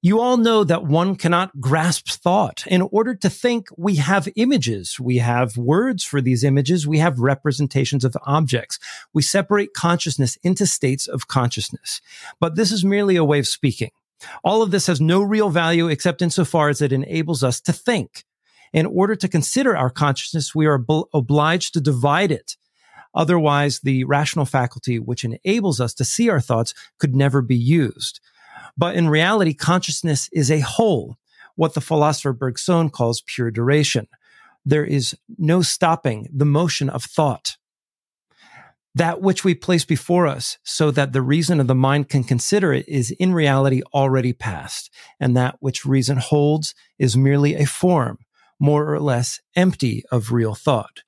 You 0.00 0.20
all 0.20 0.36
know 0.36 0.62
that 0.62 0.84
one 0.84 1.16
cannot 1.16 1.60
grasp 1.60 2.06
thought. 2.08 2.64
In 2.68 2.82
order 2.82 3.16
to 3.16 3.28
think, 3.28 3.66
we 3.76 3.96
have 3.96 4.28
images. 4.36 5.00
We 5.00 5.16
have 5.16 5.56
words 5.56 6.04
for 6.04 6.20
these 6.20 6.44
images. 6.44 6.86
We 6.86 6.98
have 6.98 7.18
representations 7.18 8.04
of 8.04 8.16
objects. 8.24 8.78
We 9.12 9.22
separate 9.22 9.74
consciousness 9.74 10.36
into 10.44 10.66
states 10.66 11.08
of 11.08 11.26
consciousness. 11.26 12.00
But 12.38 12.54
this 12.54 12.70
is 12.70 12.84
merely 12.84 13.16
a 13.16 13.24
way 13.24 13.40
of 13.40 13.48
speaking. 13.48 13.90
All 14.44 14.62
of 14.62 14.70
this 14.70 14.86
has 14.86 15.00
no 15.00 15.20
real 15.20 15.50
value 15.50 15.88
except 15.88 16.22
insofar 16.22 16.68
as 16.68 16.80
it 16.80 16.92
enables 16.92 17.42
us 17.42 17.60
to 17.62 17.72
think. 17.72 18.24
In 18.72 18.86
order 18.86 19.16
to 19.16 19.28
consider 19.28 19.76
our 19.76 19.90
consciousness, 19.90 20.54
we 20.54 20.66
are 20.66 20.84
obliged 21.12 21.74
to 21.74 21.80
divide 21.80 22.30
it. 22.30 22.56
Otherwise, 23.14 23.80
the 23.80 24.04
rational 24.04 24.44
faculty, 24.44 25.00
which 25.00 25.24
enables 25.24 25.80
us 25.80 25.92
to 25.94 26.04
see 26.04 26.28
our 26.28 26.40
thoughts, 26.40 26.72
could 26.98 27.16
never 27.16 27.42
be 27.42 27.56
used. 27.56 28.20
But 28.78 28.94
in 28.94 29.08
reality, 29.08 29.52
consciousness 29.54 30.30
is 30.32 30.50
a 30.50 30.60
whole, 30.60 31.18
what 31.56 31.74
the 31.74 31.80
philosopher 31.80 32.32
Bergson 32.32 32.90
calls 32.90 33.22
pure 33.26 33.50
duration. 33.50 34.06
There 34.64 34.84
is 34.84 35.16
no 35.36 35.62
stopping 35.62 36.28
the 36.32 36.44
motion 36.44 36.88
of 36.88 37.02
thought. 37.02 37.56
That 38.94 39.20
which 39.20 39.44
we 39.44 39.54
place 39.54 39.84
before 39.84 40.26
us 40.26 40.58
so 40.62 40.90
that 40.92 41.12
the 41.12 41.22
reason 41.22 41.60
of 41.60 41.66
the 41.66 41.74
mind 41.74 42.08
can 42.08 42.24
consider 42.24 42.72
it 42.72 42.88
is 42.88 43.10
in 43.12 43.34
reality 43.34 43.82
already 43.92 44.32
past. 44.32 44.92
And 45.20 45.36
that 45.36 45.56
which 45.60 45.84
reason 45.84 46.18
holds 46.18 46.74
is 46.98 47.16
merely 47.16 47.54
a 47.54 47.66
form, 47.66 48.18
more 48.60 48.92
or 48.92 49.00
less 49.00 49.40
empty 49.56 50.04
of 50.10 50.32
real 50.32 50.54
thought. 50.54 51.02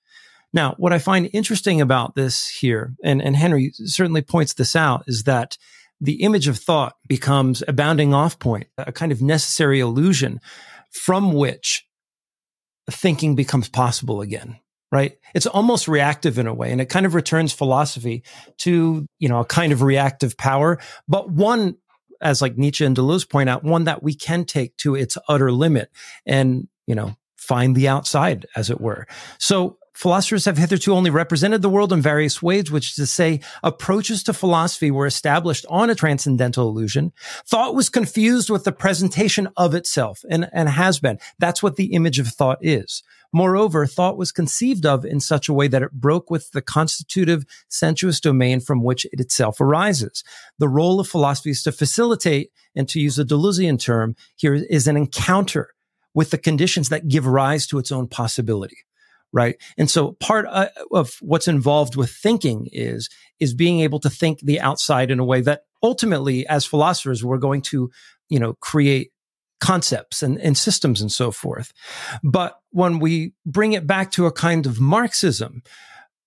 Now, 0.53 0.75
what 0.79 0.93
I 0.93 0.99
find 0.99 1.31
interesting 1.33 1.81
about 1.81 2.17
this 2.17 2.49
here, 2.49 2.95
and, 3.05 3.23
and 3.23 3.37
Henry 3.37 3.73
certainly 3.75 4.23
points 4.23 4.55
this 4.55 4.75
out, 4.75 5.05
is 5.07 5.25
that 5.25 5.57
the 6.01 6.23
image 6.23 6.49
of 6.49 6.59
thought 6.59 6.95
becomes 7.07 7.63
a 7.69 7.73
bounding 7.73 8.15
off 8.15 8.39
point, 8.39 8.67
a 8.79 8.93
kind 8.93 9.13
of 9.13 9.21
necessary 9.21 9.81
illusion 9.81 10.41
from 10.91 11.33
which 11.33 11.87
thinking 12.91 13.35
becomes 13.35 13.69
possible 13.69 14.21
again 14.21 14.59
right? 14.93 15.19
It's 15.35 15.47
almost 15.47 15.87
reactive 15.87 16.37
in 16.39 16.47
a 16.47 16.55
way 16.55 16.73
and 16.73 16.81
it 16.81 16.89
kind 16.89 17.07
of 17.07 17.15
returns 17.15 17.53
philosophy 17.53 18.25
to 18.59 19.07
you 19.19 19.29
know 19.29 19.41
a 19.41 19.45
kind 19.45 19.73
of 19.73 19.83
reactive 19.83 20.37
power 20.37 20.79
but 21.09 21.31
one 21.31 21.77
as 22.21 22.43
like 22.43 22.59
nietzsche 22.59 22.85
and 22.85 22.97
deleuze 22.97 23.29
point 23.29 23.49
out 23.49 23.65
one 23.65 23.85
that 23.85 24.03
we 24.03 24.15
can 24.15 24.45
take 24.45 24.77
to 24.79 24.95
its 24.95 25.17
utter 25.29 25.53
limit 25.53 25.91
and 26.27 26.69
you 26.87 26.95
know 26.95 27.15
find 27.37 27.75
the 27.75 27.89
outside 27.89 28.47
as 28.55 28.71
it 28.71 28.81
were. 28.81 29.07
So 29.39 29.79
Philosophers 29.95 30.45
have 30.45 30.57
hitherto 30.57 30.95
only 30.95 31.11
represented 31.11 31.63
the 31.63 31.69
world 31.69 31.93
in 31.93 32.01
various 32.01 32.41
ways, 32.41 32.71
which 32.71 32.91
is 32.91 32.95
to 32.95 33.07
say, 33.07 33.41
approaches 33.63 34.23
to 34.23 34.33
philosophy 34.33 34.91
were 34.91 35.07
established 35.07 35.67
on 35.69 35.91
a 35.91 35.95
transcendental 35.95 36.69
illusion. 36.69 37.13
Thought 37.47 37.75
was 37.75 37.89
confused 37.89 38.51
with 38.51 38.65
the 38.65 38.73
presentation 38.73 39.49
of 39.57 39.75
itself 39.75 40.25
and, 40.31 40.49
and 40.53 40.69
has 40.69 41.01
been. 41.01 41.19
That's 41.39 41.63
what 41.63 41.77
the 41.77 41.93
image 41.93 42.19
of 42.19 42.29
thought 42.29 42.59
is. 42.61 43.03
Moreover, 43.33 43.87
thought 43.87 44.17
was 44.17 44.33
conceived 44.33 44.87
of 44.87 45.05
in 45.05 45.21
such 45.21 45.49
a 45.49 45.53
way 45.53 45.69
that 45.69 45.83
it 45.83 45.93
broke 45.93 46.31
with 46.31 46.51
the 46.53 46.63
constitutive 46.63 47.45
sensuous 47.69 48.21
domain 48.21 48.61
from 48.61 48.83
which 48.83 49.05
it 49.07 49.21
itself 49.21 49.61
arises. 49.61 50.25
The 50.59 50.69
role 50.69 50.99
of 50.99 51.09
philosophy 51.09 51.51
is 51.51 51.63
to 51.65 51.73
facilitate, 51.73 52.51
and 52.75 52.89
to 52.89 53.01
use 53.01 53.19
a 53.19 53.25
Deleuzian 53.25 53.79
term 53.79 54.17
here, 54.37 54.55
is 54.55 54.89
an 54.89 54.97
encounter 54.97 55.75
with 56.15 56.31
the 56.31 56.39
conditions 56.39 56.89
that 56.89 57.09
give 57.09 57.27
rise 57.27 57.67
to 57.69 57.79
its 57.79 57.93
own 57.93 58.09
possibility 58.09 58.79
right? 59.33 59.57
And 59.79 59.91
so 59.91 60.13
part 60.13 60.47
uh, 60.49 60.69
of 60.91 61.17
what's 61.21 61.49
involved 61.49 61.97
with 61.97 62.11
thinking 62.11 62.69
is 62.73 63.09
is 63.39 63.55
being 63.55 63.81
able 63.81 64.01
to 64.01 64.11
think 64.11 64.41
the 64.41 64.61
outside 64.61 65.11
in 65.11 65.19
a 65.19 65.25
way 65.25 65.41
that 65.41 65.63
ultimately 65.83 66.47
as 66.47 66.67
philosophers 66.67 67.25
we're 67.25 67.39
going 67.39 67.63
to 67.63 67.91
you 68.29 68.39
know 68.39 68.55
create 68.55 69.13
concepts 69.61 70.23
and, 70.23 70.39
and 70.39 70.57
systems 70.57 71.01
and 71.01 71.13
so 71.13 71.31
forth. 71.31 71.73
But 72.23 72.59
when 72.71 72.99
we 72.99 73.35
bring 73.45 73.73
it 73.73 73.87
back 73.87 74.11
to 74.13 74.27
a 74.27 74.33
kind 74.33 74.67
of 74.67 74.81
marxism 74.81 75.63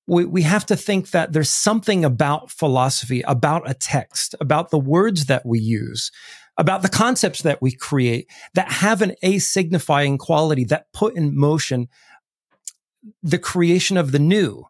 we, 0.08 0.26
we 0.26 0.42
have 0.42 0.66
to 0.66 0.76
think 0.76 1.12
that 1.12 1.32
there's 1.32 1.50
something 1.50 2.04
about 2.04 2.52
philosophy 2.52 3.22
about 3.22 3.70
a 3.70 3.74
text 3.74 4.36
about 4.42 4.70
the 4.70 4.80
words 4.80 5.26
that 5.26 5.46
we 5.46 5.60
use 5.60 6.12
about 6.58 6.82
the 6.82 6.90
concepts 6.90 7.42
that 7.42 7.62
we 7.62 7.72
create 7.72 8.30
that 8.54 8.72
have 8.72 9.02
an 9.02 9.16
a 9.24 9.40
signifying 9.40 10.18
quality 10.18 10.66
that 10.66 10.92
put 10.94 11.16
in 11.16 11.38
motion 11.38 11.88
the 13.22 13.40
creation 13.40 13.98
of 13.98 14.12
the 14.12 14.20
new 14.20 14.66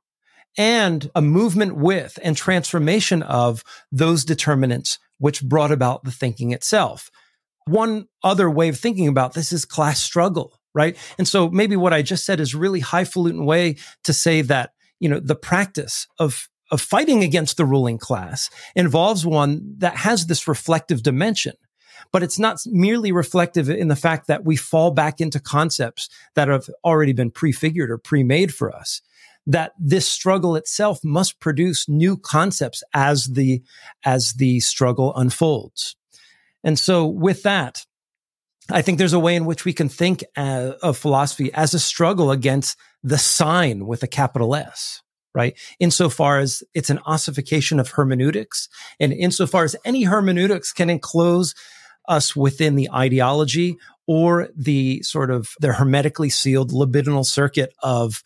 and 0.58 1.10
a 1.16 1.22
movement 1.22 1.76
with 1.76 2.20
and 2.24 2.38
transformation 2.38 3.24
of 3.24 3.64
those 3.92 4.24
determinants 4.24 5.00
which 5.18 5.44
brought 5.44 5.72
about 5.72 6.04
the 6.04 6.12
thinking 6.12 6.52
itself. 6.52 7.10
One 7.66 8.08
other 8.24 8.50
way 8.50 8.70
of 8.70 8.78
thinking 8.78 9.08
about 9.08 9.34
this 9.34 9.52
is 9.52 9.66
class 9.66 10.02
struggle, 10.02 10.60
right? 10.74 10.98
And 11.18 11.28
so 11.28 11.50
maybe 11.50 11.76
what 11.76 11.94
I 11.94 12.02
just 12.02 12.26
said 12.26 12.40
is 12.40 12.54
really 12.54 12.82
highfalutin 12.82 13.46
way 13.46 13.78
to 14.04 14.14
say 14.14 14.42
that, 14.44 14.72
you 15.00 15.10
know, 15.10 15.20
the 15.20 15.36
practice 15.36 16.08
of 16.20 16.50
of 16.72 16.82
fighting 16.82 17.24
against 17.24 17.58
the 17.58 17.66
ruling 17.66 18.00
class 18.00 18.50
involves 18.76 19.26
one 19.26 19.76
that 19.78 19.96
has 19.96 20.26
this 20.26 20.48
reflective 20.48 21.04
dimension. 21.04 21.54
But 22.12 22.24
it's 22.24 22.39
not 22.39 22.60
merely 22.66 23.12
reflective 23.12 23.70
in 23.70 23.88
the 23.88 23.95
fact 23.95 24.28
that 24.28 24.45
we 24.45 24.56
fall 24.56 24.91
back 24.91 25.22
into 25.22 25.39
concepts 25.39 26.10
that 26.36 26.47
have 26.47 26.70
already 26.84 27.14
been 27.14 27.32
prefigured 27.32 27.89
or 27.89 27.97
pre-made 27.97 28.54
for 28.54 28.76
us. 28.76 29.01
That 29.45 29.74
this 29.78 30.08
struggle 30.08 30.56
itself 30.56 30.99
must 31.04 31.39
produce 31.39 31.89
new 31.89 32.18
concepts 32.18 32.84
as 32.93 33.28
the, 33.28 33.62
as 34.06 34.34
the 34.34 34.60
struggle 34.62 35.14
unfolds. 35.16 35.95
And 36.64 36.80
so 36.80 37.06
with 37.06 37.43
that, 37.43 37.86
I 38.70 38.82
think 38.82 38.97
there's 38.97 39.14
a 39.14 39.20
way 39.20 39.36
in 39.36 39.45
which 39.45 39.66
we 39.66 39.74
can 39.74 39.89
think 39.89 40.24
uh, 40.38 40.74
of 40.82 40.97
philosophy 40.97 41.54
as 41.54 41.74
a 41.74 41.80
struggle 41.80 42.32
against 42.32 42.78
the 43.04 43.18
sign 43.18 43.86
with 43.86 44.04
a 44.04 44.08
capital 44.08 44.56
S, 44.56 45.01
right? 45.36 45.60
Insofar 45.80 46.39
as 46.39 46.64
it's 46.74 46.89
an 46.89 46.99
ossification 47.06 47.80
of 47.80 47.89
hermeneutics 47.89 48.70
and 48.99 49.12
insofar 49.12 49.66
as 49.66 49.76
any 49.84 50.04
hermeneutics 50.04 50.72
can 50.72 50.89
enclose 50.89 51.54
us 52.08 52.36
within 52.36 52.76
the 52.76 52.91
ideology 52.91 53.78
or 54.08 54.49
the 54.56 55.01
sort 55.04 55.32
of 55.32 55.54
the 55.60 55.74
hermetically 55.74 56.30
sealed 56.30 56.72
libidinal 56.72 57.26
circuit 57.26 57.74
of 57.82 58.24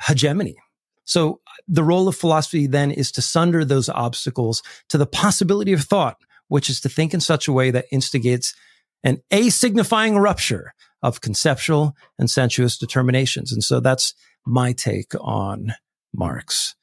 hegemony. 0.00 0.56
So 1.04 1.40
the 1.68 1.84
role 1.84 2.08
of 2.08 2.16
philosophy 2.16 2.66
then 2.66 2.90
is 2.90 3.12
to 3.12 3.22
sunder 3.22 3.64
those 3.64 3.88
obstacles 3.88 4.62
to 4.88 4.98
the 4.98 5.06
possibility 5.06 5.72
of 5.72 5.82
thought, 5.82 6.18
which 6.48 6.68
is 6.68 6.80
to 6.82 6.88
think 6.88 7.14
in 7.14 7.20
such 7.20 7.48
a 7.48 7.52
way 7.52 7.70
that 7.70 7.86
instigates 7.90 8.54
an 9.02 9.22
a 9.30 9.50
signifying 9.50 10.16
rupture 10.16 10.74
of 11.02 11.20
conceptual 11.20 11.94
and 12.18 12.30
sensuous 12.30 12.78
determinations. 12.78 13.52
And 13.52 13.62
so 13.62 13.80
that's 13.80 14.14
my 14.46 14.72
take 14.72 15.12
on 15.20 15.74
Marx. 16.14 16.74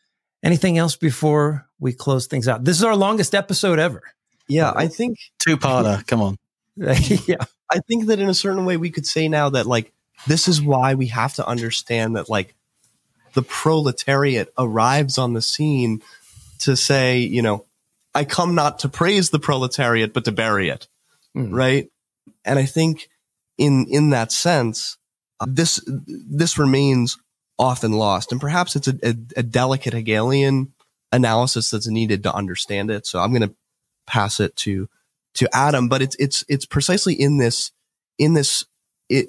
Anything 0.43 0.77
else 0.77 0.95
before 0.95 1.67
we 1.79 1.93
close 1.93 2.27
things 2.27 2.47
out? 2.47 2.63
This 2.63 2.77
is 2.77 2.83
our 2.83 2.95
longest 2.95 3.33
episode 3.33 3.79
ever. 3.79 4.03
Yeah, 4.51 4.73
I 4.75 4.87
think 4.87 5.17
two 5.39 5.55
parter. 5.55 6.05
Come 6.07 6.21
on. 6.21 6.37
yeah. 6.75 7.45
I 7.71 7.79
think 7.87 8.07
that 8.07 8.19
in 8.19 8.27
a 8.27 8.33
certain 8.33 8.65
way 8.65 8.75
we 8.75 8.89
could 8.89 9.05
say 9.05 9.29
now 9.29 9.49
that 9.49 9.65
like 9.65 9.93
this 10.27 10.47
is 10.49 10.61
why 10.61 10.93
we 10.95 11.07
have 11.07 11.33
to 11.35 11.47
understand 11.47 12.17
that 12.17 12.29
like 12.29 12.53
the 13.33 13.43
proletariat 13.43 14.51
arrives 14.57 15.17
on 15.17 15.33
the 15.33 15.41
scene 15.41 16.01
to 16.59 16.75
say, 16.75 17.19
you 17.19 17.41
know, 17.41 17.65
I 18.13 18.25
come 18.25 18.53
not 18.53 18.79
to 18.79 18.89
praise 18.89 19.29
the 19.29 19.39
proletariat, 19.39 20.13
but 20.13 20.25
to 20.25 20.33
bury 20.33 20.67
it. 20.67 20.87
Mm. 21.35 21.53
Right. 21.53 21.89
And 22.43 22.59
I 22.59 22.65
think 22.65 23.09
in, 23.57 23.87
in 23.89 24.09
that 24.09 24.33
sense, 24.33 24.97
uh, 25.39 25.45
this, 25.47 25.81
this 25.87 26.57
remains 26.57 27.17
often 27.57 27.93
lost. 27.93 28.33
And 28.33 28.41
perhaps 28.41 28.75
it's 28.75 28.89
a, 28.89 28.95
a, 29.01 29.15
a 29.37 29.43
delicate 29.43 29.93
Hegelian 29.93 30.73
analysis 31.13 31.69
that's 31.69 31.87
needed 31.87 32.23
to 32.23 32.35
understand 32.35 32.91
it. 32.91 33.07
So 33.07 33.19
I'm 33.19 33.31
going 33.31 33.47
to 33.47 33.55
pass 34.11 34.39
it 34.39 34.55
to, 34.57 34.89
to 35.35 35.47
Adam, 35.55 35.87
but 35.87 36.01
it's, 36.01 36.15
it's, 36.19 36.43
it's 36.49 36.65
precisely 36.65 37.13
in 37.13 37.37
this, 37.37 37.71
in 38.17 38.33
this 38.33 38.65
it, 39.09 39.27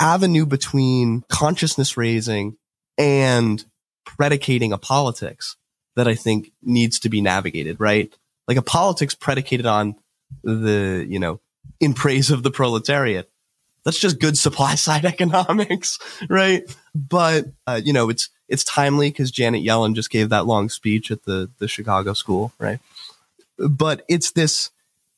avenue 0.00 0.46
between 0.46 1.24
consciousness 1.28 1.96
raising 1.96 2.56
and 2.98 3.64
predicating 4.04 4.72
a 4.72 4.78
politics 4.78 5.56
that 5.96 6.08
I 6.08 6.14
think 6.14 6.52
needs 6.62 6.98
to 7.00 7.08
be 7.08 7.20
navigated, 7.20 7.78
right? 7.80 8.12
Like 8.48 8.56
a 8.56 8.62
politics 8.62 9.14
predicated 9.14 9.66
on 9.66 9.96
the, 10.42 11.06
you 11.08 11.18
know, 11.18 11.40
in 11.78 11.94
praise 11.94 12.30
of 12.30 12.42
the 12.42 12.50
proletariat. 12.50 13.30
That's 13.84 13.98
just 13.98 14.20
good 14.20 14.36
supply 14.36 14.74
side 14.74 15.04
economics, 15.14 15.98
right? 16.28 16.64
But, 16.94 17.46
uh, 17.66 17.80
you 17.82 17.92
know, 17.92 18.08
it's, 18.10 18.28
it's 18.48 18.64
timely 18.64 19.10
because 19.10 19.30
Janet 19.30 19.64
Yellen 19.64 19.94
just 19.94 20.10
gave 20.10 20.28
that 20.30 20.46
long 20.46 20.68
speech 20.68 21.10
at 21.10 21.24
the, 21.24 21.50
the 21.58 21.68
Chicago 21.68 22.12
school, 22.12 22.52
right? 22.58 22.80
But 23.68 24.04
it's 24.08 24.32
this, 24.32 24.70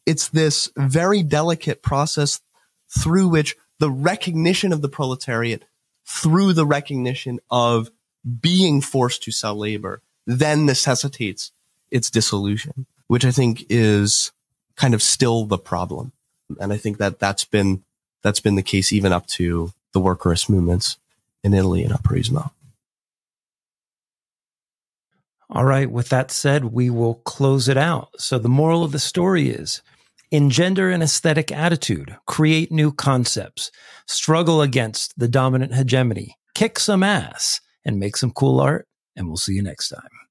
it's 0.07 0.29
this 0.29 0.71
very 0.77 1.23
delicate 1.23 1.83
process 1.83 2.41
through 2.89 3.29
which 3.29 3.57
the 3.79 3.91
recognition 3.91 4.73
of 4.73 4.83
the 4.83 4.89
proletariat 4.89 5.65
through 6.05 6.53
the 6.53 6.67
recognition 6.67 7.41
of 7.51 7.91
being 8.41 8.81
forced 8.81 9.23
to 9.25 9.33
sell 9.33 9.57
labor 9.57 10.03
then 10.27 10.67
necessitates 10.67 11.53
its 11.91 12.11
dissolution, 12.11 12.87
which 13.07 13.25
I 13.25 13.31
think 13.31 13.65
is 13.69 14.33
kind 14.77 14.95
of 14.95 15.03
still 15.03 15.45
the 15.45 15.59
problem. 15.59 16.13
And 16.61 16.73
I 16.73 16.77
think 16.77 16.99
that 16.99 17.19
that's 17.19 17.45
been, 17.45 17.83
that's 18.23 18.41
been 18.41 18.55
the 18.55 18.63
case 18.63 18.93
even 18.93 19.13
up 19.13 19.27
to 19.29 19.73
the 19.93 20.01
workerist 20.01 20.49
movements 20.49 20.97
in 21.43 21.55
Italy 21.55 21.83
and 21.83 21.93
Operaismo. 21.93 22.51
All 25.55 25.67
right. 25.67 25.91
With 25.91 26.09
that 26.09 26.31
said, 26.31 26.65
we 26.67 26.89
will 26.89 27.17
close 27.17 27.69
it 27.69 27.77
out. 27.77 28.09
So 28.19 28.39
the 28.39 28.49
moral 28.49 28.85
of 28.85 28.93
the 28.93 28.99
story 28.99 29.51
is 29.51 29.83
engender 30.31 30.91
an 30.91 31.03
aesthetic 31.03 31.53
attitude, 31.53 32.17
create 32.27 32.73
new 32.73 32.91
concepts, 32.91 33.71
struggle 34.07 34.63
against 34.63 35.13
the 35.19 35.29
dominant 35.29 35.75
hegemony, 35.75 36.39
kick 36.55 36.79
some 36.79 37.03
ass, 37.03 37.61
and 37.85 38.01
make 38.01 38.17
some 38.17 38.31
cool 38.31 38.61
art. 38.61 38.89
And 39.15 39.27
we'll 39.29 39.37
see 39.37 39.53
you 39.53 39.63
next 39.63 39.91
time. 39.91 40.22